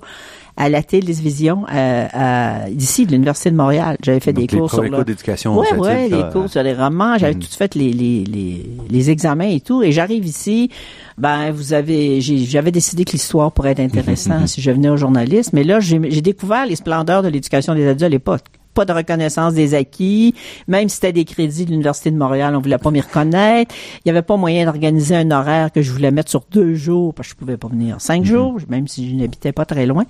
à 0.56 0.68
la 0.68 0.82
télévision 0.82 1.64
euh, 1.72 2.06
à, 2.12 2.68
d'ici 2.70 3.06
de 3.06 3.12
l'université 3.12 3.50
de 3.50 3.56
Montréal. 3.56 3.96
J'avais 4.02 4.20
fait 4.20 4.32
Donc, 4.34 4.46
des 4.48 4.56
cours 4.58 4.68
sur 4.70 4.82
le 4.82 4.90
cours 4.90 5.04
d'éducation. 5.04 5.56
Ouais, 5.58 5.72
ouais, 5.74 6.08
les 6.08 6.22
cours 6.32 6.50
sur 6.50 6.62
les 6.62 6.74
romans. 6.74 7.16
J'avais 7.16 7.32
Mhm. 7.34 7.40
tout 7.40 7.56
fait 7.56 7.74
les, 7.74 7.92
les, 7.92 8.24
les, 8.24 8.66
les 8.90 9.10
examens 9.10 9.48
et 9.48 9.60
tout. 9.60 9.82
Et 9.82 9.92
j'arrive 9.92 10.26
ici, 10.26 10.68
ben 11.16 11.50
vous 11.52 11.72
avez, 11.72 12.20
j'ai- 12.20 12.44
j'avais 12.44 12.72
décidé 12.72 13.04
que 13.06 13.12
l'histoire 13.12 13.52
pourrait 13.52 13.70
être 13.70 13.80
intéressant 13.80 14.46
si 14.46 14.60
je 14.60 14.70
venais 14.70 14.90
au 14.90 14.96
journalisme. 14.98 15.50
Mais 15.54 15.64
là, 15.64 15.80
j'ai 15.80 15.98
j'ai 16.10 16.20
découvert 16.20 16.66
les 16.66 16.76
splendeurs 16.76 17.22
de 17.22 17.28
l'éducation 17.28 17.74
des 17.74 17.86
adultes 17.86 18.02
à 18.02 18.08
l'époque. 18.10 18.44
Pas 18.74 18.84
de 18.84 18.92
reconnaissance 18.92 19.54
des 19.54 19.74
acquis, 19.74 20.34
même 20.68 20.88
si 20.88 20.96
c'était 20.96 21.12
des 21.12 21.24
crédits 21.24 21.64
de 21.64 21.70
l'Université 21.70 22.10
de 22.10 22.16
Montréal, 22.16 22.54
on 22.54 22.60
voulait 22.60 22.78
pas 22.78 22.90
m'y 22.90 23.00
reconnaître. 23.00 23.74
Il 24.04 24.08
y 24.08 24.10
avait 24.10 24.22
pas 24.22 24.36
moyen 24.36 24.64
d'organiser 24.64 25.16
un 25.16 25.30
horaire 25.30 25.72
que 25.72 25.82
je 25.82 25.90
voulais 25.92 26.10
mettre 26.10 26.30
sur 26.30 26.44
deux 26.50 26.74
jours, 26.74 27.12
parce 27.12 27.28
que 27.28 27.34
je 27.34 27.38
pouvais 27.38 27.56
pas 27.56 27.68
venir 27.68 28.00
cinq 28.00 28.24
jours, 28.24 28.58
même 28.68 28.86
si 28.86 29.10
je 29.10 29.16
n'habitais 29.16 29.52
pas 29.52 29.64
très 29.64 29.86
loin. 29.86 30.04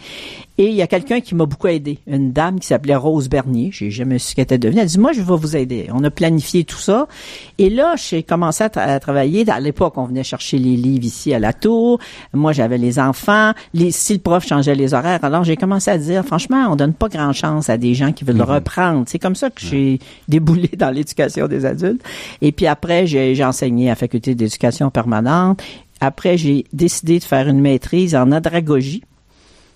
Et 0.62 0.66
il 0.68 0.74
y 0.74 0.82
a 0.82 0.86
quelqu'un 0.86 1.20
qui 1.22 1.34
m'a 1.34 1.46
beaucoup 1.46 1.68
aidé, 1.68 2.00
une 2.06 2.32
dame 2.32 2.60
qui 2.60 2.66
s'appelait 2.66 2.94
Rose 2.94 3.30
Bernier. 3.30 3.70
J'ai 3.72 3.90
jamais 3.90 4.18
su 4.18 4.28
ce 4.28 4.34
qu'elle 4.34 4.42
était 4.42 4.58
devenue. 4.58 4.80
Elle 4.82 4.88
dit 4.88 4.98
moi 4.98 5.12
je 5.14 5.22
vais 5.22 5.34
vous 5.34 5.56
aider. 5.56 5.86
On 5.90 6.04
a 6.04 6.10
planifié 6.10 6.64
tout 6.64 6.76
ça. 6.76 7.08
Et 7.56 7.70
là 7.70 7.94
j'ai 7.96 8.22
commencé 8.22 8.64
à, 8.64 8.68
tra- 8.68 8.80
à 8.82 9.00
travailler. 9.00 9.48
À 9.48 9.58
l'époque 9.58 9.94
on 9.96 10.04
venait 10.04 10.22
chercher 10.22 10.58
les 10.58 10.76
livres 10.76 11.06
ici 11.06 11.32
à 11.32 11.38
la 11.38 11.54
tour. 11.54 11.98
Moi 12.34 12.52
j'avais 12.52 12.76
les 12.76 12.98
enfants. 12.98 13.52
Les, 13.72 13.90
si 13.90 14.12
le 14.12 14.18
prof 14.18 14.46
changeait 14.46 14.74
les 14.74 14.92
horaires, 14.92 15.24
alors 15.24 15.44
j'ai 15.44 15.56
commencé 15.56 15.90
à 15.90 15.96
dire 15.96 16.26
franchement 16.26 16.66
on 16.70 16.76
donne 16.76 16.92
pas 16.92 17.08
grand 17.08 17.32
chance 17.32 17.70
à 17.70 17.78
des 17.78 17.94
gens 17.94 18.12
qui 18.12 18.24
veulent 18.24 18.36
le 18.36 18.42
reprendre. 18.44 19.04
C'est 19.06 19.18
comme 19.18 19.36
ça 19.36 19.48
que 19.48 19.62
j'ai 19.62 19.98
déboulé 20.28 20.68
dans 20.76 20.90
l'éducation 20.90 21.48
des 21.48 21.64
adultes. 21.64 22.02
Et 22.42 22.52
puis 22.52 22.66
après 22.66 23.06
j'ai 23.06 23.34
j'ai 23.34 23.44
enseigné 23.46 23.86
à 23.86 23.92
la 23.92 23.96
faculté 23.96 24.34
d'éducation 24.34 24.90
permanente. 24.90 25.62
Après 26.02 26.36
j'ai 26.36 26.66
décidé 26.74 27.18
de 27.18 27.24
faire 27.24 27.48
une 27.48 27.60
maîtrise 27.60 28.14
en 28.14 28.30
andragogie 28.30 29.02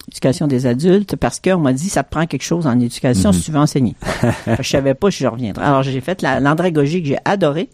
éducation 0.09 0.47
des 0.47 0.67
adultes 0.67 1.17
parce 1.17 1.41
qu'on 1.41 1.59
m'a 1.59 1.73
dit 1.73 1.89
ça 1.89 2.03
te 2.03 2.11
prend 2.11 2.27
quelque 2.27 2.43
chose 2.45 2.67
en 2.67 2.79
éducation 2.79 3.33
si 3.33 3.43
tu 3.43 3.51
veux 3.53 3.59
enseigner. 3.59 3.95
Je 4.61 4.69
savais 4.69 4.95
pas 4.95 5.11
si 5.11 5.23
je 5.25 5.29
reviendrais. 5.29 5.65
Alors 5.65 5.83
j'ai 5.83 6.01
fait 6.01 6.23
la- 6.23 6.41
l'andragogie 6.41 7.03
que 7.03 7.09
j'ai 7.09 7.19
adoré. 7.25 7.69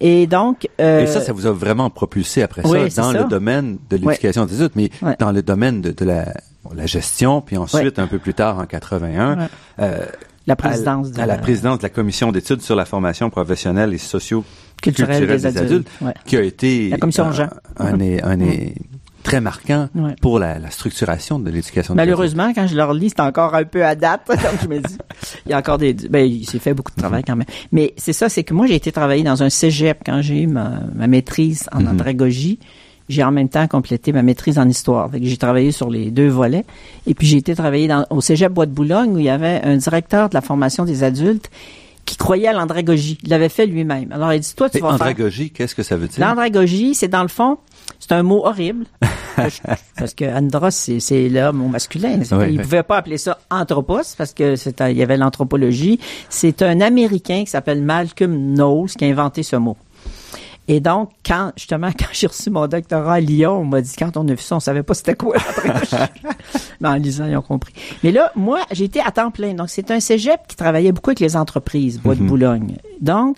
Et 0.00 0.26
donc 0.26 0.66
euh, 0.80 1.02
Et 1.02 1.06
ça, 1.06 1.20
ça 1.20 1.32
vous 1.32 1.46
a 1.46 1.52
vraiment 1.52 1.90
propulsé 1.90 2.42
après 2.42 2.62
oui, 2.66 2.90
ça 2.90 3.02
dans 3.02 3.12
ça. 3.12 3.18
le 3.22 3.28
domaine 3.28 3.76
de 3.90 3.96
l'éducation 3.96 4.46
des 4.46 4.54
adultes, 4.54 4.72
mais 4.74 4.90
Ouais. 5.02 5.14
dans 5.18 5.30
le 5.30 5.42
domaine 5.42 5.82
de, 5.82 5.90
de 5.92 6.04
la, 6.06 6.32
bon, 6.64 6.70
la 6.74 6.86
gestion, 6.86 7.42
puis 7.42 7.56
ensuite, 7.58 7.98
un 7.98 8.06
peu 8.06 8.18
plus 8.18 8.32
tard, 8.34 8.58
en 8.58 8.64
81, 8.64 9.38
Ouais. 9.38 9.46
euh, 9.80 10.06
la 10.46 10.54
à, 10.54 10.56
présidence 10.56 11.12
de 11.12 11.20
à 11.20 11.26
la 11.26 11.36
présidence 11.36 11.78
de 11.78 11.82
la 11.82 11.90
commission 11.90 12.32
d'études 12.32 12.62
sur 12.62 12.74
la 12.76 12.86
formation 12.86 13.28
professionnelle 13.28 13.92
et 13.92 13.98
socio-culturelle 13.98 15.18
culturelle 15.26 15.40
des, 15.52 15.58
adultes, 15.58 15.88
Ouais. 16.00 16.14
qui 16.24 16.36
a 16.38 16.42
été 16.42 16.88
La 16.88 16.96
commission 16.96 17.24
un, 17.26 17.32
Jean. 17.32 17.48
un, 17.78 18.00
un 18.00 18.40
é- 18.40 18.74
très 19.22 19.40
marquant 19.40 19.88
Ouais. 19.94 20.14
pour 20.20 20.38
la, 20.38 20.58
la 20.58 20.70
structuration 20.70 21.38
de 21.38 21.50
l'éducation. 21.50 21.94
Malheureusement, 21.94 22.52
quand 22.54 22.66
je 22.66 22.74
leur 22.76 22.94
lis, 22.94 23.10
c'est 23.10 23.20
encore 23.22 23.54
un 23.54 23.64
peu 23.64 23.84
à 23.84 23.94
date. 23.94 24.22
Donc, 24.28 24.38
je 24.62 24.68
me 24.68 24.78
dis, 24.80 24.96
il 25.46 25.50
y 25.50 25.54
a 25.54 25.58
encore 25.58 25.78
des, 25.78 25.92
ben, 25.94 26.24
il 26.26 26.44
s'est 26.46 26.58
fait 26.58 26.74
beaucoup 26.74 26.92
de 26.94 27.00
travail 27.00 27.22
quand 27.26 27.36
même. 27.36 27.46
Mais 27.72 27.92
c'est 27.96 28.12
ça, 28.12 28.28
c'est 28.28 28.44
que 28.44 28.54
moi, 28.54 28.66
j'ai 28.66 28.74
été 28.76 28.92
travailler 28.92 29.22
dans 29.22 29.42
un 29.42 29.50
cégep 29.50 29.98
quand 30.04 30.22
j'ai 30.22 30.42
eu 30.42 30.46
ma, 30.46 30.80
ma 30.94 31.06
maîtrise 31.06 31.68
en 31.72 31.80
Mhm. 31.80 31.88
andragogie. 31.88 32.58
J'ai 33.08 33.24
en 33.24 33.32
même 33.32 33.48
temps 33.48 33.66
complété 33.66 34.12
ma 34.12 34.22
maîtrise 34.22 34.56
en 34.58 34.68
histoire. 34.68 35.10
J'ai 35.20 35.36
travaillé 35.36 35.72
sur 35.72 35.90
les 35.90 36.12
deux 36.12 36.28
volets. 36.28 36.64
Et 37.08 37.14
puis, 37.14 37.26
j'ai 37.26 37.38
été 37.38 37.54
travailler 37.56 37.88
dans, 37.88 38.06
au 38.10 38.20
cégep 38.20 38.52
Bois 38.52 38.66
de 38.66 38.72
Boulogne 38.72 39.10
où 39.14 39.18
il 39.18 39.24
y 39.24 39.28
avait 39.30 39.60
un 39.64 39.76
directeur 39.76 40.28
de 40.28 40.34
la 40.34 40.40
formation 40.40 40.84
des 40.84 41.02
adultes 41.02 41.50
qui 42.06 42.16
croyait 42.16 42.46
à 42.48 42.52
l'andragogie. 42.52 43.18
Il 43.24 43.30
l'avait 43.30 43.48
fait 43.48 43.66
lui-même. 43.66 44.10
Alors, 44.12 44.32
il 44.32 44.40
dit, 44.40 44.54
toi, 44.56 44.70
tu 44.70 44.78
Et 44.78 44.80
vas 44.80 44.88
faire... 44.88 44.94
andragogie, 44.94 45.50
qu'est-ce 45.50 45.74
que 45.74 45.82
ça 45.82 45.96
veut 45.96 46.06
dire? 46.08 46.24
L'andragogie, 46.24 46.94
c'est 46.94 47.08
dans 47.08 47.22
le 47.22 47.28
fond, 47.28 47.58
c'est 48.00 48.12
un 48.12 48.22
mot 48.22 48.44
horrible. 48.44 48.86
Parce 49.96 50.14
que 50.14 50.24
andros, 50.24 50.74
c'est, 50.98 51.28
l'homme 51.28 51.62
au 51.62 51.68
masculin. 51.68 52.18
Oui, 52.18 52.26
il 52.30 52.36
oui. 52.36 52.58
pouvait 52.58 52.82
pas 52.82 52.96
appeler 52.98 53.16
ça 53.16 53.38
anthropos 53.50 54.14
parce 54.18 54.34
que 54.34 54.54
un- 54.82 54.88
il 54.90 54.96
y 54.96 55.02
avait 55.02 55.16
l'anthropologie. 55.16 55.98
C'est 56.28 56.60
un 56.62 56.80
Américain 56.80 57.44
qui 57.44 57.50
s'appelle 57.50 57.80
Malcolm 57.80 58.54
Knowles 58.54 58.90
qui 58.90 59.04
a 59.04 59.08
inventé 59.08 59.42
ce 59.42 59.56
mot. 59.56 59.76
Et 60.68 60.80
donc, 60.80 61.10
quand, 61.24 61.52
justement, 61.56 61.90
quand 61.98 62.06
j'ai 62.12 62.26
reçu 62.26 62.50
mon 62.50 62.66
doctorat 62.66 63.14
à 63.14 63.20
Lyon, 63.20 63.58
on 63.60 63.64
m'a 63.64 63.80
dit, 63.80 63.92
quand 63.98 64.16
on 64.16 64.26
a 64.28 64.32
vu 64.32 64.42
ça, 64.42 64.56
on 64.56 64.60
savait 64.60 64.82
pas 64.82 64.94
c'était 64.94 65.14
quoi. 65.14 65.36
Mais 66.80 66.88
en 66.88 66.94
lisant, 66.94 67.26
ils 67.26 67.36
ont 67.36 67.42
compris. 67.42 67.72
Mais 68.02 68.12
là, 68.12 68.32
moi, 68.36 68.60
j'étais 68.70 69.00
à 69.00 69.10
temps 69.10 69.30
plein. 69.30 69.54
Donc, 69.54 69.68
c'est 69.70 69.90
un 69.90 70.00
cégep 70.00 70.40
qui 70.48 70.56
travaillait 70.56 70.92
beaucoup 70.92 71.10
avec 71.10 71.20
les 71.20 71.36
entreprises, 71.36 71.98
Bois 72.00 72.14
de 72.14 72.22
Boulogne. 72.22 72.76
Donc, 73.00 73.36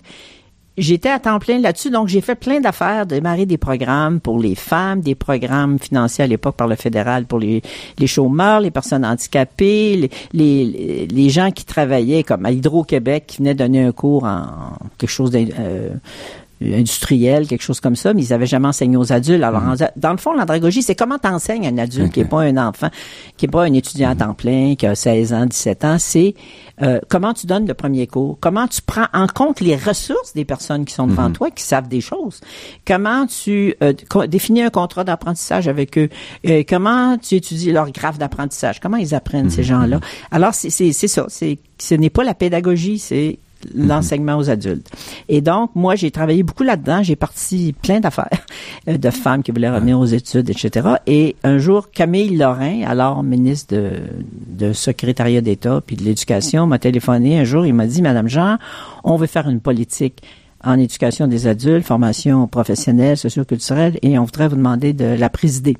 J'étais 0.78 1.10
à 1.10 1.18
temps 1.18 1.38
plein 1.38 1.58
là-dessus, 1.58 1.90
donc 1.90 2.08
j'ai 2.08 2.22
fait 2.22 2.34
plein 2.34 2.58
d'affaires, 2.60 3.04
démarrer 3.04 3.44
des 3.44 3.58
programmes 3.58 4.20
pour 4.20 4.38
les 4.38 4.54
femmes, 4.54 5.02
des 5.02 5.14
programmes 5.14 5.78
financés 5.78 6.22
à 6.22 6.26
l'époque 6.26 6.56
par 6.56 6.66
le 6.66 6.76
fédéral 6.76 7.26
pour 7.26 7.38
les, 7.38 7.60
les 7.98 8.06
chômeurs, 8.06 8.60
les 8.60 8.70
personnes 8.70 9.04
handicapées, 9.04 10.10
les, 10.32 11.06
les, 11.10 11.28
gens 11.28 11.50
qui 11.50 11.66
travaillaient 11.66 12.22
comme 12.22 12.46
à 12.46 12.52
Hydro-Québec, 12.52 13.24
qui 13.26 13.38
venaient 13.38 13.54
donner 13.54 13.82
un 13.82 13.92
cours 13.92 14.24
en 14.24 14.46
quelque 14.96 15.10
chose 15.10 15.30
d'in- 15.30 15.48
euh, 15.58 15.90
industriel, 16.74 17.46
quelque 17.46 17.62
chose 17.62 17.80
comme 17.80 17.96
ça, 17.96 18.14
mais 18.14 18.22
ils 18.22 18.32
avaient 18.32 18.46
jamais 18.46 18.68
enseigné 18.68 18.96
aux 18.96 19.12
adultes. 19.12 19.42
Alors, 19.42 19.62
en- 19.62 19.74
dans 19.96 20.12
le 20.12 20.16
fond, 20.18 20.32
l'andragogie, 20.34 20.82
c'est 20.82 20.94
comment 20.94 21.18
t'enseignes 21.18 21.66
un 21.66 21.78
adulte 21.78 22.12
qui 22.12 22.20
est 22.20 22.24
pas 22.24 22.42
un 22.42 22.56
enfant, 22.56 22.88
qui 23.36 23.46
est 23.46 23.48
pas 23.50 23.64
un 23.64 23.72
étudiant 23.72 24.10
à 24.10 24.14
temps 24.14 24.34
plein, 24.34 24.74
qui 24.76 24.86
a 24.86 24.94
16 24.94 25.32
ans, 25.32 25.46
17 25.46 25.84
ans, 25.84 25.96
c'est 25.98 26.34
euh, 26.82 27.00
comment 27.08 27.32
tu 27.34 27.46
donnes 27.46 27.66
le 27.66 27.74
premier 27.74 28.06
cours, 28.06 28.38
comment 28.40 28.66
tu 28.66 28.80
prends 28.82 29.06
en 29.12 29.26
compte 29.26 29.60
les 29.60 29.76
ressources 29.76 30.32
des 30.34 30.44
personnes 30.44 30.84
qui 30.84 30.94
sont 30.94 31.06
devant 31.06 31.30
toi, 31.30 31.50
qui 31.50 31.62
savent 31.62 31.88
des 31.88 32.00
choses, 32.00 32.40
comment 32.86 33.26
tu 33.26 33.74
euh, 33.82 33.92
définis 34.28 34.62
un 34.62 34.70
contrat 34.70 35.04
d'apprentissage 35.04 35.68
avec 35.68 35.96
eux, 35.98 36.08
euh, 36.48 36.62
comment 36.68 37.18
tu 37.18 37.36
étudies 37.36 37.72
leur 37.72 37.90
graphe 37.92 38.18
d'apprentissage, 38.18 38.80
comment 38.80 38.96
ils 38.96 39.14
apprennent 39.14 39.50
ces 39.50 39.62
gens-là? 39.62 40.00
Alors, 40.30 40.54
c'est 40.54 40.70
c'est- 40.70 40.92
c'est 40.92 41.08
ça, 41.08 41.26
c'est 41.28 41.58
ce 41.78 41.94
n'est 41.94 42.10
pas 42.10 42.24
la 42.24 42.34
pédagogie, 42.34 42.98
c'est 42.98 43.38
l'enseignement 43.74 44.36
aux 44.36 44.50
adultes. 44.50 44.88
Et 45.28 45.40
donc, 45.40 45.70
moi, 45.74 45.94
j'ai 45.94 46.10
travaillé 46.10 46.42
beaucoup 46.42 46.62
là-dedans. 46.62 47.02
J'ai 47.02 47.16
parti 47.16 47.74
plein 47.82 48.00
d'affaires 48.00 48.28
euh, 48.88 48.96
de 48.96 49.10
femmes 49.10 49.42
qui 49.42 49.50
voulaient 49.50 49.70
revenir 49.70 49.98
aux 49.98 50.06
études, 50.06 50.50
etc. 50.50 50.96
Et 51.06 51.36
un 51.44 51.58
jour, 51.58 51.90
Camille 51.90 52.36
Lorrain, 52.36 52.82
alors 52.86 53.22
ministre 53.22 53.74
de, 53.74 53.90
de 54.46 54.72
secrétariat 54.72 55.40
d'État 55.40 55.82
puis 55.84 55.96
de 55.96 56.02
l'Éducation, 56.02 56.66
m'a 56.66 56.78
téléphoné 56.78 57.38
un 57.38 57.44
jour. 57.44 57.66
Il 57.66 57.74
m'a 57.74 57.86
dit, 57.86 58.02
Madame 58.02 58.28
Jean, 58.28 58.58
on 59.04 59.16
veut 59.16 59.26
faire 59.26 59.48
une 59.48 59.60
politique 59.60 60.22
en 60.64 60.78
éducation 60.78 61.26
des 61.26 61.46
adultes, 61.46 61.84
formation 61.84 62.46
professionnelle, 62.46 63.16
socioculturelle, 63.16 63.98
et 64.02 64.18
on 64.18 64.24
voudrait 64.24 64.48
vous 64.48 64.56
demander 64.56 64.92
de 64.92 65.04
la 65.04 65.28
présider. 65.28 65.76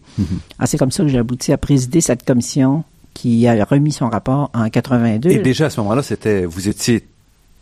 Alors, 0.59 0.69
c'est 0.69 0.79
comme 0.79 0.91
ça 0.91 1.05
que 1.05 1.09
j'ai 1.09 1.19
abouti 1.19 1.53
à 1.53 1.59
présider 1.59 2.01
cette 2.01 2.25
commission 2.25 2.85
qui 3.15 3.47
a 3.47 3.65
remis 3.65 3.93
son 3.93 4.09
rapport 4.09 4.51
en 4.55 4.69
82. 4.69 5.31
Et 5.31 5.39
déjà 5.39 5.67
à 5.67 5.71
ce 5.71 5.81
moment-là, 5.81 6.03
c'était, 6.03 6.45
vous 6.45 6.69
étiez 6.69 7.05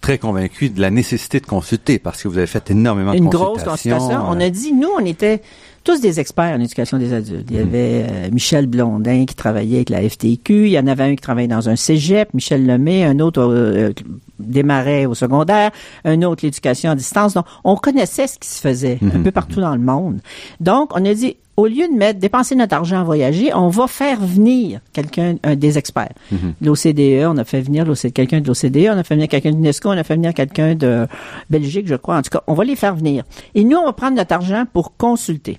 très 0.01 0.19
convaincu 0.19 0.71
de 0.71 0.81
la 0.81 0.91
nécessité 0.91 1.41
de 1.41 1.47
consulter 1.47 1.99
parce 1.99 2.23
que 2.23 2.29
vous 2.29 2.39
avez 2.39 2.47
fait 2.47 2.71
énormément 2.71 3.13
une 3.13 3.25
de 3.25 3.31
grosse 3.31 3.63
consultations. 3.63 3.99
consultation. 3.99 4.29
On 4.29 4.41
euh, 4.41 4.47
a 4.47 4.51
dit, 4.51 4.73
nous, 4.73 4.89
on 4.99 5.05
était 5.05 5.43
tous 5.85 6.01
des 6.01 6.21
experts 6.21 6.57
en 6.57 6.61
éducation 6.61 6.99
des 6.99 7.13
adultes. 7.13 7.47
Il 7.51 7.57
y 7.57 7.61
avait 7.61 8.07
euh, 8.09 8.31
Michel 8.33 8.67
Blondin 8.67 9.25
qui 9.27 9.35
travaillait 9.35 9.77
avec 9.77 9.91
la 9.91 10.09
FTQ, 10.09 10.67
il 10.67 10.73
y 10.73 10.79
en 10.79 10.87
avait 10.87 11.05
un 11.05 11.15
qui 11.15 11.23
travaillait 11.23 11.49
dans 11.49 11.69
un 11.69 11.77
cégep, 11.77 12.33
Michel 12.35 12.67
Lemay, 12.67 13.05
un 13.05 13.19
autre 13.21 13.43
euh, 13.43 13.93
qui 13.93 14.05
démarrait 14.39 15.07
au 15.07 15.15
secondaire, 15.15 15.71
un 16.05 16.23
autre 16.23 16.45
l'éducation 16.45 16.91
à 16.91 16.95
distance. 16.95 17.35
Donc, 17.35 17.47
on 17.65 17.77
connaissait 17.77 18.27
ce 18.27 18.39
qui 18.39 18.49
se 18.49 18.61
faisait 18.61 18.99
un 19.03 19.21
peu 19.21 19.31
partout 19.31 19.61
dans 19.61 19.75
le 19.75 19.83
monde. 19.83 20.21
Donc, 20.61 20.91
on 20.95 21.05
a 21.05 21.15
dit, 21.15 21.37
au 21.61 21.66
lieu 21.66 21.87
de 21.88 21.92
mettre, 21.92 22.18
dépenser 22.18 22.55
notre 22.55 22.75
argent 22.75 23.01
à 23.01 23.05
voyager, 23.05 23.53
on 23.55 23.68
va 23.68 23.87
faire 23.87 24.20
venir 24.20 24.81
quelqu'un, 24.92 25.37
un 25.44 25.57
des 25.57 25.79
experts. 25.79 26.12
L'OCDE, 26.61 27.27
on 27.27 27.37
a 27.37 27.44
fait 27.44 27.61
venir 27.61 27.85
quelqu'un 28.14 28.40
de 28.40 28.49
l'OCDE, 28.49 28.90
on 28.94 28.99
a 28.99 29.05
fait 29.05 29.14
venir 29.14 29.29
quelqu'un 29.29 29.51
de 29.51 29.57
l'UNESCO, 29.57 29.90
on 29.90 29.99
a 29.99 30.05
fait 30.05 30.14
venir 30.14 30.33
quelqu'un 30.35 30.75
de 30.75 31.07
Belgique, 31.51 31.87
je 31.87 31.96
crois. 31.96 32.16
En 32.16 32.23
tout 32.23 32.31
cas, 32.31 32.42
on 32.46 32.55
va 32.55 32.64
les 32.64 32.77
faire 32.77 32.94
venir. 32.94 33.25
Et 33.55 33.64
nous, 33.64 33.77
on 33.77 33.85
va 33.85 33.92
prendre 33.92 34.16
notre 34.16 34.33
argent 34.33 34.64
pour 34.73 34.96
consulter. 34.96 35.59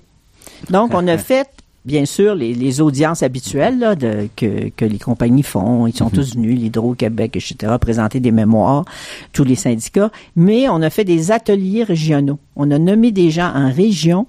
Donc, 0.70 0.92
on 0.94 1.06
a 1.06 1.18
fait, 1.18 1.48
bien 1.84 2.04
sûr, 2.04 2.34
les, 2.34 2.52
les 2.52 2.80
audiences 2.80 3.22
habituelles 3.22 3.78
là, 3.78 3.94
de, 3.94 4.28
que, 4.34 4.70
que 4.70 4.84
les 4.84 4.98
compagnies 4.98 5.42
font. 5.42 5.86
Ils 5.86 5.96
sont 5.96 6.10
tous 6.10 6.34
venus, 6.34 6.58
l'Hydro-Québec, 6.58 7.36
etc., 7.36 7.74
présenter 7.80 8.18
des 8.18 8.32
mémoires, 8.32 8.84
tous 9.32 9.44
les 9.44 9.56
syndicats. 9.56 10.10
Mais 10.34 10.68
on 10.68 10.82
a 10.82 10.90
fait 10.90 11.04
des 11.04 11.30
ateliers 11.30 11.84
régionaux. 11.84 12.38
On 12.56 12.70
a 12.70 12.78
nommé 12.78 13.12
des 13.12 13.30
gens 13.30 13.52
en 13.54 13.70
région 13.70 14.26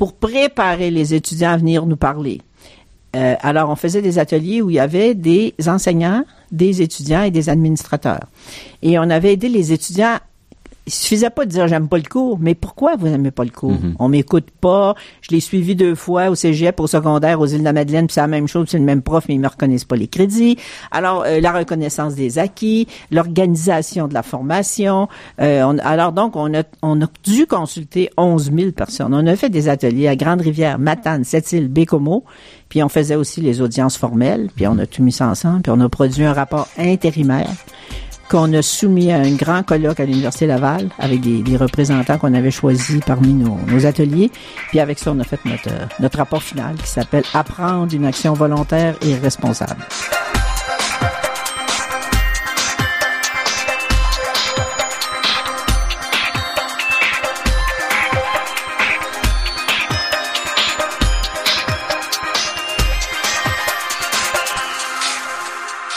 pour 0.00 0.14
préparer 0.14 0.90
les 0.90 1.12
étudiants 1.12 1.50
à 1.50 1.58
venir 1.58 1.84
nous 1.84 1.94
parler. 1.94 2.40
Euh, 3.14 3.34
alors, 3.42 3.68
on 3.68 3.76
faisait 3.76 4.00
des 4.00 4.18
ateliers 4.18 4.62
où 4.62 4.70
il 4.70 4.76
y 4.76 4.80
avait 4.80 5.14
des 5.14 5.52
enseignants, 5.66 6.24
des 6.50 6.80
étudiants 6.80 7.22
et 7.22 7.30
des 7.30 7.50
administrateurs. 7.50 8.24
Et 8.80 8.98
on 8.98 9.10
avait 9.10 9.34
aidé 9.34 9.50
les 9.50 9.74
étudiants 9.74 10.16
il 10.86 10.92
suffisait 10.92 11.30
pas 11.30 11.44
de 11.44 11.50
dire 11.50 11.68
j'aime 11.68 11.88
pas 11.88 11.98
le 11.98 12.02
cours, 12.08 12.38
mais 12.40 12.54
pourquoi 12.54 12.96
vous 12.96 13.08
n'aimez 13.08 13.30
pas 13.30 13.44
le 13.44 13.50
cours? 13.50 13.72
Mhm. 13.72 13.94
On 13.98 14.08
m'écoute 14.08 14.48
pas. 14.60 14.94
Je 15.20 15.28
l'ai 15.30 15.40
suivi 15.40 15.76
deux 15.76 15.94
fois 15.94 16.30
au 16.30 16.34
cégep, 16.34 16.80
au 16.80 16.86
secondaire, 16.86 17.38
aux 17.40 17.46
îles 17.46 17.60
de 17.60 17.64
la 17.64 17.72
Madeleine, 17.72 18.06
puis 18.06 18.14
c'est 18.14 18.20
la 18.20 18.26
même 18.26 18.48
chose, 18.48 18.66
c'est 18.70 18.78
le 18.78 18.84
même 18.84 19.02
prof, 19.02 19.24
mais 19.28 19.34
ils 19.34 19.40
me 19.40 19.46
reconnaissent 19.48 19.84
pas 19.84 19.96
les 19.96 20.08
crédits. 20.08 20.56
Alors, 20.90 21.24
euh, 21.26 21.40
la 21.40 21.52
reconnaissance 21.52 22.14
des 22.14 22.38
acquis, 22.38 22.88
l'organisation 23.10 24.08
de 24.08 24.14
la 24.14 24.22
formation. 24.22 25.08
euh, 25.40 25.62
on- 25.64 25.78
alors 25.78 26.12
donc, 26.12 26.34
on 26.36 26.52
a, 26.54 26.62
on 26.82 27.00
a 27.02 27.06
dû 27.24 27.46
consulter 27.46 28.10
11 28.16 28.50
000 28.52 28.72
personnes. 28.72 29.14
On 29.14 29.26
a 29.26 29.36
fait 29.36 29.50
des 29.50 29.68
ateliers 29.68 30.08
à 30.08 30.16
Grande-Rivière, 30.16 30.78
Matane, 30.78 31.24
Sept-Îles, 31.24 31.68
Bécomo, 31.68 32.24
puis 32.68 32.82
on 32.82 32.88
faisait 32.88 33.16
aussi 33.16 33.40
les 33.40 33.60
audiences 33.60 33.96
formelles, 33.96 34.48
puis 34.56 34.66
on 34.66 34.78
a 34.78 34.86
tout 34.86 35.02
mis 35.02 35.12
ça 35.12 35.28
ensemble, 35.28 35.62
puis 35.62 35.72
on 35.74 35.80
a 35.80 35.88
produit 35.88 36.24
un 36.24 36.32
rapport 36.32 36.68
intérimaire 36.78 37.48
qu'on 38.30 38.52
a 38.52 38.62
soumis 38.62 39.10
à 39.10 39.18
un 39.18 39.32
grand 39.32 39.64
colloque 39.64 39.98
à 39.98 40.04
l'Université 40.04 40.46
Laval 40.46 40.88
avec 41.00 41.20
des, 41.20 41.56
représentants 41.56 42.16
qu'on 42.16 42.32
avait 42.32 42.52
choisis 42.52 43.00
parmi 43.04 43.34
nos, 43.34 43.86
ateliers. 43.86 44.30
Puis 44.68 44.78
avec 44.78 45.00
ça, 45.00 45.10
on 45.10 45.18
a 45.18 45.24
fait 45.24 45.40
notre, 45.44 45.70
notre 45.98 46.18
rapport 46.18 46.42
final 46.42 46.76
qui 46.76 46.88
s'appelle 46.88 47.24
Apprendre 47.34 47.92
une 47.92 48.04
action 48.04 48.32
volontaire 48.32 48.94
et 49.02 49.16
responsable. 49.16 49.84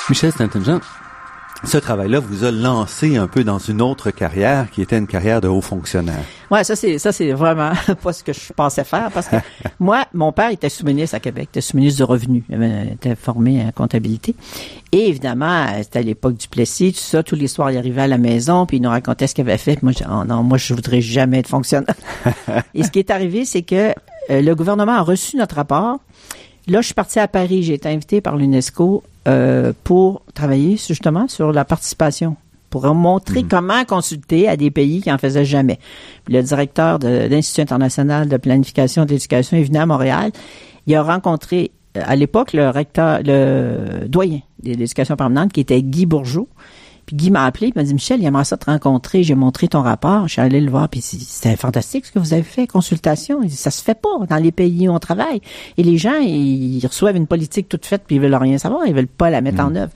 Michel 0.09 0.31
Stanton-Jean, 0.31 0.79
ce 1.64 1.78
travail-là 1.78 2.20
vous 2.20 2.43
a 2.43 2.51
lancé 2.51 3.16
un 3.16 3.28
peu 3.28 3.43
dans 3.43 3.57
une 3.57 3.82
autre 3.82 4.11
carrière 4.11 4.70
qui 4.70 4.82
était 4.82 4.97
une 4.97 5.07
carrière 5.07 5.41
de 5.41 5.47
haut 5.47 5.61
fonctionnaire. 5.61 6.24
Ouais, 6.51 6.64
ça 6.64 6.76
c'est 6.76 6.99
ça 6.99 7.11
c'est 7.11 7.32
vraiment 7.32 7.72
pas 8.03 8.14
ce 8.14 8.24
que 8.24 8.34
je 8.34 8.51
pensais 8.53 8.84
faire 8.84 9.09
parce 9.11 9.28
que 9.28 9.38
moi 9.80 10.05
mon 10.14 10.32
père 10.32 10.49
était 10.49 10.70
sous-ministre 10.70 11.16
à 11.16 11.20
Québec, 11.20 11.49
était 11.51 11.61
sous-ministre 11.61 11.97
du 11.97 12.03
revenu, 12.03 12.43
il 12.49 12.91
était 12.93 13.16
formé 13.16 13.64
en 13.66 13.72
comptabilité 13.72 14.36
et 14.91 15.07
évidemment 15.07 15.66
c'était 15.82 15.99
à 15.99 16.03
l'époque 16.03 16.36
du 16.36 16.47
Plessis, 16.47 16.93
tout 16.93 16.99
ça, 16.99 17.24
tous 17.24 17.36
les 17.36 17.47
soirs 17.47 17.72
il 17.72 17.78
arrivait 17.78 18.03
à 18.03 18.07
la 18.07 18.18
maison 18.18 18.66
puis 18.66 18.78
il 18.78 18.84
nous 18.84 18.89
racontait 18.89 19.28
ce 19.28 19.36
qu'il 19.36 19.47
avait 19.47 19.57
fait. 19.57 19.78
Puis 19.78 19.86
moi 19.86 19.93
je, 19.97 20.03
oh 20.03 20.26
non, 20.26 20.43
moi 20.43 20.57
je 20.57 20.74
voudrais 20.74 21.01
jamais 21.01 21.39
être 21.39 21.49
fonctionnaire. 21.49 21.95
et 22.74 22.84
ce 22.84 22.91
qui 22.91 22.99
est 22.99 23.09
arrivé 23.09 23.45
c'est 23.45 23.64
que 23.64 23.93
euh, 24.30 24.41
le 24.41 24.55
gouvernement 24.55 24.93
a 24.93 25.01
reçu 25.01 25.38
notre 25.38 25.55
rapport. 25.55 25.99
Là, 26.68 26.80
je 26.82 26.86
suis 26.86 26.93
partie 26.93 27.20
à 27.20 27.28
Paris. 27.28 27.64
J'ai 27.64 27.74
été 27.74 27.89
invitée 27.89 28.22
par 28.22 28.38
l'UNESCO 28.38 29.03
euh, 29.28 29.74
pour 29.84 30.22
travailler 30.34 30.78
justement 30.78 31.28
sur 31.28 31.51
la 31.51 31.66
participation, 31.66 32.38
pour 32.70 32.93
montrer 32.93 33.43
comment 33.43 33.84
consulter 33.86 34.47
à 34.47 34.55
des 34.55 34.72
pays 34.72 35.01
qui 35.01 35.11
en 35.11 35.18
faisaient 35.18 35.45
jamais. 35.45 35.80
Puis 36.26 36.34
le 36.34 36.41
directeur 36.41 36.99
de 36.99 37.28
l'Institut 37.28 37.61
international 37.61 38.30
de 38.30 38.38
planification 38.38 39.05
d'éducation 39.05 39.57
est 39.57 39.64
venu 39.64 39.78
à 39.78 39.86
Montréal. 39.86 40.32
Il 40.88 40.95
a 40.95 41.03
rencontré 41.03 41.72
euh, 41.97 42.01
à 42.05 42.16
l'époque 42.16 42.53
le 42.53 42.70
recteur, 42.70 43.20
le 43.24 44.07
doyen 44.07 44.39
de 44.64 44.70
l'éducation 44.70 45.18
permanente 45.18 45.51
qui 45.51 45.59
était 45.59 45.82
Guy 45.82 46.05
Bourgeot. 46.05 46.47
Puis 47.06 47.16
Guy 47.16 47.32
m'a 47.32 47.45
appelé, 47.45 47.68
il 47.68 47.74
m'a 47.76 47.84
dit 47.84 47.93
Michel, 47.93 48.22
il 48.22 48.26
aimerait 48.26 48.45
ça 48.45 48.58
te 48.58 48.66
rencontrer. 48.70 49.24
J'ai 49.24 49.36
montré 49.36 49.68
ton 49.68 49.82
rapport. 49.82 50.28
Je 50.28 50.34
suis 50.34 50.41
allé 50.41 50.62
le 50.62 50.70
voir, 50.72 50.88
puis 50.89 51.01
c'est- 51.01 51.20
c'était 51.20 51.56
fantastique 51.56 52.06
ce 52.06 52.12
que 52.12 52.20
vous 52.20 52.34
avez 52.34 52.43
fait, 52.43 52.66
consultation. 52.68 53.41
Il 53.43 53.49
dit, 53.49 53.56
ça 53.56 53.72
se 53.72 53.82
fait 53.84 53.99
pas 53.99 54.10
dans 54.30 54.38
les 54.38 54.51
pays 54.51 54.88
où 54.88 54.93
on 54.93 54.99
travaille. 54.99 55.41
Et 55.78 55.84
les 55.84 55.97
gens, 55.97 56.18
ils 56.20 56.86
reçoivent 56.86 57.16
une 57.16 57.28
politique 57.28 57.68
toute 57.70 57.86
faite, 57.86 58.04
puis 58.08 58.16
ils 58.18 58.22
veulent 58.22 58.34
rien 58.36 58.58
savoir, 58.58 58.86
ils 58.88 58.93
veulent 58.93 59.08
pas 59.08 59.30
la 59.30 59.41
mettre 59.41 59.62
en 59.62 59.76
œuvre. 59.76 59.91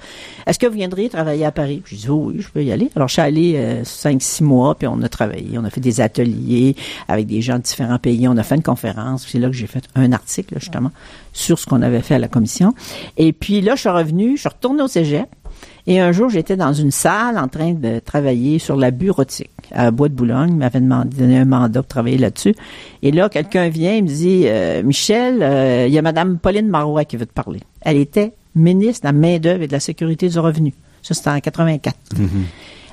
Est-ce 0.45 0.59
que 0.59 0.67
vous 0.67 0.73
viendriez 0.75 1.09
travailler 1.09 1.45
à 1.45 1.51
Paris? 1.51 1.81
Je 1.85 1.95
dis 1.95 2.09
oh 2.09 2.25
oui, 2.27 2.35
je 2.39 2.49
peux 2.49 2.63
y 2.63 2.71
aller. 2.71 2.89
Alors 2.95 3.07
je 3.07 3.13
suis 3.13 3.21
allé 3.21 3.53
euh, 3.57 3.83
cinq, 3.83 4.21
six 4.21 4.43
mois, 4.43 4.75
puis 4.75 4.87
on 4.87 5.01
a 5.01 5.09
travaillé, 5.09 5.57
on 5.57 5.63
a 5.65 5.69
fait 5.69 5.81
des 5.81 6.01
ateliers 6.01 6.75
avec 7.07 7.27
des 7.27 7.41
gens 7.41 7.57
de 7.57 7.63
différents 7.63 7.99
pays. 7.99 8.27
On 8.27 8.37
a 8.37 8.43
fait 8.43 8.55
une 8.55 8.63
conférence. 8.63 9.25
C'est 9.27 9.39
là 9.39 9.47
que 9.47 9.55
j'ai 9.55 9.67
fait 9.67 9.83
un 9.95 10.11
article 10.11 10.55
justement 10.59 10.91
sur 11.33 11.59
ce 11.59 11.65
qu'on 11.65 11.81
avait 11.81 12.01
fait 12.01 12.15
à 12.15 12.19
la 12.19 12.27
commission. 12.27 12.73
Et 13.17 13.31
puis 13.33 13.61
là, 13.61 13.75
je 13.75 13.81
suis 13.81 13.89
revenu, 13.89 14.35
je 14.35 14.41
suis 14.41 14.49
retourné 14.49 14.81
au 14.81 14.87
cégep. 14.87 15.27
Et 15.89 16.01
un 16.01 16.11
jour, 16.11 16.29
j'étais 16.29 16.57
dans 16.57 16.73
une 16.73 16.91
salle 16.91 17.37
en 17.37 17.47
train 17.47 17.71
de 17.71 17.99
travailler 17.99 18.59
sur 18.59 18.75
la 18.75 18.91
bureautique 18.91 19.49
à 19.71 19.89
Bois 19.89 20.09
de 20.09 20.13
Boulogne. 20.13 20.49
Il 20.49 20.57
m'avait 20.57 20.81
demandé 20.81 21.15
donné 21.15 21.37
un 21.37 21.45
mandat 21.45 21.81
pour 21.81 21.87
travailler 21.87 22.17
là-dessus. 22.17 22.55
Et 23.03 23.11
là, 23.11 23.29
quelqu'un 23.29 23.69
vient, 23.69 23.93
il 23.93 24.03
me 24.03 24.09
dit, 24.09 24.43
euh, 24.47 24.83
Michel, 24.83 25.41
euh, 25.41 25.87
il 25.87 25.93
y 25.93 25.97
a 25.97 26.01
Madame 26.01 26.39
Pauline 26.39 26.67
Marois 26.67 27.05
qui 27.05 27.15
veut 27.15 27.25
te 27.25 27.31
parler. 27.31 27.61
Elle 27.81 27.95
était 27.95 28.33
ministre 28.53 29.07
de 29.07 29.13
la 29.13 29.13
main-d'œuvre 29.13 29.63
et 29.63 29.67
de 29.67 29.71
la 29.71 29.79
sécurité 29.79 30.27
du 30.27 30.37
revenu. 30.39 30.73
Ça, 31.03 31.13
c'était 31.13 31.29
en 31.29 31.39
84. 31.39 31.95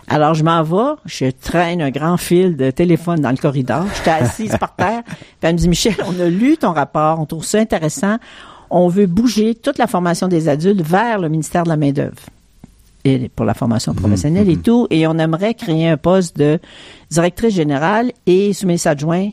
Alors, 0.07 0.34
je 0.34 0.45
m'en 0.45 0.62
vais, 0.62 0.95
je 1.05 1.26
traîne 1.30 1.82
un 1.82 1.90
grand 1.90 2.16
fil 2.16 2.57
de 2.57 2.70
téléphone 2.70 3.20
dans 3.20 3.30
le 3.32 3.38
corridor. 3.38 3.86
J'étais 3.97 4.11
assise 4.11 4.57
par 4.61 4.76
terre. 4.76 5.03
Puis 5.07 5.16
elle 5.42 5.55
me 5.55 5.59
dit, 5.59 5.68
Michel, 5.68 5.97
on 6.07 6.20
a 6.20 6.28
lu 6.28 6.57
ton 6.59 6.72
rapport, 6.72 7.18
on 7.18 7.26
trouve 7.26 7.45
ça 7.45 7.59
intéressant. 7.59 8.18
On 8.70 8.86
veut 8.86 9.07
bouger 9.07 9.57
toute 9.57 9.78
la 9.78 9.88
formation 9.88 10.28
des 10.28 10.49
adultes 10.49 10.82
vers 10.82 11.18
le 11.18 11.28
ministère 11.28 11.64
de 11.64 11.70
la 11.70 11.76
main-d'œuvre 11.76 12.22
et 13.05 13.28
pour 13.28 13.44
la 13.44 13.55
formation 13.55 13.94
professionnelle 13.94 14.48
et 14.48 14.57
tout. 14.57 14.86
Et 14.90 15.07
on 15.07 15.18
aimerait 15.18 15.55
créer 15.55 15.88
un 15.88 15.96
poste 15.96 16.36
de 16.36 16.59
directrice 17.11 17.55
générale 17.55 18.12
et 18.26 18.52
sous-ministre 18.52 18.88
adjoint 18.88 19.30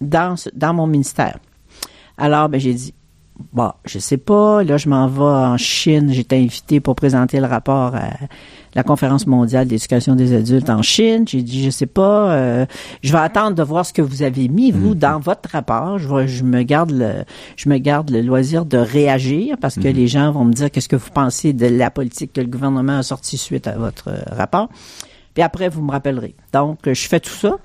dans, 0.00 0.34
dans 0.54 0.74
mon 0.74 0.86
ministère. 0.86 1.38
Alors, 2.16 2.48
ben, 2.48 2.60
j'ai 2.60 2.74
dit, 2.74 2.94
bon, 3.52 3.70
je 3.84 3.98
sais 3.98 4.16
pas, 4.16 4.62
là, 4.62 4.76
je 4.76 4.88
m'en 4.88 5.06
vais 5.06 5.20
en 5.22 5.56
Chine. 5.56 6.12
J'ai 6.12 6.20
été 6.20 6.36
invité 6.36 6.80
pour 6.80 6.94
présenter 6.94 7.40
le 7.40 7.46
rapport 7.46 7.94
à 7.94 8.10
la 8.74 8.82
conférence 8.82 9.26
mondiale 9.26 9.66
d'éducation 9.68 10.14
des 10.14 10.34
adultes 10.34 10.70
en 10.70 10.82
Chine. 10.82 11.24
J'ai 11.28 11.42
dit, 11.42 11.62
je 11.64 11.70
sais 11.70 11.86
pas, 11.86 12.32
euh, 12.32 12.66
je 13.02 13.12
vais 13.12 13.18
attendre 13.18 13.54
de 13.56 13.62
voir 13.62 13.84
ce 13.86 13.92
que 13.92 14.02
vous 14.02 14.22
avez 14.22 14.48
mis, 14.48 14.70
vous, 14.70 14.94
dans 14.94 15.18
votre 15.20 15.50
rapport. 15.50 15.98
Je, 15.98 16.08
vais- 16.08 16.28
je 16.28 16.42
me 16.44 16.62
garde 16.62 16.90
le, 16.90 17.24
je 17.56 17.68
me 17.68 17.78
garde 17.78 18.10
le 18.10 18.20
loisir 18.22 18.64
de 18.64 18.78
réagir 18.78 19.56
parce 19.60 19.76
que 19.76 19.88
les 19.88 20.08
gens 20.08 20.32
vont 20.32 20.44
me 20.44 20.52
dire 20.52 20.70
qu'est-ce 20.70 20.88
que 20.88 20.96
vous 20.96 21.10
pensez 21.12 21.52
de 21.52 21.66
la 21.66 21.90
politique 21.90 22.32
que 22.32 22.40
le 22.40 22.46
gouvernement 22.46 22.98
a 22.98 23.02
sortie 23.02 23.36
suite 23.38 23.66
à 23.66 23.72
votre 23.76 24.10
rapport? 24.30 24.68
Puis 25.34 25.42
après, 25.42 25.68
vous 25.68 25.82
me 25.82 25.90
rappellerez. 25.90 26.34
Donc, 26.52 26.80
je 26.86 27.08
fais 27.08 27.20
tout 27.20 27.30
ça. 27.30 27.56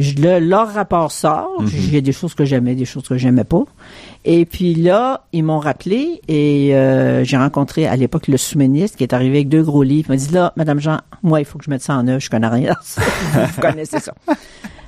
Je- 0.00 0.14
le- 0.16 0.38
leur 0.40 0.72
rapport 0.72 1.12
sort. 1.12 1.50
Y 1.92 1.96
a 1.96 2.00
des 2.00 2.12
choses 2.12 2.34
que 2.34 2.44
j'aimais, 2.44 2.74
des 2.74 2.84
choses 2.84 3.06
que 3.06 3.16
j'aimais 3.16 3.44
pas. 3.44 3.62
Et 4.24 4.44
puis 4.44 4.74
là, 4.74 5.22
ils 5.32 5.42
m'ont 5.42 5.58
rappelé 5.60 6.20
et 6.28 6.74
euh, 6.74 7.24
j'ai 7.24 7.36
rencontré 7.36 7.86
à 7.86 7.96
l'époque 7.96 8.28
le 8.28 8.36
sous-ministre 8.36 8.96
qui 8.98 9.04
est 9.04 9.12
arrivé 9.12 9.36
avec 9.38 9.48
deux 9.48 9.62
gros 9.62 9.82
livres. 9.82 10.08
Il 10.08 10.12
m'a 10.12 10.16
dit 10.16 10.32
là, 10.32 10.52
Madame 10.56 10.80
Jean, 10.80 10.98
moi, 11.22 11.40
il 11.40 11.44
faut 11.46 11.58
que 11.58 11.64
je 11.64 11.70
mette 11.70 11.82
ça 11.82 11.94
en 11.96 12.06
œuvre. 12.08 12.20
Je 12.20 12.28
connais 12.30 12.48
rien. 12.48 12.74
vous 12.96 13.60
connaissez 13.60 14.00
ça. 14.00 14.12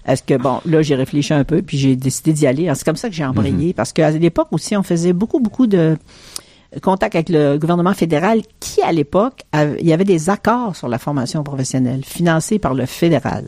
Est-ce 0.04 0.22
que 0.24 0.34
bon, 0.34 0.60
là 0.66 0.82
j'ai 0.82 0.96
réfléchi 0.96 1.32
un 1.32 1.44
peu 1.44 1.62
puis 1.62 1.78
j'ai 1.78 1.94
décidé 1.94 2.32
d'y 2.32 2.46
aller. 2.46 2.68
C'est 2.74 2.84
comme 2.84 2.96
ça 2.96 3.08
que 3.08 3.14
j'ai 3.14 3.24
embrayé 3.24 3.72
parce 3.72 3.92
qu'à 3.92 4.10
l'époque 4.10 4.48
aussi 4.50 4.76
on 4.76 4.82
faisait 4.82 5.12
beaucoup 5.12 5.38
beaucoup 5.38 5.68
de 5.68 5.96
contact 6.82 7.14
avec 7.14 7.28
le 7.28 7.56
gouvernement 7.56 7.94
fédéral 7.94 8.40
qui 8.58 8.82
à 8.82 8.90
l'époque 8.92 9.42
il 9.78 9.86
y 9.86 9.92
avait 9.92 10.04
des 10.04 10.28
accords 10.28 10.74
sur 10.74 10.88
la 10.88 10.98
formation 10.98 11.44
professionnelle 11.44 12.00
financés 12.04 12.58
par 12.58 12.74
le 12.74 12.84
fédéral 12.86 13.44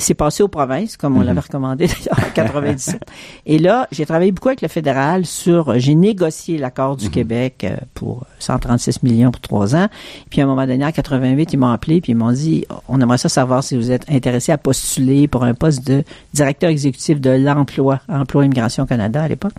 c'est 0.00 0.14
passé 0.14 0.42
aux 0.42 0.48
provinces, 0.48 0.96
comme 0.96 1.16
on 1.16 1.20
l'avait 1.22 1.40
recommandé 1.40 1.86
d'ailleurs 2.08 2.28
en 2.28 2.32
97. 2.32 3.00
Et 3.46 3.58
là, 3.58 3.86
j'ai 3.92 4.06
travaillé 4.06 4.32
beaucoup 4.32 4.48
avec 4.48 4.62
le 4.62 4.68
fédéral 4.68 5.26
sur, 5.26 5.78
j'ai 5.78 5.94
négocié 5.94 6.58
l'accord 6.58 6.96
du 6.96 7.10
Québec 7.10 7.64
euh, 7.64 7.76
pour 7.94 8.26
136 8.38 9.02
millions 9.02 9.30
pour 9.30 9.40
trois 9.40 9.76
ans. 9.76 9.88
Puis 10.30 10.40
à 10.40 10.44
un 10.44 10.46
moment 10.46 10.66
donné, 10.66 10.84
en 10.84 10.92
88, 10.92 11.52
ils 11.52 11.56
m'ont 11.56 11.68
appelé 11.68 12.00
puis 12.00 12.12
ils 12.12 12.16
m'ont 12.16 12.32
dit, 12.32 12.64
on 12.88 13.00
aimerait 13.00 13.18
ça 13.18 13.28
savoir 13.28 13.62
si 13.62 13.76
vous 13.76 13.90
êtes 13.90 14.10
intéressé 14.10 14.52
à 14.52 14.58
postuler 14.58 15.28
pour 15.28 15.44
un 15.44 15.54
poste 15.54 15.86
de 15.86 16.04
directeur 16.34 16.70
exécutif 16.70 17.20
de 17.20 17.30
l'emploi, 17.30 18.00
Emploi 18.08 18.44
Immigration 18.44 18.86
Canada 18.86 19.22
à 19.22 19.28
l'époque. 19.28 19.52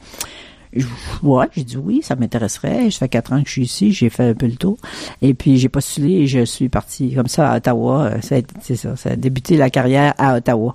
Je- 0.73 0.85
Ouais, 1.23 1.47
j'ai 1.55 1.63
dit 1.63 1.77
oui, 1.77 2.01
ça 2.03 2.15
m'intéresserait. 2.15 2.89
Ça 2.91 2.99
fait 2.99 3.09
quatre 3.09 3.33
ans 3.33 3.41
que 3.41 3.47
je 3.47 3.51
suis 3.53 3.63
ici, 3.63 3.91
j'ai 3.91 4.09
fait 4.09 4.29
un 4.29 4.33
peu 4.33 4.45
le 4.47 4.55
tour. 4.55 4.77
Et 5.21 5.33
puis 5.33 5.57
j'ai 5.57 5.69
postulé 5.69 6.11
et 6.21 6.27
je 6.27 6.45
suis 6.45 6.69
parti 6.69 7.13
comme 7.13 7.27
ça 7.27 7.51
à 7.51 7.57
Ottawa. 7.57 8.05
Euh, 8.05 8.21
ça 8.21 8.35
a 8.35 8.37
été- 8.39 8.53
C'est 8.61 8.75
ça, 8.75 8.95
ça 8.95 9.11
a 9.11 9.15
débuté 9.15 9.57
la 9.57 9.69
carrière 9.69 10.13
à 10.17 10.35
Ottawa. 10.37 10.73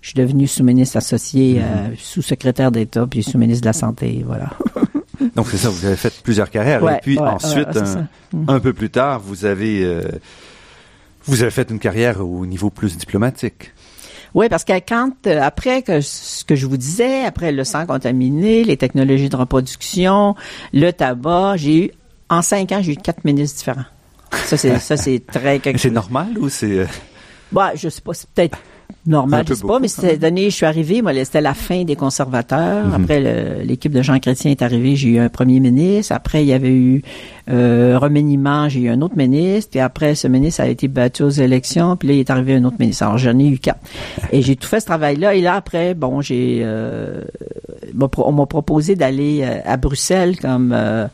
Je 0.00 0.08
suis 0.10 0.14
devenu 0.18 0.46
sous-ministre 0.46 0.96
associé, 0.98 1.60
euh, 1.60 1.88
sous-secrétaire 1.98 2.70
d'État, 2.70 3.06
puis 3.06 3.22
sous-ministre 3.24 3.62
de 3.62 3.66
la 3.66 3.72
Santé, 3.72 4.22
voilà. 4.26 4.50
Donc 5.34 5.48
c'est 5.50 5.56
ça, 5.56 5.68
vous 5.70 5.84
avez 5.84 5.96
fait 5.96 6.12
plusieurs 6.22 6.48
carrières. 6.50 6.82
Ouais, 6.82 6.96
et 6.96 7.00
puis 7.02 7.18
ouais, 7.18 7.24
ensuite, 7.26 7.66
ouais, 7.74 7.78
un. 7.78 8.08
Mm. 8.32 8.44
un 8.48 8.60
peu 8.60 8.72
plus 8.72 8.90
tard, 8.90 9.20
vous 9.20 9.44
avez, 9.46 9.82
euh, 9.84 10.02
vous 11.24 11.42
avez 11.42 11.50
fait 11.50 11.70
une 11.70 11.78
carrière 11.78 12.20
au 12.26 12.46
niveau 12.46 12.70
plus 12.70 12.96
diplomatique. 12.96 13.72
Oui, 14.34 14.48
parce 14.48 14.64
que 14.64 14.72
quand, 14.86 15.10
euh, 15.26 15.40
après 15.40 15.82
que 15.82 16.00
ce 16.00 16.44
que 16.44 16.54
je 16.54 16.66
vous 16.66 16.76
disais, 16.76 17.24
après 17.24 17.52
le 17.52 17.64
sang 17.64 17.86
contaminé, 17.86 18.64
les 18.64 18.76
technologies 18.76 19.28
de 19.28 19.36
reproduction, 19.36 20.34
le 20.72 20.90
tabac, 20.92 21.56
j'ai 21.56 21.84
eu, 21.86 21.90
en 22.28 22.42
cinq 22.42 22.72
ans, 22.72 22.80
j'ai 22.82 22.92
eu 22.92 22.96
quatre 22.96 23.24
ministres 23.24 23.58
différents. 23.58 23.84
Ça, 24.32 24.56
c'est, 24.56 24.78
ça, 24.78 24.96
c'est 24.96 25.22
très 25.26 25.58
quelque 25.60 25.78
C'est 25.78 25.90
normal 25.90 26.36
ou 26.38 26.48
c'est... 26.48 26.78
euh, 26.80 26.86
Bah, 27.52 27.72
je 27.74 27.88
sais 27.88 28.00
pas, 28.00 28.12
c'est 28.14 28.28
peut-être 28.30 28.58
normal, 29.06 29.44
je 29.48 29.54
sais 29.54 29.66
pas, 29.66 29.78
mais 29.78 29.88
c'était 29.88 30.16
donné, 30.16 30.50
je 30.50 30.56
suis 30.56 30.66
arrivé, 30.66 31.02
moi, 31.02 31.12
c'était 31.24 31.40
la 31.40 31.54
fin 31.54 31.84
des 31.84 31.96
conservateurs. 31.96 32.86
Mhm. 32.86 32.94
Après, 32.94 33.64
l'équipe 33.64 33.92
de 33.92 34.02
Jean 34.02 34.18
Chrétien 34.18 34.50
est 34.50 34.62
arrivée, 34.62 34.96
j'ai 34.96 35.08
eu 35.08 35.18
un 35.18 35.28
premier 35.28 35.60
ministre. 35.60 36.14
Après, 36.14 36.42
il 36.42 36.48
y 36.48 36.52
avait 36.52 36.72
eu 36.72 37.02
euh, 37.48 37.98
remaniement, 37.98 38.68
j'ai 38.68 38.80
eu 38.80 38.88
un 38.88 39.00
autre 39.02 39.16
ministre. 39.16 39.70
Puis 39.70 39.80
après, 39.80 40.14
ce 40.14 40.28
ministre 40.28 40.60
a 40.62 40.68
été 40.68 40.88
battu 40.88 41.22
aux 41.22 41.30
élections. 41.30 41.96
Puis 41.96 42.08
là, 42.08 42.14
il 42.14 42.20
est 42.20 42.30
arrivé 42.30 42.54
un 42.54 42.64
autre 42.64 42.76
ministre. 42.78 43.04
Alors, 43.04 43.18
j'en 43.18 43.38
ai 43.38 43.46
eu 43.46 43.58
quatre. 43.58 43.80
Et 44.32 44.42
j'ai 44.42 44.56
tout 44.56 44.68
fait 44.68 44.80
ce 44.80 44.86
travail-là. 44.86 45.34
Et 45.34 45.40
là, 45.40 45.54
après, 45.54 45.94
bon, 45.94 46.20
j'ai... 46.20 46.60
euh, 46.62 47.22
on 48.18 48.32
m'a 48.32 48.46
proposé 48.46 48.96
d'aller 48.96 49.42
euh, 49.42 49.60
à 49.64 49.76
Bruxelles 49.76 50.36
comme... 50.38 50.72
euh, 50.74 51.06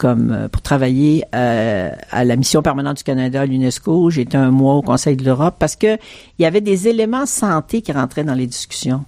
comme 0.00 0.32
euh, 0.32 0.48
pour 0.48 0.62
travailler 0.62 1.24
euh, 1.34 1.90
à 2.10 2.24
la 2.24 2.36
mission 2.36 2.62
permanente 2.62 2.96
du 2.96 3.04
Canada 3.04 3.42
à 3.42 3.46
l'UNESCO. 3.46 4.10
Été 4.10 4.36
un 4.36 4.50
mois 4.50 4.74
au 4.74 4.82
Conseil 4.82 5.14
de 5.14 5.24
l'Europe 5.24 5.56
parce 5.58 5.76
que 5.76 5.98
il 6.38 6.42
y 6.42 6.46
avait 6.46 6.62
des 6.62 6.88
éléments 6.88 7.26
santé 7.26 7.82
qui 7.82 7.92
rentraient 7.92 8.24
dans 8.24 8.34
les 8.34 8.46
discussions. 8.46 9.04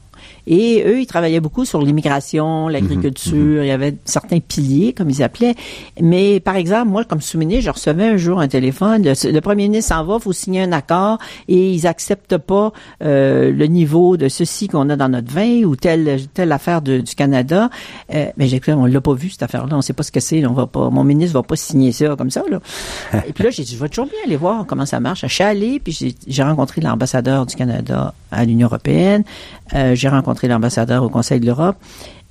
Et 0.47 0.83
eux, 0.87 1.01
ils 1.01 1.07
travaillaient 1.07 1.41
beaucoup 1.41 1.65
sur 1.65 1.81
l'immigration, 1.83 2.67
l'agriculture. 2.69 3.63
Il 3.63 3.69
y 3.69 3.71
avait 3.71 3.95
certains 4.05 4.41
piliers, 4.41 4.93
comme 4.93 5.09
ils 5.11 5.23
appelaient. 5.23 5.55
Mais 6.01 6.41
par 6.41 6.57
exemple, 6.57 6.89
moi, 6.89 7.05
comme 7.05 7.21
sous-ministre, 7.21 7.65
je 7.65 7.71
recevais 7.71 8.07
un 8.09 8.17
jour 8.17 8.41
un 8.41 8.49
téléphone. 8.49 9.03
Le, 9.05 9.31
le 9.33 9.41
premier 9.41 9.69
ministre 9.69 9.95
s'en 9.95 10.05
va, 10.05 10.19
faut 10.19 10.33
signer 10.33 10.63
un 10.63 10.73
accord 10.73 11.19
et 11.49 11.73
ils 11.73 11.87
acceptent 11.87 12.39
pas 12.39 12.73
euh, 13.05 13.53
le 13.53 13.67
niveau 13.67 14.17
de 14.17 14.29
ceci 14.29 14.69
qu'on 14.69 14.91
a 14.91 14.97
dans 14.97 15.09
notre 15.09 15.33
vin 15.33 15.63
ou 15.65 15.77
telle 15.77 16.21
telle 16.35 16.51
affaire 16.53 16.83
de- 16.83 16.99
du 17.01 17.15
Canada. 17.15 17.71
Euh, 18.15 18.27
mais 18.37 18.49
j'ai 18.49 18.61
on 18.69 18.87
l'a 18.87 19.01
pas 19.01 19.15
vu 19.15 19.31
cette 19.31 19.43
affaire-là. 19.43 19.77
On 19.77 19.83
sait 19.83 19.93
pas 19.93 20.03
ce 20.03 20.13
que 20.13 20.21
c'est. 20.21 20.45
On 20.47 20.53
va 20.55 20.67
pas. 20.67 20.91
Mon 20.91 21.05
ministre 21.05 21.35
va 21.35 21.43
pas 21.43 21.57
signer 21.57 21.93
ça 21.93 22.15
comme 22.17 22.31
ça. 22.31 22.43
Là. 22.51 22.61
et 23.29 23.33
puis 23.33 23.45
là, 23.45 23.51
j'ai 23.51 23.63
dit, 23.65 23.75
je 23.75 23.81
vais 23.81 23.89
toujours 23.89 24.07
bien 24.07 24.19
aller 24.27 24.37
voir 24.37 24.65
comment 24.67 24.87
ça 24.87 24.99
marche. 25.01 25.23
Je 25.23 25.33
suis 25.33 25.45
allé, 25.45 25.81
puis 25.83 25.93
j'ai- 25.93 26.15
j'ai 26.27 26.43
rencontré 26.43 26.81
l'ambassadeur 26.81 27.47
du 27.47 27.55
Canada 27.57 28.15
à 28.33 28.45
l'Union 28.45 28.67
européenne. 28.67 29.25
Euh, 29.75 29.95
j'ai 29.95 30.09
rencontré 30.09 30.49
l'ambassadeur 30.49 31.03
au 31.05 31.09
Conseil 31.09 31.41
de 31.41 31.47
l'Europe. 31.47 31.77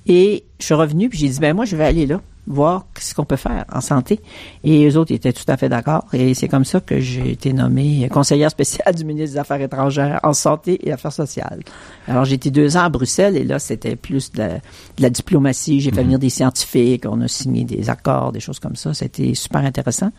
Et 0.06 0.44
je 0.58 0.64
suis 0.64 0.74
revenu, 0.74 1.08
puis 1.08 1.18
j'ai 1.18 1.28
dit, 1.28 1.38
ben 1.38 1.54
moi, 1.54 1.64
je 1.64 1.76
vais 1.76 1.84
aller 1.84 2.06
là, 2.06 2.20
voir 2.48 2.86
ce 2.98 3.14
qu'on 3.14 3.24
peut 3.24 3.36
faire 3.36 3.64
en 3.72 3.80
santé. 3.80 4.20
Et 4.64 4.88
eux 4.88 4.96
autres 4.96 5.12
étaient 5.12 5.32
tout 5.32 5.44
à 5.46 5.56
fait 5.56 5.68
d'accord. 5.68 6.04
Et 6.12 6.34
c'est 6.34 6.48
comme 6.48 6.64
ça 6.64 6.80
que 6.80 6.98
j'ai 6.98 7.30
été 7.30 7.52
nommée 7.52 8.08
conseillère 8.10 8.50
spéciale 8.50 8.94
du 8.96 9.04
ministre 9.04 9.34
des 9.34 9.38
Affaires 9.38 9.60
étrangères 9.60 10.18
en 10.24 10.32
santé 10.32 10.80
et 10.86 10.92
affaires 10.92 11.12
sociales. 11.12 11.60
Alors, 12.08 12.24
j'ai 12.24 12.34
été 12.34 12.50
deux 12.50 12.76
ans 12.76 12.82
à 12.82 12.88
Bruxelles, 12.88 13.36
et 13.36 13.44
là, 13.44 13.60
c'était 13.60 13.94
plus 13.94 14.32
de 14.32 14.38
la, 14.38 14.48
de 14.48 14.60
la 14.98 15.10
diplomatie. 15.10 15.80
J'ai 15.80 15.92
fait 15.92 16.02
venir 16.02 16.18
des 16.18 16.30
scientifiques, 16.30 17.04
on 17.06 17.20
a 17.20 17.28
signé 17.28 17.64
des 17.64 17.88
accords, 17.88 18.32
des 18.32 18.40
choses 18.40 18.58
comme 18.58 18.76
ça. 18.76 18.92
C'était 18.94 19.34
super 19.34 19.64
intéressant. 19.64 20.10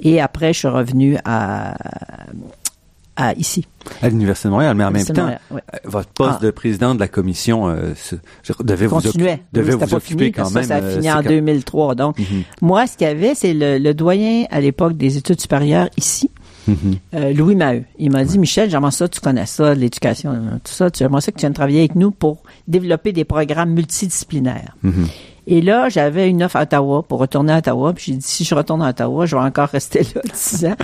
Et 0.00 0.20
après, 0.20 0.52
je 0.52 0.58
suis 0.58 0.68
revenu 0.68 1.16
à, 1.24 1.74
à 3.16 3.34
ici. 3.34 3.66
À 4.00 4.08
l'Université 4.08 4.48
de 4.48 4.52
Montréal, 4.52 4.74
mais 4.76 4.84
en 4.84 4.90
même 4.90 5.04
temps, 5.04 5.26
ouais. 5.26 5.36
euh, 5.52 5.58
votre 5.84 6.08
poste 6.10 6.38
Ah. 6.40 6.44
de 6.44 6.50
président 6.50 6.94
de 6.94 7.00
la 7.00 7.08
commission 7.08 7.68
euh, 7.68 7.94
se- 7.94 8.14
je- 8.42 8.52
devait 8.62 8.86
vous, 8.86 8.96
continuait. 9.00 9.42
devait 9.52 9.74
Oui, 9.74 9.80
c'était 9.80 9.86
vous 9.90 9.94
occuper 9.96 10.18
fini, 10.26 10.32
quand 10.32 10.50
même. 10.50 10.62
Ça, 10.64 10.68
ça 10.68 10.74
a 10.76 10.80
euh, 10.80 10.94
fini 10.94 11.10
en 11.12 11.16
quand- 11.22 11.28
2003. 11.28 11.94
Donc, 11.94 12.18
Mhm, 12.18 12.42
moi, 12.62 12.86
ce 12.86 12.96
qu'il 12.96 13.06
y 13.06 13.10
avait, 13.10 13.34
c'est 13.34 13.52
le, 13.54 13.78
le 13.78 13.92
doyen 13.94 14.44
à 14.50 14.60
l'époque 14.60 14.96
des 14.96 15.16
études 15.18 15.40
supérieures 15.40 15.88
ici, 15.96 16.30
mhm. 16.68 16.76
euh, 17.14 17.32
Louis 17.34 17.54
Maheu. 17.56 17.84
Il 17.98 18.12
m'a 18.12 18.24
dit, 18.24 18.38
Michel, 18.38 18.70
j'aimerais 18.70 18.92
ça, 18.92 19.08
tu 19.08 19.20
connais 19.20 19.46
ça, 19.46 19.74
l'éducation, 19.74 20.30
euh, 20.32 20.36
tout 20.64 20.72
ça, 20.72 20.90
tu 20.90 21.00
j'aimerais 21.00 21.20
ça 21.20 21.32
que 21.32 21.36
tu 21.36 21.42
viennes 21.42 21.52
travailler 21.52 21.80
avec 21.80 21.96
nous 21.96 22.12
pour 22.12 22.42
développer 22.68 23.12
des 23.12 23.24
programmes 23.24 23.70
multidisciplinaires. 23.74 24.76
Mhm. 24.82 25.06
Et 25.48 25.60
là, 25.60 25.88
j'avais 25.88 26.30
une 26.30 26.44
offre 26.44 26.54
à 26.56 26.62
Ottawa 26.62 27.02
pour 27.02 27.18
retourner 27.18 27.52
à 27.52 27.58
Ottawa. 27.58 27.92
Puis 27.92 28.04
j'ai 28.12 28.14
dit, 28.14 28.24
si 28.26 28.44
je 28.44 28.54
retourne 28.54 28.80
à 28.80 28.90
Ottawa, 28.90 29.26
je 29.26 29.34
vais 29.34 29.42
encore 29.42 29.68
rester 29.68 30.00
là 30.14 30.22
10 30.32 30.66
ans. 30.66 30.76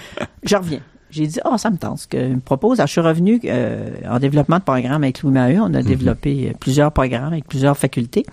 Je 0.42 0.56
reviens. 0.56 0.80
J'ai 1.10 1.26
dit, 1.26 1.40
oh, 1.44 1.56
ça 1.56 1.70
me 1.70 1.78
tente 1.78 2.00
ce 2.00 2.08
qu'il 2.08 2.36
me 2.36 2.40
propose. 2.40 2.80
Alors, 2.80 2.86
je 2.86 2.92
suis 2.92 3.00
revenu 3.00 3.40
euh, 3.44 3.90
en 4.08 4.18
développement 4.18 4.58
de 4.58 4.62
programme 4.62 5.04
avec 5.04 5.22
Louis 5.22 5.32
Maheu. 5.32 5.60
On 5.60 5.72
a 5.72 5.82
développé 5.82 6.50
euh, 6.50 6.52
plusieurs 6.58 6.92
programmes 6.92 7.32
avec 7.32 7.46
plusieurs 7.46 7.78
facultés. 7.78 8.26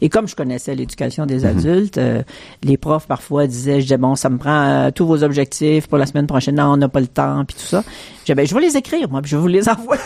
Et 0.00 0.08
comme 0.08 0.26
je 0.26 0.34
connaissais 0.34 0.74
l'éducation 0.74 1.24
des 1.26 1.44
adultes, 1.44 1.98
euh, 1.98 2.22
les 2.64 2.76
profs 2.76 3.06
parfois 3.06 3.46
disaient, 3.46 3.76
je 3.80 3.86
disais, 3.86 3.96
bon, 3.96 4.16
ça 4.16 4.28
me 4.28 4.38
prend 4.38 4.62
euh, 4.66 4.90
tous 4.90 5.06
vos 5.06 5.22
objectifs 5.22 5.86
pour 5.86 5.98
la 5.98 6.06
semaine 6.06 6.26
prochaine. 6.26 6.56
Non, 6.56 6.72
on 6.72 6.76
n'a 6.76 6.88
pas 6.88 7.00
le 7.00 7.06
temps, 7.06 7.44
puis 7.44 7.56
tout 7.56 7.66
ça. 7.66 7.84
Je 8.26 8.32
disais, 8.32 8.34
ben, 8.34 8.46
je 8.46 8.54
vais 8.54 8.60
les 8.60 8.76
écrire, 8.76 9.08
moi, 9.08 9.22
puis 9.22 9.30
je 9.30 9.36
vais 9.36 9.42
vous 9.42 9.48
les 9.48 9.68
envoyer. 9.68 10.02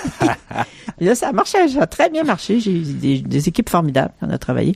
Et 1.01 1.05
là, 1.07 1.14
ça 1.14 1.29
a 1.29 1.33
marché, 1.33 1.57
ça 1.68 1.83
a 1.83 1.87
très 1.87 2.11
bien 2.11 2.23
marché. 2.23 2.61
J'ai 2.61 2.73
eu 2.73 2.81
des, 2.81 3.18
des 3.21 3.49
équipes 3.49 3.71
formidables, 3.71 4.12
on 4.21 4.29
a 4.29 4.37
travaillé. 4.37 4.75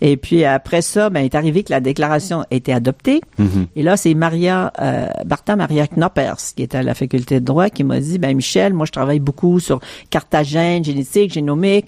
Et 0.00 0.16
puis 0.16 0.44
après 0.44 0.80
ça, 0.80 1.10
ben, 1.10 1.20
il 1.20 1.26
est 1.26 1.34
arrivé 1.34 1.62
que 1.62 1.72
la 1.72 1.80
déclaration 1.80 2.40
a 2.40 2.46
été 2.50 2.72
adoptée. 2.72 3.20
Mhm. 3.38 3.66
Et 3.76 3.82
là, 3.82 3.98
c'est 3.98 4.14
Maria, 4.14 4.72
euh, 4.80 5.08
Bartha 5.26 5.56
Maria 5.56 5.86
Knoppers, 5.88 6.54
qui 6.56 6.62
était 6.62 6.78
à 6.78 6.82
la 6.82 6.94
faculté 6.94 7.40
de 7.40 7.44
droit, 7.44 7.68
qui 7.68 7.84
m'a 7.84 8.00
dit, 8.00 8.18
ben 8.18 8.34
Michel, 8.34 8.72
moi 8.72 8.86
je 8.86 8.92
travaille 8.92 9.20
beaucoup 9.20 9.60
sur 9.60 9.80
cartagène, 10.08 10.82
génétique, 10.82 11.34
génomique. 11.34 11.86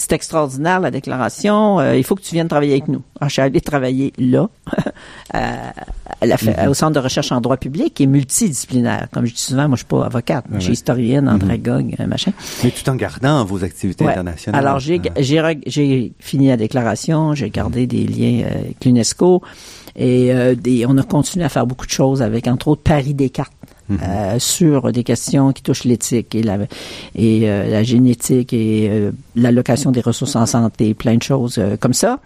C'est 0.00 0.12
extraordinaire 0.12 0.80
la 0.80 0.90
déclaration. 0.90 1.78
Euh, 1.78 1.94
il 1.94 2.04
faut 2.04 2.14
que 2.14 2.22
tu 2.22 2.32
viennes 2.34 2.48
travailler 2.48 2.72
avec 2.72 2.88
nous. 2.88 3.02
Alors, 3.20 3.28
je 3.28 3.34
suis 3.34 3.42
allée 3.42 3.60
travailler 3.60 4.14
là, 4.16 4.48
à- 5.34 5.74
à 6.22 6.26
la 6.26 6.38
fa- 6.38 6.68
au 6.70 6.74
centre 6.74 6.92
de 6.92 7.00
recherche 7.00 7.30
en 7.32 7.40
droit 7.42 7.58
public, 7.58 7.92
qui 7.92 8.04
est 8.04 8.06
multidisciplinaire. 8.06 9.08
Comme 9.12 9.26
je 9.26 9.34
dis 9.34 9.40
souvent, 9.42 9.68
moi 9.68 9.76
je 9.76 9.80
suis 9.80 9.86
pas 9.86 10.06
avocate, 10.06 10.46
je 10.54 10.60
suis 10.60 10.72
historienne, 10.72 11.28
andragogue, 11.28 11.96
euh, 12.00 12.06
machin. 12.06 12.32
Mais 12.64 12.70
tout 12.70 12.88
en 12.88 12.94
gardant 12.96 13.44
vos 13.44 13.62
activités 13.62 14.04
Ouais. 14.04 14.12
internationales. 14.12 14.58
Alors, 14.66 14.78
j'ai, 14.80 15.00
Euh, 15.04 16.08
fini 16.18 16.48
la 16.48 16.56
déclaration, 16.56 17.34
j'ai 17.34 17.50
gardé 17.50 17.86
des 17.86 18.06
liens 18.06 18.44
euh, 18.46 18.58
avec 18.60 18.84
l'UNESCO 18.84 19.42
et 19.96 20.32
euh, 20.32 20.54
des, 20.54 20.86
on 20.86 20.96
a 20.96 21.02
continué 21.02 21.44
à 21.44 21.48
faire 21.50 21.66
beaucoup 21.66 21.84
de 21.86 21.90
choses 21.90 22.22
avec, 22.22 22.46
entre 22.46 22.68
autres, 22.68 22.82
Paris 22.82 23.12
Descartes. 23.14 23.52
Euh, 23.90 24.38
sur 24.38 24.92
des 24.92 25.04
questions 25.04 25.52
qui 25.52 25.62
touchent 25.62 25.84
l'éthique 25.84 26.34
et 26.34 26.42
la 26.42 26.58
et 27.14 27.48
euh, 27.48 27.68
la 27.68 27.82
génétique 27.82 28.52
et 28.52 28.88
euh, 28.90 29.10
l'allocation 29.36 29.90
des 29.90 30.00
ressources 30.00 30.36
en 30.36 30.46
santé, 30.46 30.94
plein 30.94 31.16
de 31.16 31.22
choses 31.22 31.58
euh, 31.58 31.76
comme 31.76 31.94
ça. 31.94 32.18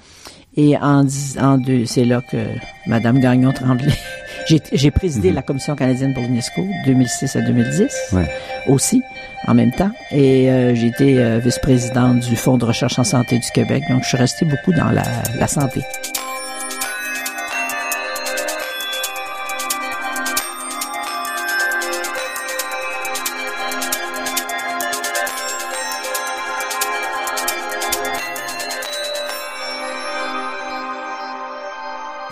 Et 0.57 0.77
en, 0.77 1.05
en 1.41 1.59
deux, 1.59 1.85
c'est 1.85 2.05
là 2.05 2.21
que 2.31 2.37
Madame 2.87 3.19
Gagnon 3.19 3.51
Tremblay, 3.53 3.93
j'ai, 4.73 4.91
présidé 4.93 5.33
la 5.33 5.43
Commission 5.43 5.75
canadienne 5.75 6.15
pour 6.15 6.23
l'UNESCO 6.23 6.63
2006 6.87 7.35
à 7.37 7.41
2010 7.41 7.89
Ouais. 8.13 8.31
aussi 8.69 9.03
en 9.49 9.55
même 9.55 9.73
temps. 9.73 9.91
Et 10.13 10.49
euh, 10.51 10.75
j'ai 10.77 10.87
été 10.87 11.19
euh, 11.19 11.41
vice-présidente 11.43 12.21
du 12.21 12.37
Fonds 12.37 12.57
de 12.57 12.65
recherche 12.65 12.99
en 13.01 13.05
santé 13.05 13.39
du 13.41 13.51
Québec. 13.53 13.83
Donc, 13.91 14.05
je 14.05 14.09
suis 14.09 14.17
restée 14.17 14.45
beaucoup 14.47 14.73
dans 14.73 14.91
la, 14.93 15.03
la 15.41 15.49
santé. 15.49 15.81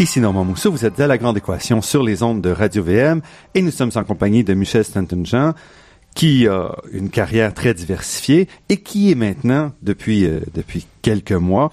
Ici 0.03 0.19
Normand 0.19 0.45
Mousseau, 0.45 0.73
vous 0.73 0.85
êtes 0.85 0.99
à 0.99 1.07
La 1.07 1.17
Grande 1.17 1.37
Équation 1.37 1.81
sur 1.81 2.03
les 2.03 2.25
ondes 2.25 2.41
de 2.43 2.51
Radio-VM 2.51 3.21
et 3.55 3.63
nous 3.63 3.71
sommes 3.71 3.93
en 3.95 4.03
compagnie 4.03 4.43
de 4.43 4.53
Michel 4.53 4.85
Stanton-Jean 4.85 5.55
qui 6.17 6.49
a 6.49 6.75
une 6.91 7.09
carrière 7.09 7.55
très 7.55 7.73
diversifiée 7.73 8.49
et 8.69 8.79
qui 8.79 9.13
est 9.13 9.15
maintenant, 9.15 9.71
depuis, 9.81 10.25
euh, 10.25 10.41
depuis 10.55 10.89
quelques 11.03 11.31
mois, 11.31 11.71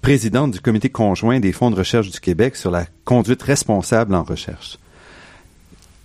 présidente 0.00 0.52
du 0.52 0.60
comité 0.60 0.90
conjoint 0.90 1.40
des 1.40 1.50
fonds 1.50 1.72
de 1.72 1.74
recherche 1.74 2.08
du 2.12 2.20
Québec 2.20 2.54
sur 2.54 2.70
la 2.70 2.86
conduite 3.04 3.42
responsable 3.42 4.14
en 4.14 4.22
recherche. 4.22 4.78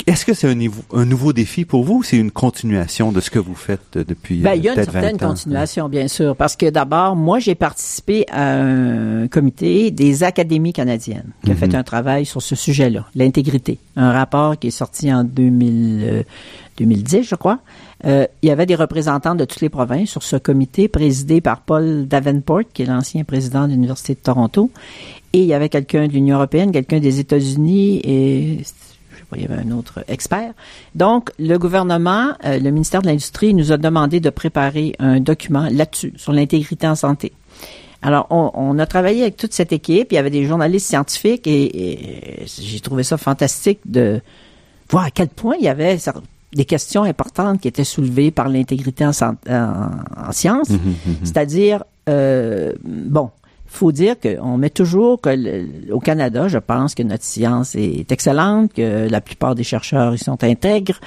Est-ce 0.07 0.23
que 0.23 0.35
c'est 0.35 0.47
un, 0.47 0.53
niveau- 0.53 0.83
un 0.93 1.03
nouveau 1.05 1.33
défi 1.33 1.65
pour 1.65 1.83
vous 1.83 1.95
ou 1.95 2.03
c'est 2.03 2.17
une 2.17 2.29
continuation 2.29 3.11
de 3.11 3.19
ce 3.21 3.31
que 3.31 3.39
vous 3.39 3.55
faites 3.55 3.97
euh, 3.97 4.03
depuis 4.07 4.37
Ben, 4.37 4.51
euh, 4.51 4.55
il 4.55 4.63
y 4.63 4.69
a 4.69 4.73
une 4.75 4.83
certaine 4.83 5.17
20 5.17 5.23
ans? 5.25 5.29
continuation, 5.29 5.89
bien 5.89 6.07
sûr, 6.07 6.35
parce 6.35 6.55
que 6.55 6.69
d'abord, 6.69 7.15
moi, 7.15 7.39
j'ai 7.39 7.55
participé 7.55 8.25
à 8.31 8.53
un 8.61 9.27
comité 9.27 9.89
des 9.89 10.23
académies 10.23 10.73
canadiennes 10.73 11.31
qui 11.43 11.51
a 11.51 11.55
fait 11.55 11.73
un 11.73 11.81
travail 11.81 12.25
sur 12.27 12.41
ce 12.43 12.55
sujet-là, 12.55 13.05
l'intégrité. 13.15 13.79
Un 13.95 14.11
rapport 14.11 14.59
qui 14.59 14.67
est 14.67 14.71
sorti 14.71 15.11
en 15.11 15.23
2000, 15.23 16.03
euh, 16.03 16.23
2010, 16.77 17.23
je 17.23 17.35
crois. 17.35 17.59
Euh, 18.05 18.27
il 18.43 18.49
y 18.49 18.51
avait 18.51 18.67
des 18.67 18.75
représentants 18.75 19.33
de 19.33 19.45
toutes 19.45 19.61
les 19.61 19.69
provinces 19.69 20.09
sur 20.09 20.21
ce 20.21 20.35
comité 20.35 20.87
présidé 20.87 21.41
par 21.41 21.61
Paul 21.61 22.07
Davenport, 22.07 22.61
qui 22.73 22.83
est 22.83 22.85
l'ancien 22.85 23.23
président 23.23 23.65
de 23.65 23.71
l'Université 23.71 24.13
de 24.13 24.19
Toronto. 24.19 24.69
Et 25.33 25.39
il 25.39 25.45
y 25.47 25.53
avait 25.55 25.69
quelqu'un 25.69 26.07
de 26.07 26.13
l'Union 26.13 26.35
européenne, 26.35 26.71
quelqu'un 26.71 26.99
des 26.99 27.19
États-Unis 27.19 28.01
et 28.03 28.59
il 29.35 29.41
y 29.41 29.45
avait 29.45 29.61
un 29.61 29.71
autre 29.71 30.03
expert. 30.07 30.53
Donc, 30.93 31.31
le 31.39 31.57
gouvernement, 31.57 32.33
euh, 32.45 32.59
le 32.59 32.71
ministère 32.71 33.01
de 33.01 33.07
l'Industrie 33.07 33.53
nous 33.53 33.71
a 33.71 33.77
demandé 33.77 34.19
de 34.19 34.29
préparer 34.29 34.95
un 34.99 35.19
document 35.19 35.67
là-dessus, 35.71 36.13
sur 36.17 36.31
l'intégrité 36.33 36.87
en 36.87 36.95
santé. 36.95 37.31
Alors, 38.01 38.27
on, 38.29 38.51
on 38.53 38.77
a 38.77 38.85
travaillé 38.85 39.23
avec 39.23 39.37
toute 39.37 39.53
cette 39.53 39.73
équipe. 39.73 40.11
Il 40.11 40.15
y 40.15 40.17
avait 40.19 40.29
des 40.29 40.45
journalistes 40.45 40.87
scientifiques 40.87 41.47
et, 41.47 42.41
et 42.43 42.45
j'ai 42.45 42.79
trouvé 42.79 43.01
ça 43.03 43.17
fantastique 43.17 43.79
de 43.85 44.21
voir 44.91 45.05
à 45.05 45.11
quel 45.11 45.29
point 45.29 45.55
il 45.59 45.65
y 45.65 45.69
avait 45.69 45.97
des 46.53 46.65
questions 46.65 47.03
importantes 47.03 47.59
qui 47.61 47.67
étaient 47.67 47.83
soulevées 47.83 48.29
par 48.31 48.47
l'intégrité 48.47 49.05
en, 49.05 49.11
en- 49.49 49.89
en 50.27 50.31
sciences. 50.31 50.69
C'est-à-dire, 51.23 51.83
euh, 52.07 52.73
bon, 52.83 53.31
faut 53.75 53.91
dire 53.91 54.15
qu'on 54.19 54.57
met 54.57 54.69
toujours 54.69 55.21
que 55.21 55.29
le- 55.29 55.93
au 55.93 55.99
Canada, 55.99 56.47
je 56.47 56.57
pense 56.57 56.95
que 56.95 57.03
notre 57.03 57.23
science 57.23 57.75
est 57.75 58.11
excellente, 58.11 58.73
que 58.73 59.07
la 59.09 59.21
plupart 59.21 59.55
des 59.55 59.63
chercheurs 59.63 60.13
ils 60.13 60.17
sont 60.23 60.43
intègres 60.43 60.99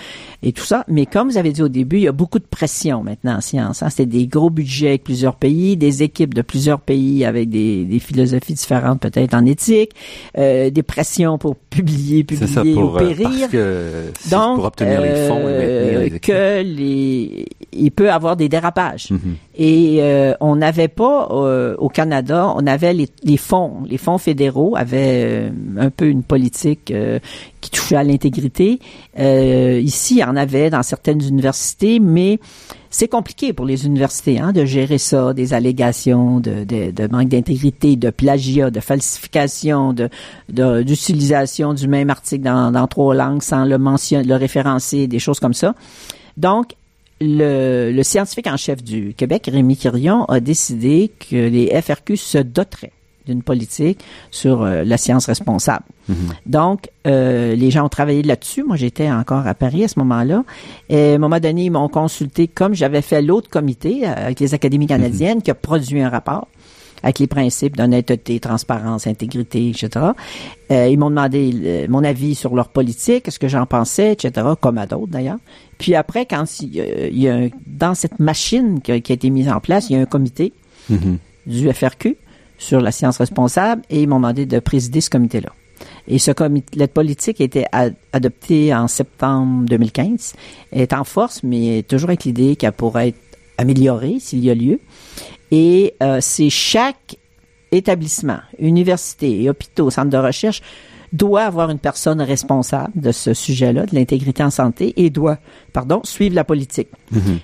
et 0.43 0.53
tout 0.53 0.65
ça. 0.65 0.85
Mais 0.89 1.07
comme 1.07 1.31
vous 1.31 1.39
avez 1.39 1.53
dit 1.53 1.63
au 1.63 1.69
début, 1.69 1.97
il 1.97 2.03
y 2.05 2.09
a 2.09 2.13
beaucoup 2.13 2.39
de 2.39 2.45
pression 2.49 3.03
maintenant 3.03 3.37
en 3.37 3.41
science. 3.41 3.83
Hein. 3.83 3.91
C'est 3.91 4.07
des 4.07 4.27
gros 4.27 4.51
budgets 4.51 4.89
avec 4.89 5.05
plusieurs 5.05 5.35
pays, 5.37 5.77
des 5.77 6.03
équipes 6.03 6.35
de 6.35 6.43
plusieurs 6.43 6.81
pays 6.81 7.25
avec 7.25 7.49
des, 7.51 7.85
des 7.85 7.99
philosophies 7.99 8.55
différentes 8.55 9.01
peut-être 9.01 9.35
en 9.35 9.45
éthique, 9.47 9.93
euh, 10.37 10.71
des 10.71 10.83
pressions 10.83 11.39
pour 11.39 11.57
publier, 11.57 12.25
C'est 12.29 12.47
ça 12.47 12.61
publier 12.63 12.75
pour, 12.75 12.93
ou 12.95 12.97
euh, 12.97 12.99
périr. 13.01 13.29
parce 13.31 13.47
que 13.53 14.03
Donc, 14.31 14.57
pour 14.57 14.65
obtenir 14.67 15.01
les 15.01 15.27
fonds 15.27 15.41
et 15.41 15.53
euh, 15.53 15.93
maintenir 15.93 16.01
les 16.13 16.21
que 16.21 16.63
les, 16.63 17.47
il 17.73 17.91
peut 17.91 18.11
avoir 18.11 18.37
des 18.37 18.49
dérapages. 18.49 19.11
Mhm. 19.11 19.37
Et 19.57 19.99
euh, 20.01 20.35
on 20.41 20.57
n'avait 20.57 20.89
pas 20.89 21.29
euh, 21.33 21.75
au 21.79 21.89
Canada, 21.89 22.53
on 22.59 22.67
avait 22.67 22.93
les, 22.93 23.37
fonds, 23.37 23.85
les 23.87 23.99
fonds 23.99 24.19
fédéraux 24.19 24.75
avaient 24.77 25.25
euh, 25.25 25.51
un 25.79 25.91
peu 25.91 26.09
une 26.09 26.25
politique 26.25 26.91
euh, 26.91 27.21
qui 27.61 27.71
touchait 27.71 27.95
à 27.95 28.03
l'intégrité. 28.03 28.81
Euh, 29.17 29.81
ici, 29.81 30.17
il 30.17 30.19
y 30.19 30.25
en 30.25 30.35
avait 30.35 30.69
dans 30.69 30.83
certaines 30.83 31.23
universités, 31.23 32.01
mais 32.01 32.41
c'est 32.91 33.07
compliqué 33.07 33.53
pour 33.53 33.65
les 33.65 33.87
universités 33.87 34.41
hein, 34.41 34.53
de 34.53 34.65
gérer 34.65 34.99
ça, 34.99 35.35
des 35.35 35.55
allégations 35.55 36.41
de, 36.41 36.65
de, 36.65 37.07
manque 37.07 37.29
d'intégrité, 37.29 37.95
de 37.95 38.11
plagiat, 38.11 38.73
de 38.73 38.81
falsification, 38.81 39.95
d'utilisation 40.49 41.75
du 41.75 41.87
même 41.87 42.11
article 42.11 42.43
dans, 42.43 42.73
dans 42.73 42.89
trois 42.89 43.15
langues 43.15 43.43
sans 43.43 43.67
le 43.67 43.79
mentionner, 43.79 44.25
le 44.25 44.35
référencer, 44.35 45.07
des 45.07 45.21
choses 45.21 45.39
comme 45.39 45.55
ça. 45.55 45.77
Donc, 46.37 46.75
le, 47.21 47.91
le 47.93 48.03
scientifique 48.03 48.47
en 48.47 48.57
chef 48.57 48.83
du 48.83 49.15
Québec, 49.15 49.49
Rémi 49.53 49.77
Quirion, 49.77 50.25
a 50.27 50.41
décidé 50.41 51.11
que 51.31 51.37
les 51.37 51.69
FRQ 51.81 52.17
se 52.17 52.39
doteraient 52.39 52.93
d'une 53.29 53.43
politique 53.43 54.01
sur 54.31 54.63
euh, 54.63 54.83
la 54.85 54.97
science 54.97 55.27
responsable. 55.27 55.85
Donc, 56.47 56.89
euh, 57.07 57.55
les 57.55 57.71
gens 57.71 57.85
ont 57.85 57.91
travaillé 57.91 58.23
là-dessus. 58.23 58.65
Moi, 58.65 58.77
j'étais 58.77 59.11
encore 59.11 59.47
à 59.47 59.55
Paris 59.55 59.85
à 59.85 59.89
ce 59.89 59.99
moment-là. 59.99 60.43
Et 60.89 61.13
à 61.13 61.15
un 61.17 61.19
moment 61.19 61.39
donné, 61.39 61.65
ils 61.65 61.71
m'ont 61.71 61.89
consulté, 61.89 62.49
comme 62.49 62.75
j'avais 62.75 63.03
fait 63.03 63.21
l'autre 63.21 63.51
comité 63.51 64.09
euh, 64.09 64.15
avec 64.17 64.41
les 64.41 64.55
académies 64.55 64.87
canadiennes, 64.87 65.43
qui 65.43 65.51
a 65.51 65.55
produit 65.55 66.01
un 66.01 66.09
rapport 66.09 66.49
avec 67.03 67.19
les 67.19 67.27
principes 67.27 67.77
d'honnêteté, 67.77 68.41
transparence, 68.41 69.07
intégrité, 69.07 69.69
etc. 69.71 70.07
Euh, 70.71 70.89
ils 70.89 70.99
m'ont 70.99 71.11
demandé 71.11 71.51
euh, 71.55 71.87
mon 71.89 72.05
avis 72.05 72.35
sur 72.35 72.55
leur 72.55 72.69
politique, 72.69 73.31
ce 73.31 73.39
que 73.39 73.49
j'en 73.49 73.67
pensais, 73.67 74.13
etc., 74.13 74.47
comme 74.61 74.79
à 74.79 74.87
d'autres 74.87 75.09
d'ailleurs. 75.09 75.39
Puis 75.79 75.95
après, 75.95 76.27
quand 76.27 76.45
il 76.61 76.75
y 76.75 76.81
a, 76.81 77.07
il 77.09 77.19
y 77.21 77.29
a 77.29 77.35
un- 77.35 77.49
dans 77.67 77.95
cette 77.95 78.19
machine 78.19 78.81
qui 78.83 78.93
a, 78.93 79.01
qui 79.01 79.13
a 79.13 79.15
été 79.15 79.31
mise 79.31 79.49
en 79.49 79.61
place, 79.61 79.91
il 79.91 79.95
y 79.95 79.97
a 79.97 80.01
un 80.03 80.07
comité 80.07 80.53
Mhm. 80.91 81.19
du 81.47 81.73
FRQ 81.73 82.17
sur 82.59 82.81
la 82.81 82.91
science 82.93 83.19
responsable 83.19 83.83
et 83.91 84.03
ils 84.03 84.09
m'ont 84.09 84.17
demandé 84.17 84.47
de 84.47 84.59
présider 84.59 85.01
ce 85.01 85.11
comité-là. 85.11 85.51
Et 86.09 86.19
ce 86.19 86.33
comité, 86.33 86.77
la 86.77 86.89
politique 86.89 87.41
a 87.41 87.45
été 87.45 87.65
adoptée 88.13 88.75
en 88.75 88.89
septembre 88.89 89.65
2015, 89.67 90.35
Elle 90.73 90.81
est 90.81 90.93
en 90.93 91.05
force, 91.05 91.43
mais 91.45 91.85
toujours 91.87 92.09
avec 92.11 92.25
l'idée 92.25 92.57
qu'elle 92.57 92.73
pourrait 92.73 93.09
être 93.09 93.19
améliorée 93.59 94.17
s'il 94.19 94.41
y 94.45 94.51
a 94.51 94.55
lieu. 94.55 94.81
Et 95.51 95.95
euh, 96.03 96.19
c'est 96.21 96.51
chaque 96.51 97.17
établissement, 97.73 98.39
université 98.59 99.49
hôpitaux, 99.49 99.91
centre 99.91 100.11
de 100.11 100.17
recherche 100.17 100.63
doit 101.13 101.45
avoir 101.45 101.71
une 101.71 101.79
personne 101.79 102.21
responsable 102.21 102.93
de 102.95 103.13
ce 103.13 103.35
sujet-là, 103.35 103.87
de 103.87 103.95
l'intégrité 103.95 104.43
en 104.43 104.51
santé, 104.51 104.93
et 104.97 105.11
doit, 105.11 105.39
pardon, 105.73 106.01
suivre 106.05 106.35
la 106.35 106.45
politique. 106.45 106.89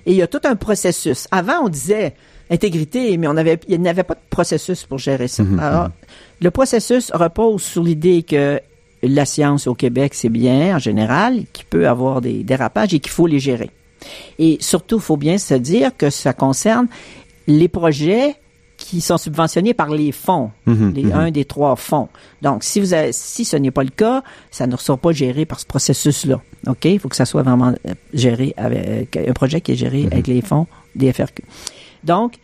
Et 0.07 0.13
il 0.13 0.17
y 0.17 0.23
a 0.23 0.27
tout 0.27 0.41
un 0.45 0.57
processus. 0.57 1.27
Avant, 1.31 1.65
on 1.65 1.69
disait 1.69 2.15
intégrité, 2.51 3.17
mais 3.17 3.27
on 3.27 3.37
avait, 3.37 3.59
il 3.69 3.81
n'y 3.81 3.89
avait 3.89 4.03
pas 4.03 4.15
de 4.15 4.21
processus 4.29 4.85
pour 4.85 4.99
gérer 4.99 5.29
ça. 5.29 5.43
Alors, 5.59 5.89
le 6.41 6.51
processus 6.51 7.11
repose 7.13 7.63
sur 7.63 7.83
l'idée 7.83 8.23
que 8.23 8.61
la 9.03 9.25
science 9.25 9.67
au 9.67 9.75
Québec, 9.75 10.15
c'est 10.15 10.29
bien 10.29 10.77
en 10.77 10.79
général, 10.79 11.45
qu'il 11.53 11.65
peut 11.67 11.89
avoir 11.89 12.21
des 12.21 12.43
dérapages 12.43 12.95
et 12.95 13.01
qu'il 13.01 13.13
faut 13.13 13.27
les 13.27 13.39
gérer. 13.39 13.71
Et 14.39 14.59
surtout, 14.61 14.97
il 14.97 15.03
faut 15.03 15.17
bien 15.17 15.39
se 15.39 15.55
dire 15.55 15.97
que 15.97 16.11
ça 16.11 16.35
concerne 16.35 16.87
les 17.47 17.69
projets 17.69 18.37
qui 18.77 19.01
sont 19.01 19.19
subventionnés 19.19 19.73
par 19.73 19.89
les 19.91 20.11
fonds, 20.11 20.51
Mhm, 20.67 20.93
les, 20.95 21.05
mhm. 21.05 21.13
un 21.13 21.31
des 21.31 21.45
trois 21.45 21.77
fonds. 21.77 22.09
Donc, 22.43 22.65
si 22.65 22.81
vous 22.81 22.93
avez, 22.93 23.13
si 23.13 23.45
ce 23.45 23.57
n'est 23.57 23.71
pas 23.71 23.85
le 23.85 23.91
cas, 23.91 24.23
ça 24.51 24.67
ne 24.67 24.77
sera 24.77 24.97
pas 24.99 25.13
géré 25.13 25.45
par 25.47 25.61
ce 25.61 25.67
processus-là. 25.67 26.41
OK? 26.67 26.85
Il 26.87 26.99
faut 26.99 27.09
que 27.09 27.15
ça 27.17 27.25
soit 27.25 27.43
vraiment 27.43 27.69
euh, 27.87 27.95
géré 28.13 28.53
avec 28.57 29.17
un 29.17 29.33
projet 29.33 29.61
qui 29.61 29.73
est 29.73 29.77
géré 29.77 30.09
avec 30.11 30.27
les 30.27 30.43
fonds 30.43 30.67
des 30.97 31.13
FRQ. 31.13 31.45
Donc, 32.03 32.35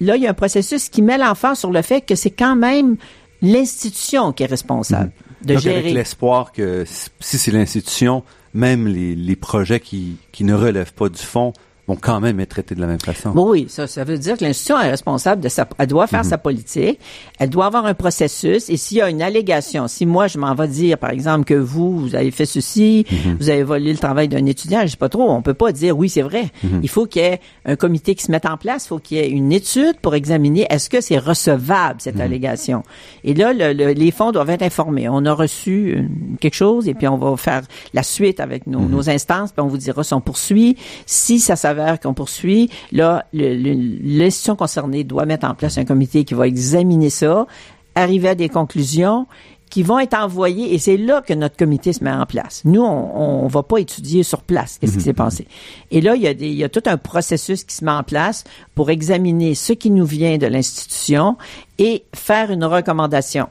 là, 0.00 0.16
il 0.16 0.22
y 0.22 0.26
a 0.28 0.30
un 0.30 0.34
processus 0.34 0.88
qui 0.88 1.02
met 1.02 1.18
l'enfant 1.18 1.54
sur 1.56 1.72
le 1.72 1.82
fait 1.82 2.02
que 2.02 2.14
c'est 2.14 2.30
quand 2.30 2.54
même 2.56 2.96
l'institution 3.42 4.32
qui 4.32 4.42
est 4.44 4.46
responsable 4.46 5.10
de 5.44 5.54
Donc, 5.54 5.62
gérer. 5.62 5.78
avec 5.78 5.92
l'espoir 5.94 6.52
que 6.52 6.84
si 6.86 7.38
c'est 7.38 7.50
l'institution, 7.50 8.22
même 8.54 8.86
les, 8.86 9.14
les 9.14 9.36
projets 9.36 9.80
qui, 9.80 10.16
qui 10.32 10.44
ne 10.44 10.54
relèvent 10.54 10.94
pas 10.94 11.08
du 11.08 11.20
fond 11.20 11.52
vont 11.86 11.96
quand 11.96 12.20
même 12.20 12.40
être 12.40 12.48
traités 12.50 12.74
de 12.74 12.80
la 12.80 12.86
même 12.86 13.00
façon. 13.00 13.30
Bon, 13.30 13.50
oui, 13.50 13.66
ça, 13.68 13.86
ça 13.86 14.04
veut 14.04 14.16
dire 14.18 14.38
que 14.38 14.44
l'institution 14.44 14.80
est 14.80 14.90
responsable 14.90 15.42
de 15.42 15.48
sa, 15.48 15.68
elle 15.78 15.86
doit 15.86 16.06
faire 16.06 16.24
sa 16.24 16.38
politique, 16.38 16.98
elle 17.38 17.50
doit 17.50 17.66
avoir 17.66 17.84
un 17.86 17.94
processus, 17.94 18.70
et 18.70 18.76
s'il 18.76 18.98
y 18.98 19.02
a 19.02 19.10
une 19.10 19.20
allégation, 19.22 19.86
si 19.88 20.06
moi 20.06 20.26
je 20.26 20.38
m'en 20.38 20.54
vais 20.54 20.68
dire, 20.68 20.96
par 20.98 21.10
exemple, 21.10 21.44
que 21.44 21.54
vous, 21.54 21.98
vous 21.98 22.14
avez 22.14 22.30
fait 22.30 22.46
ceci, 22.46 23.04
vous 23.38 23.50
avez 23.50 23.62
volé 23.64 23.92
le 23.92 23.98
travail 23.98 24.28
d'un 24.28 24.46
étudiant, 24.46 24.80
je 24.84 24.88
sais 24.92 24.96
pas 24.96 25.08
trop, 25.08 25.30
on 25.30 25.42
peut 25.42 25.52
pas 25.54 25.72
dire 25.72 25.96
oui, 25.98 26.08
c'est 26.08 26.22
vrai. 26.22 26.50
Il 26.82 26.88
faut 26.88 27.06
qu'il 27.06 27.22
y 27.22 27.26
ait 27.26 27.40
un 27.66 27.76
comité 27.76 28.14
qui 28.14 28.22
se 28.24 28.30
mette 28.30 28.46
en 28.46 28.56
place, 28.56 28.84
il 28.86 28.88
faut 28.88 28.98
qu'il 28.98 29.16
y 29.18 29.20
ait 29.20 29.28
une 29.28 29.52
étude 29.52 29.96
pour 30.00 30.14
examiner 30.14 30.66
est-ce 30.70 30.88
que 30.88 31.00
c'est 31.00 31.18
recevable, 31.18 32.00
cette 32.00 32.18
allégation? 32.20 32.82
Et 33.24 33.34
là, 33.34 33.52
le- 33.52 33.72
le- 33.72 33.92
les 33.92 34.10
fonds 34.10 34.32
doivent 34.32 34.50
être 34.50 34.62
informés. 34.62 35.08
On 35.08 35.24
a 35.26 35.32
reçu 35.32 35.92
une- 35.98 36.36
quelque 36.38 36.54
chose, 36.54 36.88
et 36.88 36.94
puis 36.94 37.08
on 37.08 37.18
va 37.18 37.36
faire 37.36 37.62
la 37.92 38.02
suite 38.02 38.40
avec 38.40 38.66
nos, 38.66 38.80
nos 38.80 39.10
instances, 39.10 39.52
puis 39.52 39.60
on 39.62 39.66
vous 39.68 39.76
dira 39.78 40.02
si 40.02 40.14
on 40.14 40.20
poursuit. 40.20 40.76
Si 41.06 41.40
ça 41.40 41.56
s'avère 41.56 41.73
qu'on 42.00 42.14
poursuit, 42.14 42.70
là, 42.92 43.26
l'institution 43.32 44.56
concernée 44.56 45.04
doit 45.04 45.26
mettre 45.26 45.46
en 45.46 45.54
place 45.54 45.78
un 45.78 45.84
comité 45.84 46.24
qui 46.24 46.34
va 46.34 46.46
examiner 46.46 47.10
ça, 47.10 47.46
arriver 47.94 48.30
à 48.30 48.34
des 48.34 48.48
conclusions 48.48 49.26
qui 49.70 49.82
vont 49.82 49.98
être 49.98 50.14
envoyées, 50.14 50.72
et 50.72 50.78
c'est 50.78 50.96
là 50.96 51.20
que 51.20 51.32
notre 51.32 51.56
comité 51.56 51.92
se 51.92 52.04
met 52.04 52.12
en 52.12 52.26
place. 52.26 52.62
Nous, 52.64 52.82
on, 52.82 53.44
on 53.44 53.48
va 53.48 53.64
pas 53.64 53.78
étudier 53.78 54.22
sur 54.22 54.42
place 54.42 54.78
qu'est-ce 54.78 54.96
qui 54.98 55.02
s'est 55.02 55.12
passé. 55.12 55.48
Et 55.90 56.00
là, 56.00 56.14
il 56.14 56.22
y, 56.22 56.28
a 56.28 56.34
des, 56.34 56.46
il 56.46 56.54
y 56.54 56.62
a 56.62 56.68
tout 56.68 56.82
un 56.86 56.96
processus 56.96 57.64
qui 57.64 57.74
se 57.74 57.84
met 57.84 57.90
en 57.90 58.04
place 58.04 58.44
pour 58.76 58.90
examiner 58.90 59.56
ce 59.56 59.72
qui 59.72 59.90
nous 59.90 60.06
vient 60.06 60.38
de 60.38 60.46
l'institution 60.46 61.36
et 61.78 62.04
faire 62.14 62.52
une 62.52 62.64
recommandation 62.64 63.48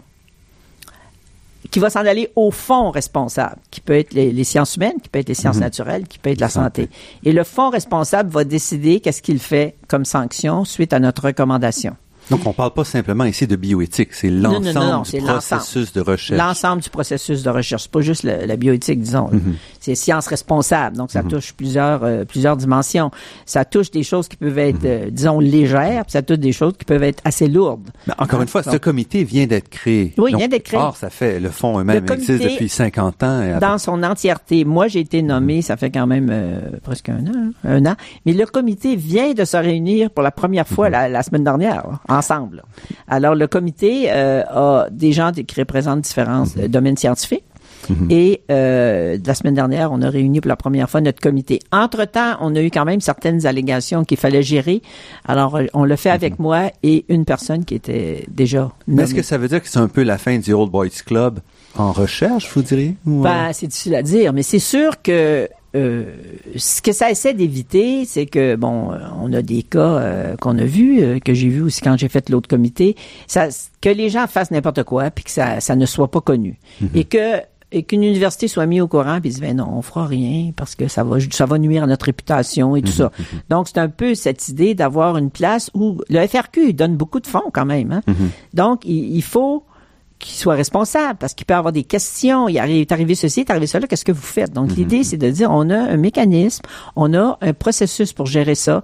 qui 1.74 1.80
va 1.80 1.90
s'en 1.90 2.06
aller 2.06 2.30
au 2.36 2.52
fond 2.52 2.92
responsable, 2.92 3.56
qui 3.72 3.82
peut 3.82 3.98
être 3.98 4.14
les, 4.14 4.32
les 4.32 4.44
sciences 4.44 4.76
humaines, 4.76 5.02
qui 5.02 5.10
peut 5.10 5.18
être 5.18 5.28
les 5.28 5.34
sciences 5.34 5.58
naturelles, 5.58 6.08
qui 6.08 6.20
peut 6.20 6.30
être 6.30 6.40
la 6.40 6.48
santé. 6.48 6.88
Et 7.24 7.32
le 7.32 7.44
fond 7.44 7.72
responsable 7.72 8.30
va 8.30 8.44
décider 8.44 9.00
qu'est-ce 9.00 9.24
qu'il 9.24 9.40
fait 9.40 9.76
comme 9.88 10.06
sanction 10.06 10.66
suite 10.66 10.94
à 10.94 11.00
notre 11.00 11.24
recommandation. 11.26 11.98
Donc, 12.30 12.46
on 12.46 12.54
parle 12.54 12.72
pas 12.72 12.84
simplement 12.84 13.26
ici 13.26 13.48
de 13.48 13.56
bioéthique, 13.56 14.14
c'est 14.14 14.30
non, 14.30 14.60
non, 14.60 14.74
non, 14.74 14.82
l'ensemble 14.82 15.06
du 15.12 15.22
processus 15.22 15.94
de 15.94 16.02
recherche. 16.02 16.40
L'ensemble 16.40 16.82
du 16.82 16.90
processus 16.90 17.44
de 17.44 17.50
recherche. 17.50 17.84
C'est 17.84 17.92
pas 17.92 18.02
juste 18.02 18.24
la, 18.24 18.46
la 18.46 18.56
bioéthique, 18.56 19.02
disons. 19.02 19.30
Mhm. 19.32 19.56
C'est 19.80 19.96
sciences 19.96 20.28
responsables. 20.28 20.96
Donc, 20.98 21.12
ça 21.12 21.24
touche 21.24 21.54
plusieurs, 21.54 22.04
euh, 22.04 22.24
plusieurs 22.26 22.56
dimensions. 22.58 23.12
Ça 23.46 23.66
touche 23.66 23.92
des 23.92 24.04
choses 24.04 24.28
qui 24.28 24.38
peuvent 24.38 24.58
être, 24.58 24.84
Mhm. 24.84 24.86
euh, 24.86 25.10
disons, 25.12 25.40
légères, 25.40 26.04
puis 26.06 26.12
ça 26.14 26.22
touche 26.22 26.40
des 26.40 26.52
choses 26.54 26.74
qui 26.78 26.86
peuvent 26.86 27.04
être 27.04 27.22
assez 27.26 27.48
lourdes. 27.48 27.90
Mais 28.08 28.14
encore 28.18 28.42
une 28.42 28.48
fois, 28.48 28.64
ce 28.64 28.78
comité 28.78 29.24
vient 29.24 29.46
d'être 29.46 29.70
créé. 29.70 30.14
Oui, 30.18 30.32
il 30.34 30.38
vient 30.38 30.48
d'être 30.48 30.64
créé. 30.64 30.80
Or, 30.80 30.96
ça 30.98 31.10
fait, 31.10 31.40
le 31.40 31.50
fonds 31.50 31.80
eux-mêmes 31.80 32.06
existe 32.12 32.42
depuis 32.44 32.70
50 32.70 33.24
ans. 33.24 33.42
et 33.42 33.60
dans 33.60 33.78
son 33.78 34.02
entièreté. 34.04 34.64
Moi, 34.66 34.88
j'ai 34.88 35.00
été 35.02 35.22
nommé, 35.22 35.62
ça 35.62 35.78
fait 35.78 35.92
quand 35.92 36.08
même 36.08 36.30
euh, 36.32 36.60
presque 36.84 37.10
un 37.10 37.26
an, 37.28 37.32
hein, 37.36 37.52
un 37.64 37.86
an. 37.86 37.96
Mais 38.26 38.34
le 38.34 38.46
comité 38.46 38.96
vient 38.96 39.34
de 39.34 39.44
se 39.46 39.58
réunir 39.58 40.10
pour 40.10 40.24
la 40.24 40.32
première 40.32 40.68
fois 40.68 40.90
la, 40.90 41.10
la 41.10 41.24
semaine 41.24 41.44
dernière, 41.44 41.84
ensemble. 42.14 42.58
là. 42.58 42.64
Alors, 43.08 43.36
le 43.36 43.48
comité 43.48 44.08
euh, 44.10 44.44
a 44.50 44.88
des 44.90 45.12
gens 45.12 45.32
qui 45.32 45.60
représentent 45.60 46.02
différents 46.02 46.46
euh, 46.58 46.68
domaines 46.68 46.98
scientifiques. 46.98 47.44
Et 48.10 48.44
euh, 48.50 49.18
la 49.26 49.34
semaine 49.34 49.56
dernière, 49.56 49.92
on 49.92 50.02
a 50.02 50.10
réuni 50.10 50.40
pour 50.40 50.48
la 50.48 50.56
première 50.56 50.90
fois 50.90 51.02
notre 51.02 51.20
comité. 51.20 51.60
Entre-temps, 51.74 52.38
on 52.40 52.56
a 52.56 52.62
eu 52.62 52.72
quand 52.72 52.86
même 52.86 53.02
certaines 53.02 53.46
allégations 53.46 54.06
qu'il 54.06 54.16
fallait 54.16 54.42
gérer. 54.42 54.82
Alors, 55.26 55.60
on 55.74 55.84
l'a 55.84 55.98
fait 55.98 56.10
avec 56.10 56.40
moi 56.40 56.72
et 56.82 57.04
une 57.10 57.26
personne 57.26 57.66
qui 57.66 57.76
était 57.76 58.26
déjà 58.30 58.72
Mais 58.88 59.04
est-ce 59.04 59.14
que 59.14 59.22
ça 59.22 59.38
veut 59.38 59.50
dire 59.50 59.62
que 59.62 59.68
c'est 59.68 59.80
un 59.80 59.90
peu 59.90 60.04
la 60.04 60.18
fin 60.18 60.38
du 60.38 60.54
Old 60.54 60.72
Boys 60.72 60.88
Club 61.06 61.40
en 61.76 61.92
recherche, 61.92 62.50
vous 62.54 62.62
diriez? 62.62 62.96
Ou, 63.06 63.22
Ben, 63.22 63.52
c'est 63.52 63.68
difficile 63.68 63.96
à 63.96 64.02
dire, 64.02 64.32
mais 64.32 64.44
c'est 64.44 64.60
sûr 64.60 65.02
que 65.02 65.50
euh, 65.76 66.04
ce 66.56 66.82
que 66.82 66.92
ça 66.92 67.10
essaie 67.10 67.34
d'éviter, 67.34 68.06
c'est 68.06 68.26
que 68.26 68.56
bon, 68.56 68.92
euh, 68.92 69.00
on 69.20 69.34
a 69.34 69.42
des 69.42 69.64
cas 69.64 69.80
euh, 69.80 70.36
qu'on 70.38 70.58
a 70.60 70.66
vus, 70.66 71.02
euh, 71.02 71.20
que 71.20 71.34
j'ai 71.34 71.50
vus 71.50 71.62
aussi 71.62 71.82
quand 71.82 71.98
j'ai 71.98 72.10
fait 72.10 72.30
l'autre 72.30 72.48
comité, 72.48 72.96
ça, 73.28 73.48
que 73.82 73.90
les 73.90 74.10
gens 74.10 74.28
fassent 74.28 74.52
n'importe 74.52 74.84
quoi, 74.84 75.10
puis 75.10 75.24
que 75.24 75.32
ça, 75.32 75.60
ça 75.60 75.76
ne 75.76 75.86
soit 75.86 76.12
pas 76.12 76.22
connu, 76.22 76.60
et 76.94 77.06
que 77.06 77.42
et 77.76 77.82
qu'une 77.82 78.04
université 78.04 78.48
soit 78.48 78.68
mise 78.68 78.82
au 78.82 78.88
courant 78.88 79.20
puis 79.20 79.32
dise 79.32 79.42
ben 79.42 79.58
non, 79.58 79.68
on 79.74 79.82
fera 79.82 80.06
rien 80.06 80.52
parce 80.56 80.76
que 80.76 80.88
ça 80.88 81.04
va 81.04 81.18
ça 81.32 81.48
va 81.48 81.58
nuire 81.58 81.82
à 81.82 81.88
notre 81.88 82.06
réputation 82.06 82.76
et 82.76 82.84
tout 82.84 82.92
ça. 82.92 83.12
Donc 83.50 83.68
c'est 83.68 83.80
un 83.80 83.90
peu 83.90 84.14
cette 84.14 84.48
idée 84.48 84.76
d'avoir 84.76 85.18
une 85.18 85.32
place 85.32 85.72
où 85.74 85.98
le 86.08 86.28
FRQ 86.28 86.74
donne 86.74 86.96
beaucoup 86.96 87.20
de 87.20 87.26
fonds 87.26 87.50
quand 87.52 87.66
même. 87.66 87.92
Hein? 87.92 88.02
Donc 88.54 88.86
il, 88.86 89.24
faut 89.24 89.66
qu'il 90.24 90.36
soit 90.36 90.56
responsable 90.56 91.18
parce 91.20 91.34
qu'il 91.34 91.46
peut 91.46 91.54
avoir 91.54 91.72
des 91.72 91.84
questions. 91.84 92.48
Il 92.48 92.58
est 92.58 92.92
arrivé 92.92 93.16
ceci, 93.16 93.42
il 93.42 93.44
est 93.44 93.52
arrivé 93.52 93.68
cela, 93.68 93.88
qu'est-ce 93.88 94.06
que 94.06 94.12
vous 94.12 94.22
faites? 94.22 94.52
Donc, 94.54 94.72
l'idée, 94.76 95.04
c'est 95.04 95.18
de 95.18 95.30
dire, 95.30 95.50
on 95.52 95.70
a 95.70 95.78
un 95.78 95.98
mécanisme, 95.98 96.64
on 96.96 97.14
a 97.14 97.38
un 97.42 97.54
processus 97.54 98.14
pour 98.14 98.26
gérer 98.26 98.56
ça 98.56 98.82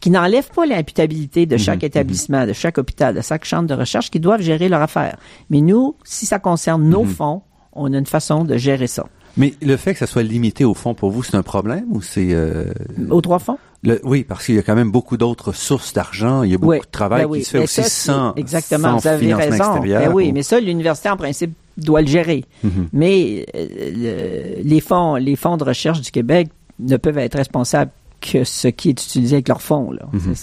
qui 0.00 0.10
n'enlève 0.10 0.50
pas 0.50 0.66
l'imputabilité 0.66 1.46
de 1.46 1.56
chaque 1.56 1.82
établissement, 1.82 2.46
de 2.46 2.52
chaque 2.52 2.76
hôpital, 2.76 3.14
de 3.14 3.22
chaque 3.22 3.46
chambre 3.46 3.68
de 3.68 3.74
recherche 3.74 4.10
qui 4.10 4.20
doivent 4.20 4.42
gérer 4.42 4.68
leur 4.68 4.82
affaire. 4.82 5.16
Mais 5.48 5.62
nous, 5.62 5.96
si 6.04 6.26
ça 6.26 6.38
concerne 6.38 6.86
nos 6.86 7.04
fonds, 7.04 7.40
on 7.72 7.92
a 7.94 7.96
une 7.96 8.04
façon 8.04 8.44
de 8.44 8.56
gérer 8.58 8.86
ça. 8.86 9.06
Mais 9.36 9.54
le 9.62 9.76
fait 9.76 9.92
que 9.92 9.98
ça 9.98 10.06
soit 10.06 10.22
limité 10.22 10.64
au 10.64 10.74
fonds 10.74 10.94
pour 10.94 11.10
vous, 11.10 11.22
c'est 11.22 11.36
un 11.36 11.42
problème 11.42 11.86
ou 11.90 12.02
c'est 12.02 12.28
euh... 12.30 12.72
aux 13.10 13.20
trois 13.20 13.38
fonds? 13.38 13.58
Oui, 14.02 14.24
parce 14.24 14.46
qu'il 14.46 14.54
y 14.54 14.58
a 14.58 14.62
quand 14.62 14.74
même 14.74 14.90
beaucoup 14.90 15.16
d'autres 15.16 15.52
sources 15.52 15.92
d'argent. 15.92 16.42
Il 16.42 16.52
y 16.52 16.54
a 16.54 16.58
beaucoup 16.58 16.84
de 16.84 16.90
travail 16.90 17.26
ben 17.26 17.34
qui 17.34 17.44
se 17.44 17.50
fait 17.50 17.64
aussi 17.64 17.82
sans 17.84 18.34
exactement. 18.34 18.96
vous 18.96 19.06
avez 19.06 19.34
raison. 19.34 19.80
Ben 19.80 20.10
oui, 20.12 20.32
mais 20.32 20.42
ça, 20.42 20.60
l'université 20.60 21.10
en 21.10 21.16
principe 21.16 21.52
doit 21.76 22.00
le 22.00 22.06
gérer. 22.06 22.44
Mhm. 22.62 22.88
Mais 22.92 23.46
euh, 23.54 24.54
les 24.62 24.80
fonds, 24.80 25.16
les 25.16 25.36
fonds 25.36 25.56
de 25.56 25.64
recherche 25.64 26.00
du 26.00 26.10
Québec 26.10 26.48
ne 26.78 26.96
peuvent 26.96 27.18
être 27.18 27.36
responsables 27.36 27.90
que 28.20 28.44
ce 28.44 28.68
qui 28.68 28.88
est 28.88 28.92
utilisé 28.92 29.36
avec 29.36 29.48
leurs 29.48 29.60
fonds. 29.60 29.90
Mhm. 30.12 30.34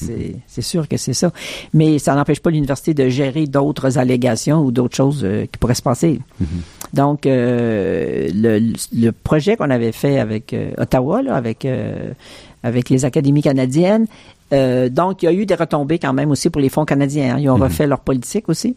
C'est 0.45 0.61
sûr 0.61 0.87
que 0.87 0.97
c'est 0.97 1.13
ça. 1.13 1.31
Mais 1.73 1.97
ça 1.97 2.13
n'empêche 2.13 2.39
pas 2.39 2.51
l'université 2.51 2.93
de 2.93 3.09
gérer 3.09 3.47
d'autres 3.47 3.97
allégations 3.97 4.63
ou 4.63 4.71
d'autres 4.71 4.95
choses 4.95 5.21
euh, 5.23 5.45
qui 5.51 5.57
pourraient 5.57 5.73
se 5.73 5.81
passer. 5.81 6.19
Mhm. 6.39 6.47
Donc, 6.93 7.25
euh, 7.25 8.29
le, 8.33 8.73
le, 8.93 9.11
projet 9.11 9.55
qu'on 9.55 9.69
avait 9.69 9.91
fait 9.91 10.19
avec 10.19 10.53
euh, 10.53 10.71
Ottawa, 10.77 11.21
là, 11.21 11.35
avec 11.35 11.67
avec 12.63 12.89
les 12.89 13.05
académies 13.05 13.41
canadiennes, 13.41 14.05
donc 14.51 15.23
il 15.23 15.25
y 15.25 15.29
a 15.29 15.33
eu 15.33 15.45
des 15.45 15.55
retombées 15.55 15.99
quand 15.99 16.13
même 16.13 16.31
aussi 16.31 16.49
pour 16.49 16.61
les 16.61 16.69
fonds 16.69 16.85
canadiens. 16.85 17.35
Hein. 17.35 17.39
Ils 17.39 17.49
ont 17.49 17.57
mhm. 17.57 17.63
refait 17.63 17.87
leur 17.87 18.01
politique 18.01 18.49
aussi. 18.49 18.75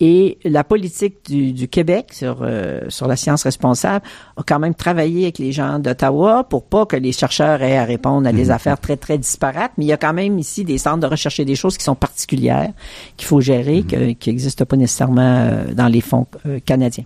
Et 0.00 0.38
la 0.44 0.62
politique 0.62 1.16
du, 1.28 1.52
du 1.52 1.66
Québec 1.66 2.10
sur 2.12 2.38
euh, 2.42 2.82
sur 2.88 3.08
la 3.08 3.16
science 3.16 3.42
responsable 3.42 4.04
a 4.36 4.42
quand 4.46 4.60
même 4.60 4.74
travaillé 4.74 5.24
avec 5.24 5.38
les 5.38 5.50
gens 5.50 5.80
d'Ottawa 5.80 6.44
pour 6.44 6.64
pas 6.64 6.86
que 6.86 6.94
les 6.94 7.10
chercheurs 7.10 7.62
aient 7.62 7.78
à 7.78 7.84
répondre 7.84 8.28
à 8.28 8.32
des 8.32 8.44
mhm. 8.44 8.50
affaires 8.52 8.78
très 8.78 8.96
très 8.96 9.18
disparates. 9.18 9.72
Mais 9.76 9.86
il 9.86 9.88
y 9.88 9.92
a 9.92 9.96
quand 9.96 10.12
même 10.12 10.38
ici 10.38 10.64
des 10.64 10.78
centres 10.78 11.00
de 11.00 11.06
recherche 11.06 11.40
et 11.40 11.44
des 11.44 11.56
choses 11.56 11.76
qui 11.76 11.84
sont 11.84 11.96
particulières 11.96 12.70
qu'il 13.16 13.26
faut 13.26 13.40
gérer, 13.40 13.82
mhm. 13.82 14.14
qui 14.14 14.30
n'existent 14.30 14.64
pas 14.64 14.76
nécessairement 14.76 15.20
euh, 15.20 15.74
dans 15.74 15.88
les 15.88 16.00
fonds 16.00 16.26
euh, 16.46 16.60
canadiens. 16.64 17.04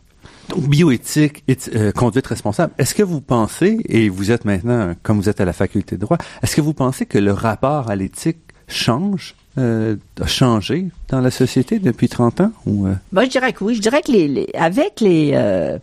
Bioéthique, 0.61 1.45
et, 1.49 1.57
conduite 1.95 2.27
responsable. 2.27 2.73
Est-ce 2.79 2.95
que 2.95 3.03
vous 3.03 3.21
pensez, 3.21 3.79
et 3.89 4.09
vous 4.09 4.31
êtes 4.31 4.45
maintenant, 4.45 4.95
comme 5.03 5.19
vous 5.19 5.29
êtes 5.29 5.41
à 5.41 5.45
la 5.45 5.53
faculté 5.53 5.97
de 5.97 6.01
droit, 6.01 6.19
est-ce 6.43 6.57
que 6.57 6.61
vous 6.61 6.75
pensez 6.75 7.07
que 7.07 7.19
le 7.19 7.33
rapport 7.33 7.91
à 7.91 7.97
l'éthique 7.97 8.39
change 8.69 9.35
euh, 9.59 9.97
a 10.21 10.27
changé 10.27 10.87
dans 11.09 11.21
la 11.21 11.31
société 11.31 11.79
depuis 11.79 12.09
30 12.09 12.41
ans? 12.41 12.53
Ou, 12.67 12.87
euh? 12.87 12.95
je 13.13 13.29
dirais 13.29 13.53
que 13.53 13.65
oui. 13.65 13.75
Je 13.75 13.81
dirais 13.81 14.03
que 14.03 14.13
les, 14.13 14.49
avec 14.55 15.01
les, 15.01 15.33
euh, 15.35 15.79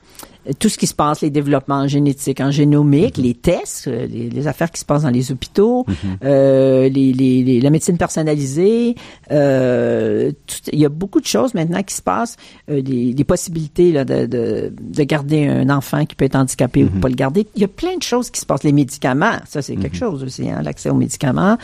tout 0.58 0.70
ce 0.70 0.78
qui 0.78 0.88
se 0.88 0.94
passe, 0.94 1.22
les 1.22 1.30
développements 1.30 1.88
génétiques, 1.88 2.40
en 2.40 2.50
génomique, 2.50 3.18
mhm. 3.18 3.24
les 3.24 3.34
tests, 3.34 3.88
euh, 3.88 4.08
les, 4.08 4.48
affaires 4.48 4.72
qui 4.72 4.80
se 4.80 4.86
passent 4.86 5.04
dans 5.04 5.10
les 5.10 5.32
hôpitaux, 5.32 5.86
mhm. 5.88 5.96
euh, 6.24 6.90
les, 6.90 7.12
les, 7.12 7.60
la 7.60 7.70
médecine 7.70 7.98
personnalisée, 7.98 8.96
euh, 9.32 10.32
il 10.72 10.80
y 10.80 10.86
a 10.86 10.90
beaucoup 10.90 11.20
de 11.20 11.26
choses 11.26 11.54
maintenant 11.54 11.84
qui 11.84 11.94
se 11.94 12.02
passent, 12.02 12.38
euh, 12.72 12.82
des, 12.82 13.14
des, 13.14 13.24
possibilités 13.26 13.92
là, 13.92 14.06
de, 14.06 14.26
de, 14.26 14.74
de, 14.80 15.04
garder 15.04 15.46
un 15.46 15.70
enfant 15.70 16.06
qui 16.06 16.16
peut 16.16 16.26
être 16.26 16.36
handicapé 16.36 16.84
ou 16.84 16.90
mhm. 16.90 17.02
pas 17.02 17.10
le 17.10 17.16
garder. 17.16 17.46
Il 17.56 17.62
y 17.62 17.66
a 17.66 17.70
plein 17.70 17.98
de 17.98 18.04
choses 18.04 18.30
qui 18.30 18.40
se 18.40 18.46
passent. 18.46 18.64
Les 18.64 18.72
médicaments, 18.72 19.40
ça 19.48 19.62
c'est 19.62 19.76
quelque 19.76 19.98
chose 19.98 20.24
aussi, 20.24 20.50
hein, 20.50 20.62
l'accès 20.64 20.90
aux 20.90 20.96
médicaments, 20.96 21.58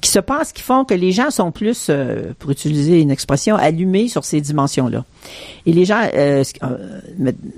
qui 0.00 0.10
se 0.10 0.18
passent, 0.18 0.52
qui 0.52 0.62
font 0.62 0.84
que 0.84 0.94
les 0.94 1.12
gens 1.12 1.30
sont 1.30 1.52
plus, 1.52 1.90
pour 2.38 2.50
utiliser 2.50 3.00
une 3.00 3.10
expression, 3.10 3.56
allumés 3.56 4.08
sur 4.08 4.24
ces 4.24 4.40
dimensions-là. 4.40 5.04
Et 5.66 5.72
les 5.72 5.84
gens 5.84 6.02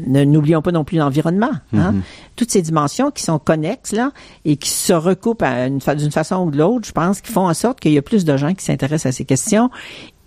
ne 0.07 0.24
n'oublions 0.25 0.63
pas 0.63 0.73
non 0.73 0.85
plus 0.85 0.99
l'environnement. 0.99 1.53
Hein? 1.73 1.93
Mhm. 1.93 2.03
Toutes 2.37 2.51
ces 2.51 2.63
dimensions 2.63 3.11
qui 3.11 3.23
sont 3.23 3.39
connexes 3.39 3.93
là 3.93 4.13
et 4.45 4.57
qui 4.57 4.71
se 4.71 4.93
recoupent 4.93 5.45
d'une 5.45 6.11
façon 6.11 6.47
ou 6.47 6.51
de 6.51 6.59
l'autre, 6.59 6.87
je 6.87 6.93
pense, 6.93 7.21
qui 7.21 7.33
font 7.33 7.47
en 7.47 7.55
sorte 7.55 7.81
qu'il 7.81 7.93
y 7.93 7.99
a 7.99 8.03
plus 8.03 8.25
de 8.25 8.37
gens 8.37 8.55
qui 8.55 8.65
s'intéressent 8.65 9.07
à 9.07 9.17
ces 9.17 9.25
questions 9.25 9.71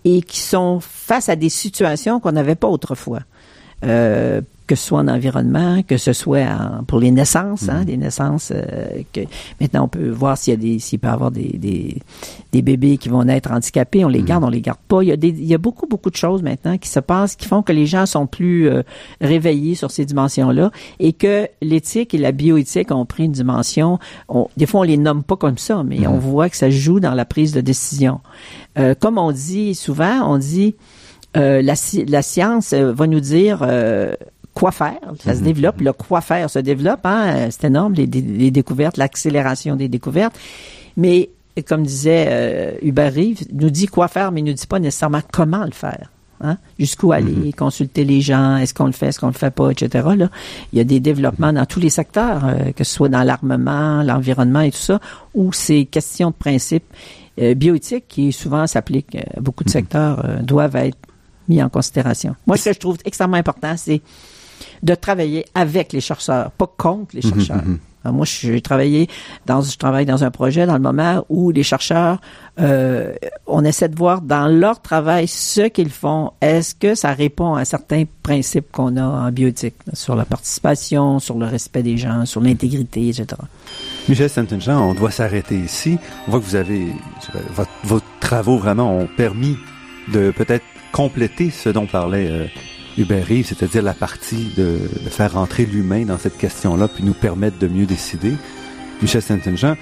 et 0.06 0.22
qui 0.22 0.40
sont 0.40 0.80
face 0.80 1.30
à 1.30 1.36
des 1.36 1.50
situations 1.50 2.20
qu'on 2.20 2.32
n'avait 2.32 2.56
pas 2.56 2.68
autrefois. 2.68 3.20
Euh, 3.84 4.42
que 4.68 4.76
ce 4.76 4.88
soit 4.88 5.00
en 5.00 5.08
environnement, 5.08 5.82
que 5.82 5.98
ce 5.98 6.14
soit 6.14 6.46
pour 6.88 7.00
les 7.00 7.10
naissances, 7.10 7.70
hein, 7.70 7.86
des 7.86 7.98
naissances 7.98 8.52
euh, 8.54 9.02
que 9.14 9.22
maintenant 9.62 9.86
on 9.86 9.88
peut 9.88 10.10
voir 10.10 10.38
s'il 10.38 10.54
y 10.54 10.58
a 10.58 10.60
des 10.60 10.80
s'il 10.80 11.00
peut 11.00 11.08
y 11.08 11.12
avoir 11.12 11.32
des, 11.32 11.58
des, 11.58 11.98
des, 12.52 12.62
bébés 12.62 12.98
qui 12.98 13.08
vont 13.08 13.24
naître 13.24 13.52
handicapés, 13.52 14.04
on 14.04 14.10
les 14.10 14.20
mhm. 14.20 14.26
garde, 14.26 14.44
on 14.44 14.50
les 14.50 14.62
garde 14.62 14.80
pas. 14.88 15.02
Il 15.02 15.08
y 15.08 15.12
a 15.12 15.18
des 15.18 15.30
il 15.30 15.46
y 15.46 15.54
a 15.54 15.58
beaucoup 15.58 15.88
beaucoup 15.88 16.10
de 16.10 16.16
choses 16.18 16.44
maintenant 16.44 16.78
qui 16.78 16.90
se 16.90 17.00
passent 17.00 17.36
qui 17.36 17.48
font 17.48 17.64
que 17.64 17.72
les 17.72 17.86
gens 17.86 18.06
sont 18.06 18.28
plus 18.28 18.70
euh, 18.70 18.84
réveillés 19.22 19.76
sur 19.76 19.90
ces 19.90 20.06
dimensions-là 20.06 20.72
et 21.00 21.14
que 21.14 21.48
l'éthique 21.62 22.14
et 22.14 22.18
la 22.18 22.34
bioéthique 22.34 22.92
ont 22.92 23.06
pris 23.06 23.26
une 23.26 23.32
dimension. 23.32 24.00
On, 24.28 24.50
des 24.58 24.66
fois 24.66 24.82
on 24.82 24.84
les 24.84 24.98
nomme 24.98 25.24
pas 25.24 25.38
comme 25.38 25.58
ça, 25.58 25.84
mais 25.84 26.00
mhm. 26.00 26.08
on 26.08 26.18
voit 26.18 26.50
que 26.50 26.58
ça 26.58 26.70
joue 26.70 27.00
dans 27.00 27.14
la 27.14 27.26
prise 27.26 27.54
de 27.54 27.62
décision. 27.62 28.20
Euh, 28.78 28.96
comme 29.00 29.18
on 29.18 29.32
dit 29.32 29.76
souvent, 29.76 30.30
on 30.30 30.38
dit 30.38 30.76
euh, 31.36 31.62
la, 31.62 31.74
la, 32.08 32.22
science 32.22 32.74
va 32.74 33.08
nous 33.08 33.20
dire 33.20 33.60
euh, 33.62 34.16
quoi 34.58 34.72
faire. 34.72 35.00
Ça 35.20 35.34
se 35.34 35.40
mhm. 35.40 35.46
développe, 35.46 35.82
le 35.82 35.94
quoi 35.94 36.22
faire 36.22 36.50
se 36.50 36.60
développe. 36.60 37.06
Hein? 37.06 37.50
C'est 37.52 37.66
énorme, 37.66 37.94
les, 37.94 38.08
les 38.08 38.52
découvertes, 38.52 38.98
l'accélération 38.98 39.76
des 39.76 39.88
découvertes. 39.88 40.36
Mais 40.96 41.30
comme 41.68 41.84
disait 41.84 42.26
euh, 42.30 42.72
Hubert 42.82 43.14
Rive, 43.14 43.46
nous 43.54 43.70
dit 43.70 43.88
quoi 43.88 44.08
faire, 44.08 44.32
mais 44.32 44.42
il 44.42 44.46
nous 44.46 44.54
dit 44.54 44.68
pas 44.68 44.80
nécessairement 44.80 45.22
comment 45.32 45.64
le 45.64 45.72
faire. 45.72 46.12
Hein? 46.42 46.58
Jusqu'où 46.78 47.12
aller, 47.12 47.32
mhm. 47.32 47.54
consulter 47.54 48.04
les 48.04 48.22
gens, 48.22 48.58
est-ce 48.58 48.74
qu'on 48.74 48.86
le 48.86 48.92
fait, 48.92 49.08
est-ce 49.08 49.20
qu'on 49.20 49.28
le 49.28 49.34
fait 49.34 49.52
pas, 49.52 49.72
etc. 49.72 50.08
Là, 50.16 50.30
il 50.72 50.78
y 50.78 50.80
a 50.80 50.84
des 50.84 51.00
développements 51.00 51.52
dans 51.52 51.66
tous 51.66 51.80
les 51.80 51.90
secteurs, 51.90 52.46
euh, 52.46 52.72
que 52.76 52.84
ce 52.84 52.94
soit 52.94 53.10
dans 53.10 53.24
l'armement, 53.24 54.04
l'environnement 54.04 54.62
et 54.62 54.72
tout 54.72 54.78
ça, 54.78 55.00
où 55.34 55.52
ces 55.52 55.86
questions 55.86 56.30
de 56.30 56.36
principe 56.36 56.84
euh, 57.42 57.56
bioéthiques, 57.56 58.08
qui 58.08 58.32
souvent 58.32 58.68
s'appliquent 58.68 59.16
à 59.16 59.40
beaucoup 59.40 59.64
de 59.64 59.70
mhm. 59.70 59.74
secteurs, 59.74 60.26
euh, 60.26 60.42
doivent 60.42 60.76
être 60.76 60.98
mis 61.48 61.62
en 61.64 61.70
considération. 61.70 62.36
Moi, 62.46 62.58
ce 62.58 62.70
que 62.70 62.74
je 62.76 62.80
trouve 62.80 62.98
extrêmement 63.06 63.38
important, 63.38 63.76
c'est 63.78 64.02
de 64.84 64.96
travailler 64.96 65.46
avec 65.56 65.94
les 65.94 66.02
chercheurs, 66.02 66.52
pas 66.52 66.72
contre 66.78 67.16
les 67.16 67.28
mhm, 67.28 67.34
chercheurs. 67.34 67.64
Mhm. 67.66 67.80
moi, 68.06 68.26
j'ai 68.26 68.62
travaillé 68.62 69.08
dans, 69.46 69.62
je 69.62 69.78
travaille 69.78 70.06
dans 70.06 70.24
un 70.24 70.32
projet 70.32 70.66
dans 70.66 70.76
le 70.76 70.80
moment 70.82 71.26
où 71.30 71.52
les 71.52 71.64
chercheurs, 71.64 72.20
euh, 72.60 73.14
on 73.46 73.64
essaie 73.66 73.90
de 73.90 73.96
voir 73.96 74.22
dans 74.22 74.48
leur 74.48 74.82
travail 74.82 75.28
ce 75.28 75.68
qu'ils 75.68 75.90
font. 75.90 76.32
Est-ce 76.42 76.74
que 76.76 76.96
ça 76.96 77.14
répond 77.14 77.56
à 77.56 77.66
certains 77.66 78.06
principes 78.24 78.72
qu'on 78.72 78.98
a 78.98 79.04
en 79.04 79.32
biotique 79.32 79.76
sur 79.94 80.16
la 80.16 80.26
participation, 80.26 81.20
sur 81.20 81.38
le 81.38 81.46
respect 81.46 81.84
des 81.84 81.98
gens, 81.98 82.26
sur 82.26 82.42
l'intégrité, 82.42 83.10
etc. 83.10 83.28
Michel 84.08 84.30
Saint-Jean, 84.30 84.90
on 84.90 84.94
doit 84.94 85.12
s'arrêter 85.12 85.58
ici. 85.58 85.98
On 86.28 86.32
voit 86.32 86.40
que 86.40 86.46
vous 86.46 86.56
avez, 86.56 86.88
vos 87.84 88.00
travaux 88.22 88.58
vraiment 88.58 88.98
ont 88.98 89.08
permis 89.18 89.58
de 90.14 90.32
peut-être 90.32 90.64
compléter 90.92 91.50
ce 91.50 91.70
dont 91.70 91.86
parlait 91.86 92.30
euh, 92.30 92.46
Hubert 92.98 93.26
Rive, 93.26 93.46
c'est-à-dire 93.48 93.84
la 93.84 93.94
partie 93.94 94.52
de, 94.58 94.78
faire 95.10 95.34
rentrer 95.34 95.66
l'humain 95.66 96.06
dans 96.06 96.18
cette 96.18 96.38
question-là, 96.38 96.88
puis 96.88 97.04
nous 97.04 97.14
permettre 97.14 97.58
de 97.60 97.68
mieux 97.68 97.86
décider. 97.86 98.34
Michel 99.02 99.22
Saint-Jean, 99.22 99.76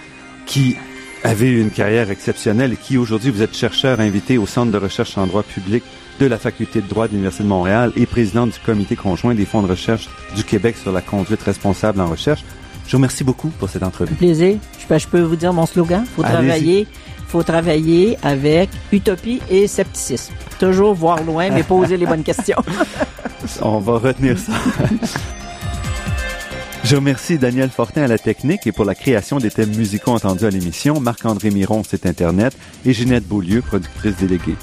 qui 0.45 0.75
avait 1.23 1.51
une 1.51 1.71
carrière 1.71 2.11
exceptionnelle 2.11 2.73
et 2.73 2.75
qui 2.75 2.97
aujourd'hui 2.97 3.31
vous 3.31 3.41
êtes 3.41 3.55
chercheur 3.55 3.99
invité 3.99 4.37
au 4.37 4.45
Centre 4.45 4.71
de 4.71 4.77
recherche 4.77 5.17
en 5.17 5.25
droit 5.25 5.43
public 5.43 5.83
de 6.19 6.25
la 6.25 6.37
Faculté 6.37 6.81
de 6.81 6.87
droit 6.87 7.07
de 7.07 7.13
l'Université 7.13 7.43
de 7.43 7.49
Montréal 7.49 7.91
et 7.95 8.05
président 8.05 8.45
du 8.45 8.59
comité 8.65 8.95
conjoint 8.95 9.33
des 9.33 9.45
fonds 9.45 9.61
de 9.61 9.67
recherche 9.67 10.09
du 10.35 10.43
Québec 10.43 10.75
sur 10.81 10.91
la 10.91 11.01
conduite 11.01 11.41
responsable 11.41 11.99
en 11.99 12.07
recherche. 12.07 12.43
Je 12.85 12.91
vous 12.91 12.97
remercie 12.97 13.23
beaucoup 13.23 13.49
pour 13.49 13.69
cette 13.69 13.83
entrevue. 13.83 14.13
Plaisir. 14.15 14.57
Je 14.87 15.07
peux, 15.07 15.21
vous 15.21 15.35
dire 15.35 15.51
mon 15.51 15.65
slogan. 15.65 16.05
Faut 16.15 16.21
travailler 16.21 16.87
faut 17.35 17.43
travailler 17.43 18.17
avec 18.23 18.69
utopie 18.93 19.41
et 19.49 19.67
scepticisme. 19.67 20.33
Toujours 20.57 20.93
voir 20.93 21.21
loin, 21.21 21.49
mais 21.49 21.63
poser 21.63 21.97
les 21.97 22.05
bonnes 22.05 22.23
questions. 22.31 22.63
On 23.61 23.79
va 23.79 23.97
retenir 23.97 24.39
ça. 24.39 24.53
Je 26.85 26.95
remercie 26.95 27.37
Daniel 27.37 27.69
Fortin 27.69 28.03
à 28.03 28.07
la 28.07 28.17
technique 28.17 28.65
et 28.67 28.71
pour 28.71 28.85
la 28.85 28.95
création 28.95 29.39
des 29.39 29.51
thèmes 29.51 29.75
musicaux 29.75 30.11
entendus 30.11 30.45
à 30.45 30.49
l'émission, 30.49 31.01
Marc-André 31.01 31.49
Miron, 31.49 31.83
site 31.83 32.05
Internet, 32.05 32.55
et 32.85 32.93
Ginette 32.93 33.27
Beaulieu, 33.27 33.61
productrice 33.61 34.15
déléguée. 34.15 34.55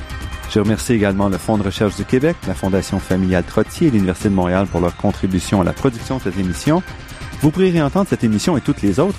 Je 0.50 0.58
remercie 0.58 0.94
également 0.94 1.28
le 1.28 1.36
Fonds 1.36 1.58
de 1.58 1.64
recherche 1.64 1.96
du 1.96 2.06
Québec, 2.06 2.36
la 2.48 2.54
Fondation 2.54 2.98
familiale 2.98 3.44
Trottier 3.44 3.88
et 3.88 3.90
l'Université 3.90 4.30
de 4.30 4.34
Montréal 4.34 4.66
pour 4.66 4.80
leur 4.80 4.96
contribution 4.96 5.60
à 5.60 5.64
la 5.64 5.74
production 5.74 6.16
de 6.16 6.22
cette 6.22 6.38
émission. 6.38 6.82
Vous 7.42 7.50
pourrez 7.50 7.70
réentendre 7.70 8.08
cette 8.08 8.24
émission 8.24 8.56
et 8.56 8.62
toutes 8.62 8.80
les 8.80 8.98
autres 8.98 9.18